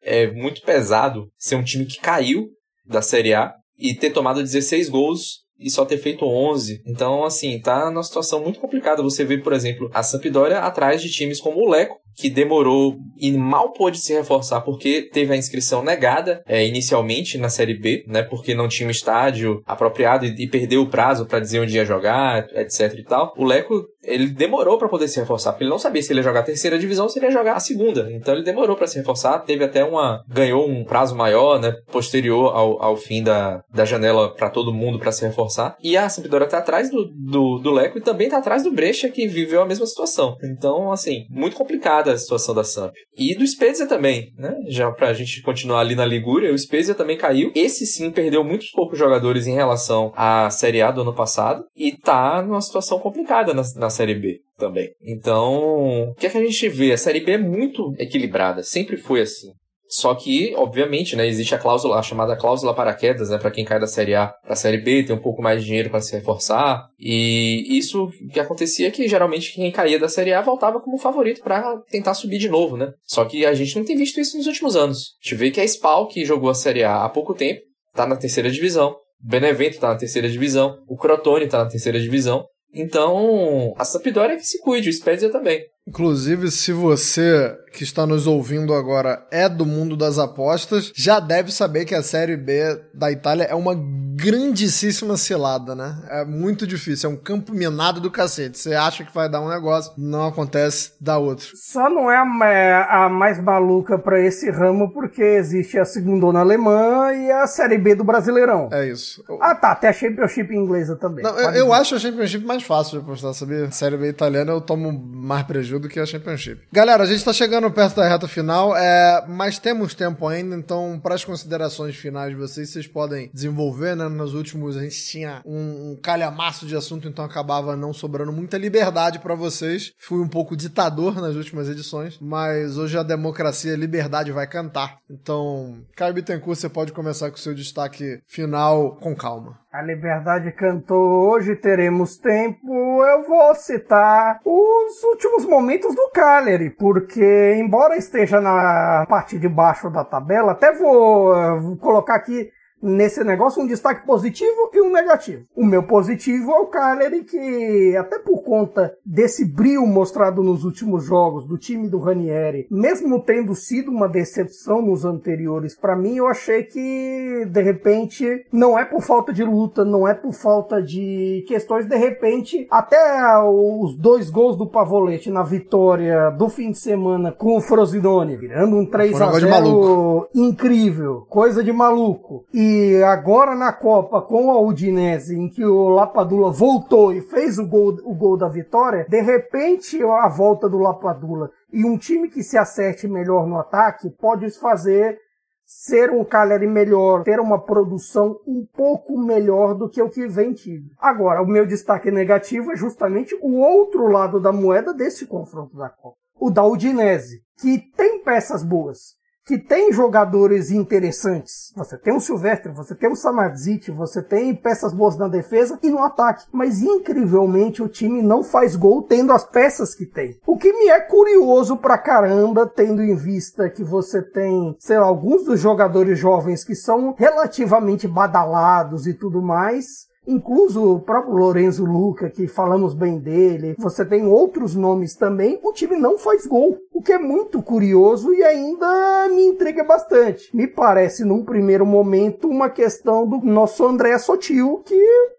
é 0.02 0.30
muito 0.32 0.62
pesado 0.62 1.28
ser 1.38 1.56
um 1.56 1.64
time 1.64 1.86
que 1.86 2.00
caiu 2.00 2.50
da 2.86 3.02
Série 3.02 3.34
A 3.34 3.54
e 3.78 3.96
ter 3.96 4.12
tomado 4.12 4.42
16 4.42 4.90
gols 4.90 5.44
e 5.58 5.70
só 5.70 5.86
ter 5.86 5.98
feito 5.98 6.26
11. 6.26 6.82
Então, 6.86 7.24
assim, 7.24 7.60
tá 7.60 7.90
numa 7.90 8.04
situação 8.04 8.42
muito 8.42 8.60
complicada. 8.60 9.02
Você 9.02 9.24
vê, 9.24 9.38
por 9.38 9.54
exemplo, 9.54 9.90
a 9.94 10.04
Sampdoria 10.04 10.60
atrás 10.60 11.02
de 11.02 11.10
times 11.10 11.40
como 11.40 11.60
o 11.60 11.70
Leco, 11.70 11.96
que 12.16 12.30
demorou 12.30 12.98
e 13.18 13.32
mal 13.32 13.72
pôde 13.72 13.98
se 13.98 14.14
reforçar 14.14 14.62
porque 14.62 15.10
teve 15.12 15.34
a 15.34 15.38
inscrição 15.38 15.84
negada 15.84 16.44
é, 16.46 16.66
inicialmente 16.66 17.38
na 17.38 17.50
Série 17.50 17.80
B, 17.80 18.04
né? 18.08 18.24
Porque 18.24 18.54
não 18.54 18.68
tinha 18.68 18.88
um 18.88 18.92
estádio 18.92 19.62
apropriado 19.66 20.26
e, 20.26 20.44
e 20.44 20.48
perdeu 20.48 20.82
o 20.82 20.90
prazo 20.90 21.26
para 21.26 21.40
dizer 21.40 21.60
onde 21.60 21.76
ia 21.76 21.86
jogar, 21.86 22.46
etc 22.56 22.94
e 22.98 23.04
tal. 23.04 23.34
O 23.38 23.46
Leco 23.46 23.86
ele 24.04 24.28
demorou 24.28 24.78
para 24.78 24.90
poder 24.90 25.08
se 25.08 25.20
reforçar, 25.20 25.52
porque 25.52 25.64
ele 25.64 25.72
não 25.72 25.80
sabia 25.80 26.02
se 26.02 26.12
ele 26.12 26.20
ia 26.20 26.24
jogar 26.24 26.42
a 26.42 26.44
terceira 26.44 26.78
divisão 26.78 27.06
ou 27.06 27.10
se 27.10 27.20
ele 27.20 27.28
ia 27.28 27.32
jogar 27.32 27.56
a 27.56 27.60
segunda. 27.60 28.10
Então 28.12 28.34
ele 28.34 28.44
demorou 28.44 28.76
para 28.76 28.88
se 28.88 28.98
reforçar, 28.98 29.40
teve 29.40 29.64
até 29.64 29.84
uma 29.84 30.24
ganhou 30.28 30.68
um 30.68 30.84
prazo 30.84 31.16
maior, 31.16 31.60
né, 31.60 31.74
posterior 31.92 32.56
ao, 32.56 32.82
ao 32.82 32.98
fim 32.98 33.24
da, 33.24 33.62
da 33.74 33.86
janela 33.86 34.34
para 34.34 34.50
todo 34.50 34.74
mundo 34.74 35.00
para 35.00 35.12
se 35.12 35.26
reforçar. 35.26 35.76
E 35.82 35.96
a 35.96 36.10
Sampdoria 36.10 36.48
tá 36.48 36.58
atrás 36.58 36.90
do, 36.90 37.06
do, 37.06 37.60
do 37.60 37.72
Leco 37.72 37.98
e 37.98 38.02
também 38.02 38.30
tá 38.30 38.38
atrás 38.38 38.64
do 38.64 38.72
Brecha 38.72 39.10
que 39.10 39.28
viveu 39.28 39.62
a 39.62 39.66
mesma 39.66 39.86
situação. 39.86 40.36
Então, 40.44 40.92
assim, 40.92 41.26
muito 41.30 41.56
complicada 41.56 42.12
a 42.12 42.18
situação 42.18 42.54
da 42.54 42.64
Samp. 42.64 42.94
E 43.18 43.36
do 43.36 43.46
Spezia 43.46 43.88
também, 43.88 44.34
né? 44.38 44.56
Já 44.68 44.92
pra 44.92 45.14
gente 45.14 45.42
continuar 45.42 45.80
ali 45.80 45.96
na 45.96 46.06
Ligúria, 46.06 46.54
o 46.54 46.58
Spezia 46.58 46.96
também 46.96 47.18
caiu. 47.18 47.52
Esse 47.56 47.86
sim 47.86 48.12
perdeu 48.12 48.44
muitos 48.44 48.72
poucos 48.72 48.98
jogadores 48.98 49.48
em 49.48 49.54
relação 49.54 50.12
à 50.16 50.50
Série 50.50 50.82
A 50.82 50.92
do 50.92 51.02
ano 51.02 51.14
passado 51.14 51.64
e 51.76 51.92
tá 51.92 52.42
numa 52.42 52.62
situação 52.62 53.00
complicada 53.00 53.54
na, 53.54 53.64
na 53.76 53.90
Série 53.94 54.16
B 54.16 54.40
também. 54.58 54.90
Então, 55.02 56.10
o 56.10 56.16
que 56.16 56.28
é 56.28 56.30
que 56.30 56.38
a 56.38 56.46
gente 56.46 56.70
vê? 56.70 56.92
A 56.92 56.98
Série 56.98 57.22
B 57.22 57.34
é 57.34 57.38
muito 57.38 57.94
equilibrada, 57.98 58.64
sempre 58.64 58.98
foi 58.98 59.22
assim. 59.22 59.52
Só 59.94 60.16
que, 60.16 60.56
obviamente, 60.56 61.16
né, 61.16 61.28
existe 61.28 61.54
a 61.54 61.60
cláusula, 61.60 62.00
a 62.00 62.02
chamada 62.02 62.36
cláusula 62.36 62.74
paraquedas, 62.74 63.30
né, 63.30 63.38
para 63.38 63.52
quem 63.52 63.64
cai 63.64 63.80
da 63.80 63.86
Série 63.86 64.16
A 64.16 64.28
para 64.28 64.54
a 64.54 64.56
Série 64.56 64.80
B, 64.80 65.04
tem 65.04 65.16
um 65.16 65.22
pouco 65.22 65.40
mais 65.40 65.62
de 65.62 65.68
dinheiro 65.68 65.92
para 65.92 66.02
se 66.02 66.16
reforçar. 66.16 66.88
E 67.00 67.78
isso 67.78 68.10
que 68.32 68.40
acontecia 68.40 68.88
é 68.88 68.92
que 68.92 69.08
geralmente 69.08 69.54
quem 69.54 69.72
caía 69.72 70.00
da 70.00 70.10
Série 70.10 70.34
A 70.34 70.42
voltava 70.42 70.82
como 70.82 70.98
favorito 70.98 71.44
para 71.44 71.78
tentar 71.92 72.16
subir 72.16 72.40
de 72.40 72.50
novo, 72.50 72.76
né? 72.76 72.92
Só 73.04 73.24
que 73.26 73.46
a 73.46 73.54
gente 73.54 73.76
não 73.76 73.86
tem 73.86 73.96
visto 73.96 74.20
isso 74.20 74.36
nos 74.36 74.48
últimos 74.48 74.76
anos. 74.76 75.12
A 75.22 75.24
gente 75.24 75.36
vê 75.36 75.52
que 75.52 75.62
a 75.62 75.64
Spal, 75.64 76.08
que 76.08 76.26
jogou 76.26 76.50
a 76.50 76.56
Série 76.56 76.84
A 76.84 77.04
há 77.04 77.10
pouco 77.10 77.36
tempo, 77.36 77.62
tá 77.94 78.08
na 78.08 78.16
terceira 78.16 78.50
divisão. 78.50 78.96
O 79.24 79.30
Benevento 79.30 79.80
tá 79.80 79.90
na 79.90 79.96
terceira 79.96 80.28
divisão. 80.28 80.76
O 80.88 80.98
Crotone 80.98 81.48
tá 81.48 81.60
na 81.64 81.70
terceira 81.70 82.00
divisão. 82.00 82.46
Então, 82.74 83.74
a 83.78 83.86
Sampdoria 83.86 84.36
é 84.36 84.38
que 84.38 84.48
se 84.48 84.60
cuide, 84.60 84.90
o 84.90 84.94
Spezia 84.94 85.30
também. 85.30 85.64
Inclusive, 85.88 86.50
se 86.50 86.72
você 86.72 87.56
que 87.74 87.84
está 87.84 88.06
nos 88.06 88.28
ouvindo 88.28 88.74
agora 88.74 89.26
é 89.32 89.50
do 89.50 89.66
mundo 89.66 89.98
das 89.98 90.20
apostas, 90.20 90.92
já 90.96 91.20
deve 91.20 91.52
saber 91.52 91.86
que 91.86 91.96
a 91.96 92.04
Série 92.04 92.38
B 92.38 92.80
da 92.94 93.12
Itália 93.12 93.44
é 93.46 93.56
uma 93.56 93.76
grandíssima 94.16 95.18
cilada, 95.18 95.74
né? 95.74 95.98
É 96.10 96.24
muito 96.24 96.68
difícil, 96.68 97.10
é 97.10 97.14
um 97.14 97.18
campo 97.18 97.54
minado 97.54 98.00
do 98.00 98.12
cacete. 98.12 98.60
Você 98.60 98.76
acha 98.76 99.04
que 99.04 99.14
vai 99.14 99.28
dar 99.28 99.42
um 99.42 99.50
negócio, 99.50 99.92
não 99.98 100.28
acontece, 100.28 100.94
dá 101.02 101.18
outro. 101.18 101.48
Só 101.56 101.90
não 101.90 102.12
é 102.12 102.18
a, 102.18 103.06
a 103.06 103.10
mais 103.10 103.42
maluca 103.42 103.98
para 103.98 104.22
esse 104.22 104.52
ramo 104.52 104.94
porque 104.94 105.22
existe 105.22 105.80
a 105.80 105.86
segunda 105.86 106.40
alemã 106.40 107.12
e 107.14 107.32
a 107.32 107.48
Série 107.48 107.78
B 107.78 107.96
do 107.96 108.04
Brasileirão. 108.04 108.70
É 108.72 108.88
isso. 108.88 109.24
Ah, 109.42 109.56
tá, 109.56 109.72
até 109.72 109.90
a 109.90 109.94
Championship 109.94 110.54
inglesa 110.54 110.96
também. 110.96 111.24
Não, 111.24 111.38
eu, 111.38 111.52
eu 111.52 111.74
acho 111.74 111.96
a 111.96 112.00
Championship 112.00 112.46
mais 112.46 112.64
fácil 112.64 113.00
de 113.00 113.06
apostar, 113.06 113.34
sabia? 113.34 113.72
Série 113.72 113.98
B 113.98 114.08
italiana 114.08 114.52
eu 114.52 114.62
tomo 114.62 114.92
mais 114.92 115.44
prejuízo 115.44 115.80
do 115.80 115.90
que 115.90 116.00
a 116.00 116.06
Championship. 116.06 116.62
Galera, 116.72 117.04
a 117.04 117.06
gente 117.06 117.26
tá 117.26 117.34
chegando 117.34 117.63
chegando 117.64 117.74
perto 117.74 117.96
da 117.96 118.08
reta 118.08 118.28
final, 118.28 118.76
é, 118.76 119.26
mas 119.28 119.58
temos 119.58 119.96
tempo 119.96 120.28
ainda, 120.28 120.56
então 120.56 121.00
para 121.02 121.16
as 121.16 121.24
considerações 121.24 121.96
finais 121.96 122.32
de 122.32 122.36
vocês, 122.36 122.70
vocês 122.70 122.88
podem 122.88 123.30
desenvolver, 123.34 123.96
né? 123.96 124.10
Nos 124.10 124.34
últimos 124.34 124.76
a 124.76 124.82
gente 124.82 125.06
tinha 125.06 125.42
um, 125.46 125.92
um 125.92 126.00
calhamaço 126.02 126.66
de 126.66 126.76
assunto, 126.76 127.08
então 127.08 127.24
acabava 127.24 127.76
não 127.76 127.94
sobrando 127.94 128.34
muita 128.34 128.58
liberdade 128.58 129.20
para 129.20 129.34
vocês. 129.36 129.94
Fui 129.98 130.20
um 130.20 130.28
pouco 130.28 130.58
ditador 130.58 131.22
nas 131.22 131.36
últimas 131.36 131.70
edições, 131.70 132.18
mas 132.20 132.78
hoje 132.78 132.98
a 132.98 133.04
democracia 133.04 133.72
e 133.72 133.76
a 133.76 133.78
liberdade 133.78 134.32
vai 134.32 134.48
cantar. 134.48 134.98
Então, 135.10 135.84
Caio 135.96 136.14
Bittencourt, 136.14 136.60
você 136.60 136.68
pode 136.68 136.92
começar 136.92 137.30
com 137.30 137.38
o 137.38 137.40
seu 137.40 137.54
destaque 137.54 138.20
final 138.28 138.98
com 138.98 139.16
calma. 139.16 139.63
A 139.74 139.82
Liberdade 139.82 140.52
cantou 140.52 141.32
Hoje 141.32 141.56
Teremos 141.56 142.16
Tempo. 142.16 143.04
Eu 143.04 143.24
vou 143.24 143.56
citar 143.56 144.40
os 144.46 145.04
últimos 145.04 145.46
momentos 145.48 145.96
do 145.96 146.12
Cagliari, 146.14 146.70
porque, 146.70 147.56
embora 147.58 147.98
esteja 147.98 148.40
na 148.40 149.04
parte 149.10 149.40
de 149.40 149.50
baixo 149.50 149.90
da 149.90 150.06
tabela, 150.06 150.52
até 150.52 150.72
vou, 150.74 151.60
vou 151.60 151.78
colocar 151.78 152.14
aqui 152.14 152.52
nesse 152.84 153.24
negócio 153.24 153.64
um 153.64 153.68
destaque 153.68 154.06
positivo 154.06 154.70
e 154.74 154.82
um 154.82 154.92
negativo. 154.92 155.46
O 155.56 155.66
meu 155.66 155.84
positivo 155.84 156.52
é 156.52 156.60
o 156.60 156.66
Cagliari 156.66 157.24
que 157.24 157.96
até 157.98 158.20
por 158.20 158.44
conta 158.44 158.94
desse 159.06 159.46
brilho 159.46 159.88
mostrado 159.88 160.44
nos 160.44 160.66
últimos 160.66 161.06
jogos 161.06 161.46
do 161.46 161.58
time 161.58 161.88
do 161.88 162.00
Ranieri, 162.00 162.68
mesmo 162.70 163.22
tendo 163.22 163.56
sido 163.56 163.90
uma 163.90 164.10
decepção 164.10 164.82
nos 164.82 165.06
anteriores 165.06 165.76
para 165.76 165.96
mim, 165.96 166.18
eu 166.18 166.28
achei 166.28 166.64
que 166.64 167.46
de 167.50 167.62
repente 167.62 168.46
não 168.52 168.78
é 168.78 168.84
por 168.84 169.02
falta 169.02 169.32
de 169.32 169.44
luta, 169.44 169.86
não 169.86 170.08
é 170.08 170.14
por 170.14 170.34
falta 170.34 170.82
de 170.82 171.46
questões, 171.48 171.86
de 171.86 171.96
repente 171.96 172.68
até 172.70 172.98
os 173.40 173.96
dois 173.96 174.30
gols 174.30 174.58
do 174.58 174.68
Pavolete 174.68 175.32
na 175.32 175.44
vitória 175.44 176.30
do 176.32 176.50
fim 176.50 176.72
de 176.72 176.80
semana 176.80 177.32
com 177.32 177.56
o 177.56 177.62
Frosinone, 177.62 178.36
virando 178.36 178.76
um 178.76 178.86
3 178.86 179.22
a 179.22 179.32
0 179.32 180.28
incrível, 180.34 181.26
coisa 181.30 181.64
de 181.64 181.72
maluco. 181.72 182.44
E 182.54 182.73
agora 183.04 183.56
na 183.56 183.74
Copa 183.74 184.22
com 184.22 184.52
a 184.52 184.60
Udinese, 184.60 185.36
em 185.36 185.50
que 185.50 185.66
o 185.66 185.90
Lapadula 185.90 186.52
voltou 186.52 187.14
e 187.14 187.22
fez 187.22 187.58
o 187.58 187.68
gol, 187.68 187.98
o 188.04 188.14
gol 188.14 188.38
da 188.38 188.48
vitória, 188.48 189.06
de 189.10 189.22
repente 189.22 190.02
a 190.04 190.28
volta 190.28 190.70
do 190.70 190.78
Lapadula 190.78 191.50
e 191.72 191.84
um 191.84 191.98
time 191.98 192.30
que 192.30 192.44
se 192.44 192.58
acerte 192.58 193.08
melhor 193.08 193.48
no 193.48 193.58
ataque 193.58 194.10
pode 194.10 194.50
fazer 194.52 195.18
ser 195.66 196.12
um 196.12 196.24
Cagliari 196.24 196.68
melhor, 196.68 197.24
ter 197.24 197.40
uma 197.40 197.60
produção 197.60 198.40
um 198.46 198.66
pouco 198.66 199.18
melhor 199.18 199.74
do 199.74 199.90
que 199.90 200.02
o 200.02 200.10
que 200.10 200.28
vem 200.28 200.54
tido. 200.54 200.90
Agora, 201.00 201.42
o 201.42 201.48
meu 201.48 201.66
destaque 201.66 202.12
negativo 202.12 202.72
é 202.72 202.76
justamente 202.76 203.36
o 203.42 203.58
outro 203.58 204.08
lado 204.08 204.40
da 204.40 204.52
moeda 204.52 204.94
desse 204.94 205.26
confronto 205.26 205.76
da 205.76 205.90
Copa. 205.90 206.18
O 206.40 206.52
da 206.52 206.64
Udinese, 206.64 207.42
que 207.58 207.80
tem 207.96 208.24
peças 208.24 208.64
boas, 208.64 209.16
que 209.46 209.58
tem 209.58 209.92
jogadores 209.92 210.72
interessantes. 210.72 211.74
Você 211.76 211.98
tem 211.98 212.16
o 212.16 212.20
Silvestre, 212.20 212.72
você 212.72 212.96
tem 212.96 213.12
o 213.12 213.16
Samardzic, 213.16 213.92
você 213.92 214.22
tem 214.22 214.56
peças 214.56 214.94
boas 214.94 215.18
na 215.18 215.28
defesa 215.28 215.78
e 215.84 215.90
no 215.90 216.00
ataque. 216.00 216.46
Mas 216.52 216.82
incrivelmente 216.82 217.84
o 217.84 217.90
time 217.90 218.22
não 218.22 218.44
faz 218.44 218.76
gol 218.76 219.04
tendo 219.04 219.34
as 219.34 219.44
peças 219.44 219.94
que 219.94 220.06
tem. 220.06 220.38
O 220.48 220.58
que 220.58 220.72
me 220.72 220.88
é 220.88 221.00
curioso 221.02 221.76
pra 221.78 221.98
caramba, 221.98 222.66
tendo 222.66 223.04
em 223.04 223.16
vista 223.16 223.70
que 223.70 223.84
você 223.84 224.22
tem, 224.22 224.76
sei 224.80 224.98
lá, 224.98 225.06
alguns 225.06 225.44
dos 225.44 225.60
jogadores 225.60 226.18
jovens 226.18 226.64
que 226.64 226.76
são 226.76 227.14
relativamente 227.18 228.08
badalados 228.08 229.08
e 229.08 229.14
tudo 229.14 229.42
mais. 229.42 230.13
Incluso 230.28 230.96
o 230.96 231.00
próprio 231.00 231.36
Lorenzo 231.36 231.86
Luca, 231.86 232.30
que 232.30 232.48
falamos 232.48 232.94
bem 232.94 233.20
dele, 233.20 233.76
você 233.78 234.06
tem 234.06 234.26
outros 234.26 234.76
nomes 234.76 235.16
também, 235.16 235.60
o 235.62 235.74
time 235.74 235.98
não 235.98 236.18
faz 236.18 236.46
gol. 236.46 236.78
O 236.94 237.02
que 237.02 237.12
é 237.12 237.20
muito 237.20 237.62
curioso 237.62 238.34
e 238.34 238.44
ainda 238.44 239.28
me 239.30 239.44
intriga 239.48 239.84
bastante. 239.84 240.50
Me 240.56 240.68
parece, 240.68 241.26
num 241.26 241.44
primeiro 241.44 241.86
momento, 241.86 242.48
uma 242.48 242.70
questão 242.70 243.28
do 243.28 243.40
nosso 243.44 243.86
André 243.86 244.18
Sotil, 244.18 244.84
que 244.86 244.96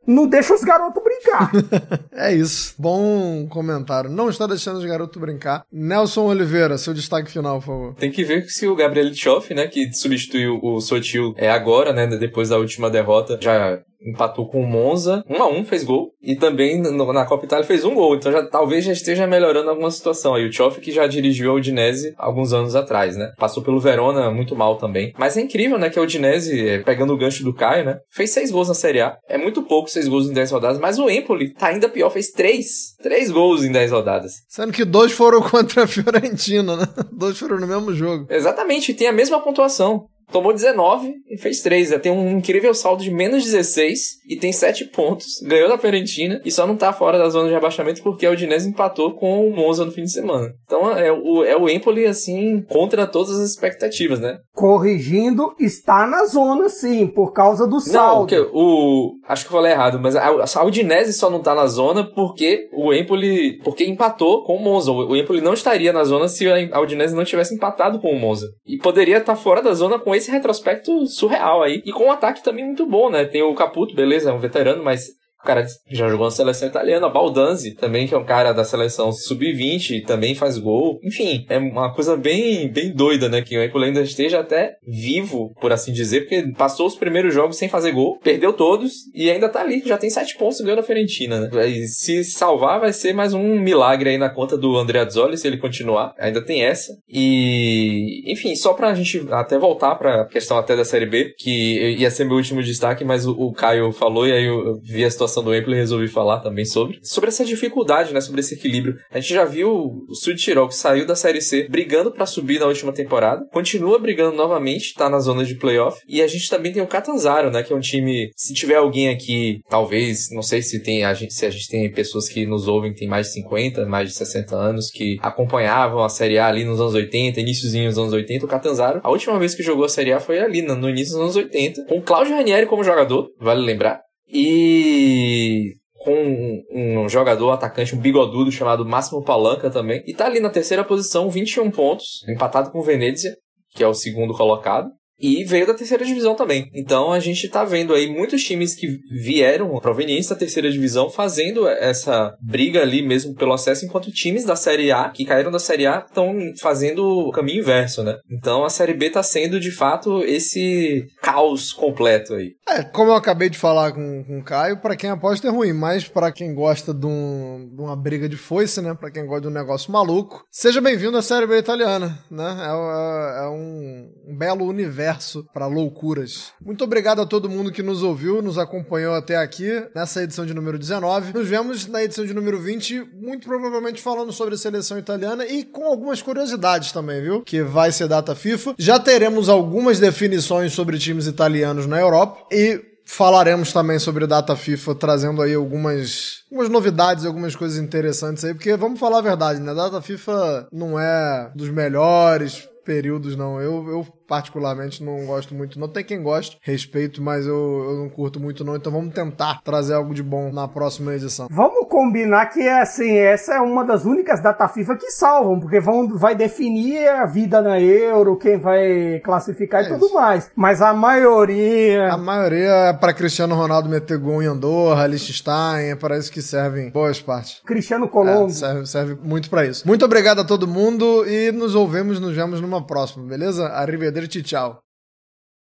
não 0.07 0.27
deixa 0.27 0.55
os 0.55 0.63
garotos 0.63 1.03
brincar. 1.03 1.51
é 2.13 2.35
isso. 2.35 2.75
Bom 2.79 3.47
comentário. 3.49 4.11
Não 4.11 4.29
está 4.29 4.47
deixando 4.47 4.79
os 4.79 4.85
garotos 4.85 5.21
brincar. 5.21 5.65
Nelson 5.73 6.27
Oliveira, 6.27 6.77
seu 6.77 6.93
destaque 6.93 7.31
final, 7.31 7.61
por 7.61 7.67
favor. 7.67 7.95
Tem 7.95 8.11
que 8.11 8.25
ver 8.25 8.45
se 8.49 8.67
o 8.67 8.77
Gabriel 8.77 9.13
Tchoff, 9.13 9.55
né, 9.55 9.67
que 9.67 9.93
substituiu 9.93 10.59
o 10.63 10.81
Sotil 10.81 11.35
é 11.37 11.51
agora, 11.51 11.93
né, 11.93 12.07
depois 12.07 12.49
da 12.49 12.59
última 12.59 12.91
derrota, 12.91 13.39
já 13.41 13.81
empatou 14.05 14.49
com 14.49 14.61
o 14.61 14.67
Monza, 14.67 15.25
1 15.29 15.43
a 15.43 15.49
1 15.49 15.65
fez 15.65 15.85
gol, 15.85 16.11
e 16.23 16.37
também 16.37 16.81
no, 16.81 17.13
na 17.13 17.25
Copa 17.25 17.45
Itália 17.45 17.65
fez 17.65 17.85
um 17.85 17.95
gol, 17.95 18.17
então 18.17 18.31
já, 18.31 18.47
talvez 18.47 18.85
já 18.85 18.93
esteja 18.93 19.27
melhorando 19.27 19.71
alguma 19.71 19.91
situação 19.91 20.35
aí. 20.35 20.47
O 20.47 20.51
Tchoff 20.51 20.81
que 20.81 20.93
já 20.93 21.07
dirigiu 21.07 21.51
a 21.51 21.55
Udinese 21.55 22.15
alguns 22.19 22.53
anos 22.53 22.75
atrás, 22.75 23.17
né? 23.17 23.33
Passou 23.39 23.63
pelo 23.63 23.81
Verona 23.81 24.31
muito 24.31 24.55
mal 24.55 24.77
também. 24.77 25.13
Mas 25.19 25.37
é 25.37 25.41
incrível, 25.41 25.79
né, 25.79 25.91
que 25.91 25.99
a 25.99 26.03
Udinese, 26.03 26.69
é, 26.69 26.79
pegando 26.81 27.13
o 27.13 27.17
gancho 27.17 27.45
do 27.45 27.55
Caio, 27.55 27.85
né, 27.85 27.99
fez 28.11 28.31
seis 28.31 28.51
gols 28.51 28.69
na 28.69 28.75
Série 28.75 29.01
A. 29.01 29.17
É 29.29 29.39
muito 29.39 29.63
pouco 29.63 29.91
seis 29.91 30.09
gols 30.09 30.29
em 30.29 30.33
dez 30.33 30.51
rodadas, 30.51 30.79
mas 30.79 30.99
o 30.99 31.09
Empoli 31.09 31.53
tá 31.55 31.69
ainda 31.69 31.89
pior, 31.89 32.11
fez 32.11 32.31
três. 32.31 32.95
Três 33.03 33.31
gols 33.31 33.65
em 33.65 33.73
dez 33.73 33.91
rodadas. 33.91 34.33
Sendo 34.49 34.73
que 34.73 34.85
dois 34.85 35.13
foram 35.13 35.41
contra 35.49 35.85
a 35.85 35.87
Fiorentina, 35.87 36.77
né? 36.77 36.87
Dois 37.13 37.39
foram 37.39 37.59
no 37.59 37.67
mesmo 37.67 37.93
jogo. 37.95 38.27
Exatamente, 38.31 38.95
tem 38.95 39.09
a 39.09 39.13
mesma 39.13 39.41
pontuação. 39.41 40.07
Tomou 40.31 40.53
19 40.53 41.15
e 41.29 41.39
fez 41.39 41.61
3. 41.61 41.99
Tem 42.01 42.13
um 42.13 42.39
incrível 42.39 42.75
saldo 42.75 43.03
de 43.03 43.11
menos 43.11 43.45
16 43.45 44.01
e 44.29 44.37
tem 44.37 44.53
7 44.53 44.87
pontos. 44.87 45.41
Ganhou 45.47 45.69
da 45.69 45.79
Fiorentina 45.79 46.41
e 46.45 46.51
só 46.51 46.67
não 46.67 46.77
tá 46.77 46.93
fora 46.93 47.19
da 47.19 47.29
zona 47.29 47.49
de 47.49 47.55
rebaixamento 47.55 48.03
porque 48.03 48.27
a 48.27 48.31
Udinese 48.31 48.69
empatou 48.69 49.15
com 49.15 49.47
o 49.47 49.55
Monza 49.55 49.85
no 49.85 49.93
fim 49.93 50.03
de 50.03 50.13
semana. 50.13 50.53
Então 50.65 50.91
é 50.97 51.13
o, 51.13 51.45
é 51.45 51.57
o 51.57 51.69
Empoli, 51.69 52.07
assim, 52.07 52.63
contra 52.69 53.07
todas 53.07 53.39
as 53.39 53.51
expectativas, 53.51 54.21
né? 54.21 54.39
Corrigindo, 54.53 55.55
está 55.59 56.07
na 56.07 56.27
zona 56.27 56.69
sim, 56.69 57.07
por 57.07 57.33
causa 57.33 57.67
do 57.67 57.81
saldo. 57.81 58.35
Não, 58.35 58.51
o, 58.53 59.13
acho 59.29 59.45
que 59.45 59.49
eu 59.49 59.57
falei 59.57 59.73
errado, 59.73 59.99
mas 60.01 60.17
a, 60.17 60.27
a 60.27 60.65
Udinese 60.65 61.13
só 61.13 61.31
não 61.31 61.41
tá 61.41 61.55
na 61.55 61.67
zona 61.67 62.05
porque 62.05 62.69
o 62.73 62.93
Empoli, 62.93 63.59
porque 63.63 63.85
empatou 63.85 64.45
com 64.45 64.57
o 64.57 64.63
Monza. 64.63 64.91
O 64.93 65.17
Empoli 65.17 65.41
não 65.41 65.55
estaria 65.55 65.93
na 65.93 66.05
zona 66.05 66.29
se 66.29 66.47
a 66.49 66.81
Udinese 66.81 67.15
não 67.15 67.25
tivesse 67.25 67.55
empatado 67.55 67.99
com 68.01 68.11
o 68.11 68.19
Monza. 68.19 68.47
E 68.67 68.77
poderia 68.79 69.19
estar 69.19 69.35
tá 69.35 69.41
fora 69.41 69.63
da 69.63 69.75
zona 69.75 69.99
com 69.99 70.14
esse 70.17 70.25
esse 70.25 70.31
retrospecto 70.31 71.07
surreal 71.07 71.63
aí. 71.63 71.83
E 71.85 71.93
com 71.93 72.07
um 72.07 72.11
ataque 72.11 72.43
também 72.43 72.65
muito 72.65 72.87
bom, 72.87 73.11
né? 73.11 73.25
Tem 73.25 73.43
o 73.43 73.55
Caputo, 73.55 73.95
beleza, 73.95 74.31
é 74.31 74.33
um 74.33 74.39
veterano, 74.39 74.83
mas 74.83 75.11
o 75.45 75.47
cara 75.47 75.67
já 75.91 76.09
jogou 76.09 76.25
na 76.25 76.31
seleção 76.31 76.67
italiana, 76.67 77.11
Baldanzi 77.11 77.73
também, 77.73 78.09
que 78.09 78.15
é 78.15 78.19
um 78.19 78.25
cara 78.25 78.53
da 78.53 78.65
seleção 78.65 79.13
sub-20, 79.13 80.07
também 80.07 80.35
faz 80.35 80.57
gol. 80.57 80.99
Enfim, 81.05 81.45
é 81.51 81.59
uma 81.59 81.93
coisa 81.93 82.17
bem, 82.17 82.67
bem 82.67 82.91
doida, 82.91 83.29
né? 83.29 83.43
Que 83.43 83.59
o 83.59 83.63
Empoli 83.63 83.85
ainda 83.85 84.01
esteja 84.01 84.41
até 84.41 84.77
vivo, 84.87 85.53
por 85.61 85.71
assim 85.71 85.93
dizer, 85.93 86.23
porque 86.23 86.51
passou 86.57 86.87
os 86.87 86.97
primeiros 86.97 87.35
jogos 87.35 87.59
sem 87.59 87.69
fazer 87.69 87.93
gol, 87.93 88.19
perdeu 88.21 88.55
todos 88.55 88.93
e 89.15 89.31
ainda 89.31 89.51
tá 89.51 89.61
ali, 89.61 89.83
já 89.85 89.99
tem 89.99 90.09
sete 90.09 90.35
pontos 90.39 90.61
e 90.61 90.63
ganhou 90.63 90.79
na 90.79 90.83
Fiorentina, 90.83 91.41
né? 91.41 91.69
E 91.69 91.87
se 91.89 92.25
salvar, 92.25 92.81
vai 92.81 92.95
ser 92.95 93.13
mais 93.13 93.35
um 93.35 93.61
milagre 93.61 94.11
aí 94.11 94.19
na 94.19 94.31
conta 94.31 94.57
do 94.57 94.79
André 94.79 95.01
Azzoli, 95.01 95.37
se 95.37 95.47
ele 95.47 95.59
continuar. 95.59 96.15
Ainda 96.19 96.43
tem 96.43 96.65
essa. 96.65 96.91
E, 97.07 98.23
enfim, 98.33 98.57
só 98.57 98.73
pra 98.73 98.95
gente 98.95 99.27
até 99.31 99.59
voltar 99.59 99.95
pra 99.97 100.25
questão 100.25 100.57
até 100.57 100.75
da 100.75 100.87
Série 100.87 101.05
B, 101.05 101.35
que 101.37 101.97
ia 101.99 102.11
ser 102.11 102.25
meu 102.25 102.37
último 102.37 102.63
destaque, 102.63 103.05
mas 103.05 103.27
o, 103.27 103.33
o 103.33 103.53
Caio 103.53 103.93
falou 103.93 104.27
e 104.27 104.33
aí 104.33 104.47
eu 104.47 104.81
vi 104.83 105.05
a 105.05 105.11
situação 105.11 105.34
situação 105.35 105.43
do 105.43 105.55
Empoli 105.55 105.77
resolvi 105.77 106.07
falar 106.07 106.39
também 106.41 106.65
sobre. 106.65 106.99
Sobre 107.03 107.29
essa 107.29 107.45
dificuldade, 107.45 108.13
né? 108.13 108.21
Sobre 108.21 108.41
esse 108.41 108.55
equilíbrio. 108.55 108.97
A 109.11 109.19
gente 109.19 109.35
já 109.35 109.45
viu 109.45 110.05
o 110.09 110.15
Sud 110.15 110.41
Tirol, 110.41 110.69
que 110.69 110.75
saiu 110.75 111.07
da 111.07 111.17
Série 111.17 111.41
C, 111.41 111.69
brigando 111.69 112.13
para 112.13 112.27
subir 112.27 112.61
na 112.61 112.67
última 112.67 112.93
temporada. 112.93 113.45
Continua 113.53 113.99
brigando 113.99 114.37
novamente, 114.37 114.95
tá 114.95 115.09
na 115.09 115.19
zona 115.19 115.45
de 115.45 115.57
playoff. 115.57 116.01
E 116.09 116.23
a 116.23 116.27
gente 116.27 116.49
também 116.49 116.73
tem 116.73 116.83
o 116.83 116.87
Catanzaro, 116.87 117.51
né? 117.51 117.63
Que 117.63 117.73
é 117.73 117.77
um 117.77 117.81
time. 117.81 118.31
Se 118.37 118.55
tiver 118.55 118.77
alguém 118.77 119.09
aqui, 119.09 119.61
talvez, 119.69 120.29
não 120.31 120.43
sei 120.43 120.63
se 120.63 120.83
tem 120.83 121.05
a 121.05 121.13
gente, 121.15 121.35
se 121.35 121.47
a 121.47 121.51
gente 121.51 121.69
tem 121.69 121.91
pessoas 121.91 122.29
que 122.29 122.47
nos 122.47 122.69
ouvem 122.69 122.93
que 122.93 123.01
tem 123.01 123.09
mais 123.09 123.29
de 123.29 123.33
50, 123.35 123.87
mais 123.87 124.11
de 124.11 124.15
60 124.15 124.55
anos, 124.55 124.91
que 124.91 125.17
acompanhavam 125.21 126.05
a 126.05 126.09
Série 126.09 126.39
A 126.39 126.47
ali 126.47 126.65
nos 126.65 126.81
anos 126.81 126.95
80, 126.95 127.41
iníciozinho 127.41 127.89
dos 127.89 127.99
anos 127.99 128.13
80. 128.13 128.45
O 128.45 128.49
Catanzaro, 128.49 129.01
a 129.03 129.11
última 129.11 129.39
vez 129.39 129.55
que 129.55 129.63
jogou 129.63 129.85
a 129.85 129.89
Série 129.89 130.13
A 130.13 130.21
foi 130.21 130.39
ali, 130.39 130.63
no 130.63 130.89
início 130.89 131.15
dos 131.15 131.23
anos 131.23 131.37
80, 131.37 131.87
com 131.87 132.01
Claudio 132.03 132.35
Ranieri 132.35 132.67
como 132.67 132.85
jogador, 132.85 133.29
vale 133.41 133.63
lembrar. 133.63 134.05
E 134.35 135.77
com 136.05 136.65
um, 136.71 137.09
jogador 137.09 137.51
atacante, 137.53 137.95
um 137.95 138.01
bigodudo 138.01 138.53
chamado 138.53 138.85
Máximo 138.85 139.25
Palanca 139.25 139.71
também. 139.71 140.03
E 140.07 140.13
tá 140.13 140.27
ali 140.27 140.41
na 140.41 140.51
terceira 140.51 140.85
posição, 140.85 141.31
21 141.31 141.71
pontos, 141.71 142.23
empatado 142.29 142.71
com 142.71 142.81
o 142.81 142.83
Venezia, 142.83 143.35
que 143.75 143.83
é 143.83 143.89
o 143.89 143.95
segundo 143.95 144.35
colocado. 144.35 144.91
E 145.19 145.45
veio 145.45 145.67
da 145.67 145.75
terceira 145.75 146.05
divisão 146.05 146.35
também. 146.35 146.71
Então 146.75 147.13
a 147.13 147.21
gente 147.21 147.49
tá 147.49 147.65
vendo 147.65 147.95
aí 147.95 148.09
muitos 148.09 148.43
times 148.43 148.75
que 148.75 148.99
vieram 149.11 149.79
provenientes 149.81 150.29
da 150.29 150.37
terceira 150.37 150.71
divisão 150.71 151.09
fazendo 151.09 151.69
essa 151.69 152.37
briga 152.41 152.83
ali 152.83 153.01
mesmo 153.03 153.35
pelo 153.35 153.53
acesso, 153.53 153.85
enquanto 153.85 154.11
times 154.11 154.45
da 154.45 154.57
Série 154.57 154.91
A, 154.91 155.09
que 155.09 155.25
caíram 155.25 155.51
da 155.51 155.59
Série 155.59 155.87
A, 155.87 156.05
estão 156.07 156.35
fazendo 156.61 157.05
o 157.05 157.31
caminho 157.31 157.61
inverso, 157.61 158.03
né? 158.03 158.19
Então 158.31 158.65
a 158.65 158.71
Série 158.71 158.95
B 158.95 159.11
tá 159.11 159.23
sendo 159.23 159.61
de 159.61 159.71
fato 159.71 160.23
esse 160.25 161.07
caos 161.23 161.73
completo 161.73 162.35
aí. 162.35 162.53
É, 162.69 162.83
como 162.83 163.11
eu 163.11 163.15
acabei 163.15 163.49
de 163.49 163.59
falar 163.59 163.93
com, 163.93 164.25
com 164.25 164.39
o 164.39 164.45
Caio, 164.45 164.81
para 164.81 164.97
quem 164.97 165.11
aposta 165.11 165.47
é 165.47 165.51
ruim, 165.51 165.73
mas 165.73 166.09
para 166.09 166.33
quem 166.33 166.55
gosta 166.55 166.93
de, 166.93 167.07
um, 167.07 167.71
de, 167.73 167.81
uma 167.81 167.97
briga 167.97 168.29
de 168.29 168.37
foice, 168.37 168.81
né? 168.81 168.95
Para 168.95 169.11
quem 169.11 169.27
gosta 169.27 169.43
de 169.43 169.49
um 169.49 169.51
negócio 169.51 169.93
maluco, 169.93 170.45
seja 170.51 170.81
bem-vindo 170.81 171.17
à 171.17 171.23
Série 171.23 171.47
B 171.47 171.59
italiana, 171.59 172.19
né? 172.31 172.57
É, 172.61 173.43
é, 173.43 173.45
é 173.45 173.49
um, 173.49 174.13
um 174.29 174.37
belo 174.37 174.65
universo 174.65 175.04
universo 175.05 175.47
para 175.53 175.67
loucuras. 175.67 176.53
Muito 176.65 176.83
obrigado 176.83 177.21
a 177.21 177.27
todo 177.27 177.49
mundo 177.49 177.71
que 177.71 177.83
nos 177.83 178.03
ouviu, 178.03 178.41
nos 178.41 178.59
acompanhou 178.59 179.15
até 179.15 179.37
aqui 179.37 179.71
nessa 179.95 180.23
edição 180.23 180.47
de 180.47 180.55
número 180.55 180.79
19. 180.79 181.35
Nos 181.35 181.47
vemos 181.47 181.87
na 181.87 182.03
edição 182.03 182.25
de 182.25 182.33
número 182.33 182.59
20, 182.59 183.07
muito 183.15 183.47
provavelmente 183.47 184.01
falando 184.01 184.33
sobre 184.33 184.55
a 184.55 184.59
seleção 184.59 184.99
italiana 184.99 185.47
e 185.47 185.65
com 185.65 185.85
algumas 185.85 186.23
curiosidades 186.23 186.91
também, 186.93 187.21
viu? 187.21 187.43
Que 187.43 187.63
vai 187.63 187.93
ser 187.93 188.09
data 188.09 188.35
FIFA. 188.35 188.75
Já 188.79 188.99
teremos 188.99 189.49
algumas 189.49 190.01
definições 190.01 190.73
sobre 190.73 190.99
times 190.99 191.27
italianos 191.27 191.87
na 191.87 192.01
Europa 192.01 192.47
e 192.51 192.95
falaremos 193.05 193.71
também 193.71 193.99
sobre 193.99 194.27
data 194.27 194.57
FIFA, 194.57 194.95
trazendo 194.95 195.43
aí 195.43 195.53
algumas, 195.53 196.45
algumas 196.51 196.71
novidades, 196.71 197.27
algumas 197.27 197.55
coisas 197.55 197.79
interessantes 197.79 198.43
aí, 198.45 198.55
porque 198.55 198.75
vamos 198.77 198.99
falar 198.99 199.19
a 199.19 199.23
verdade, 199.23 199.61
né? 199.61 199.75
Data 199.75 200.01
FIFA 200.01 200.69
não 200.73 200.99
é 200.99 201.53
dos 201.55 201.69
melhores 201.69 202.67
períodos, 202.85 203.35
não. 203.35 203.61
Eu, 203.61 203.89
eu 203.89 204.07
particularmente 204.27 205.03
não 205.03 205.27
gosto 205.27 205.55
muito. 205.55 205.79
Não 205.79 205.89
tem 205.89 206.05
quem 206.05 206.23
goste, 206.23 206.59
respeito, 206.63 207.23
mas 207.23 207.47
eu, 207.47 207.87
eu 207.91 207.97
não 207.97 208.09
curto 208.09 208.41
muito 208.41 208.65
não. 208.65 208.77
Então 208.77 208.93
vamos 208.93 209.15
tentar 209.15 209.61
trazer 209.63 209.95
algo 209.95 210.15
de 210.15 210.23
bom 210.23 210.53
na 210.53 210.69
próxima 210.69 211.15
edição. 211.15 211.49
Vamos 211.51 211.89
combinar 211.89 212.47
que 212.47 212.69
assim, 212.69 213.17
essa 213.17 213.55
é 213.55 213.61
uma 213.61 213.85
das 213.85 214.05
únicas 214.05 214.43
data 214.43 214.69
FIFA 214.69 214.97
que 214.97 215.11
salvam, 215.11 215.61
porque 215.61 215.81
vão, 215.81 216.09
vai 216.17 216.35
definir 216.35 217.09
a 217.09 217.27
vida 217.27 217.61
na 217.63 217.81
Euro, 217.81 218.37
quem 218.37 218.59
vai 218.59 219.21
classificar 219.21 219.83
é 219.83 219.87
e 219.87 219.89
tudo 219.89 220.07
isso. 220.07 220.15
mais. 220.15 220.51
Mas 220.55 220.83
a 220.83 220.93
maioria. 220.93 222.13
A 222.13 222.17
maioria 222.17 222.71
é 222.71 222.93
para 222.93 223.13
Cristiano 223.13 223.55
Ronaldo 223.55 223.89
meter 223.89 224.19
gol 224.19 224.43
em 224.43 224.47
Andorra, 224.47 225.07
Liechtenstein, 225.07 225.91
é 225.91 225.97
para 225.97 226.19
isso 226.19 226.31
que 226.31 226.43
servem 226.43 226.91
boas 226.91 227.21
partes. 227.21 227.61
Cristiano 227.65 228.09
Colombo. 228.09 228.51
É, 228.51 228.55
serve, 228.55 228.87
serve 228.87 229.19
muito 229.23 229.49
para 229.51 229.65
isso. 229.65 229.87
Muito 229.87 230.05
obrigado 230.05 230.41
a 230.41 230.45
todo 230.45 230.67
mundo 230.67 231.27
e 231.27 231.53
nos 231.53 231.75
ouvemos, 231.75 232.21
nos 232.21 232.35
vemos 232.35 232.61
numa 232.61 232.83
próxima, 232.83 233.25
beleza? 233.27 233.69
Arrivederci, 233.69 234.14
tchau. 234.43 234.84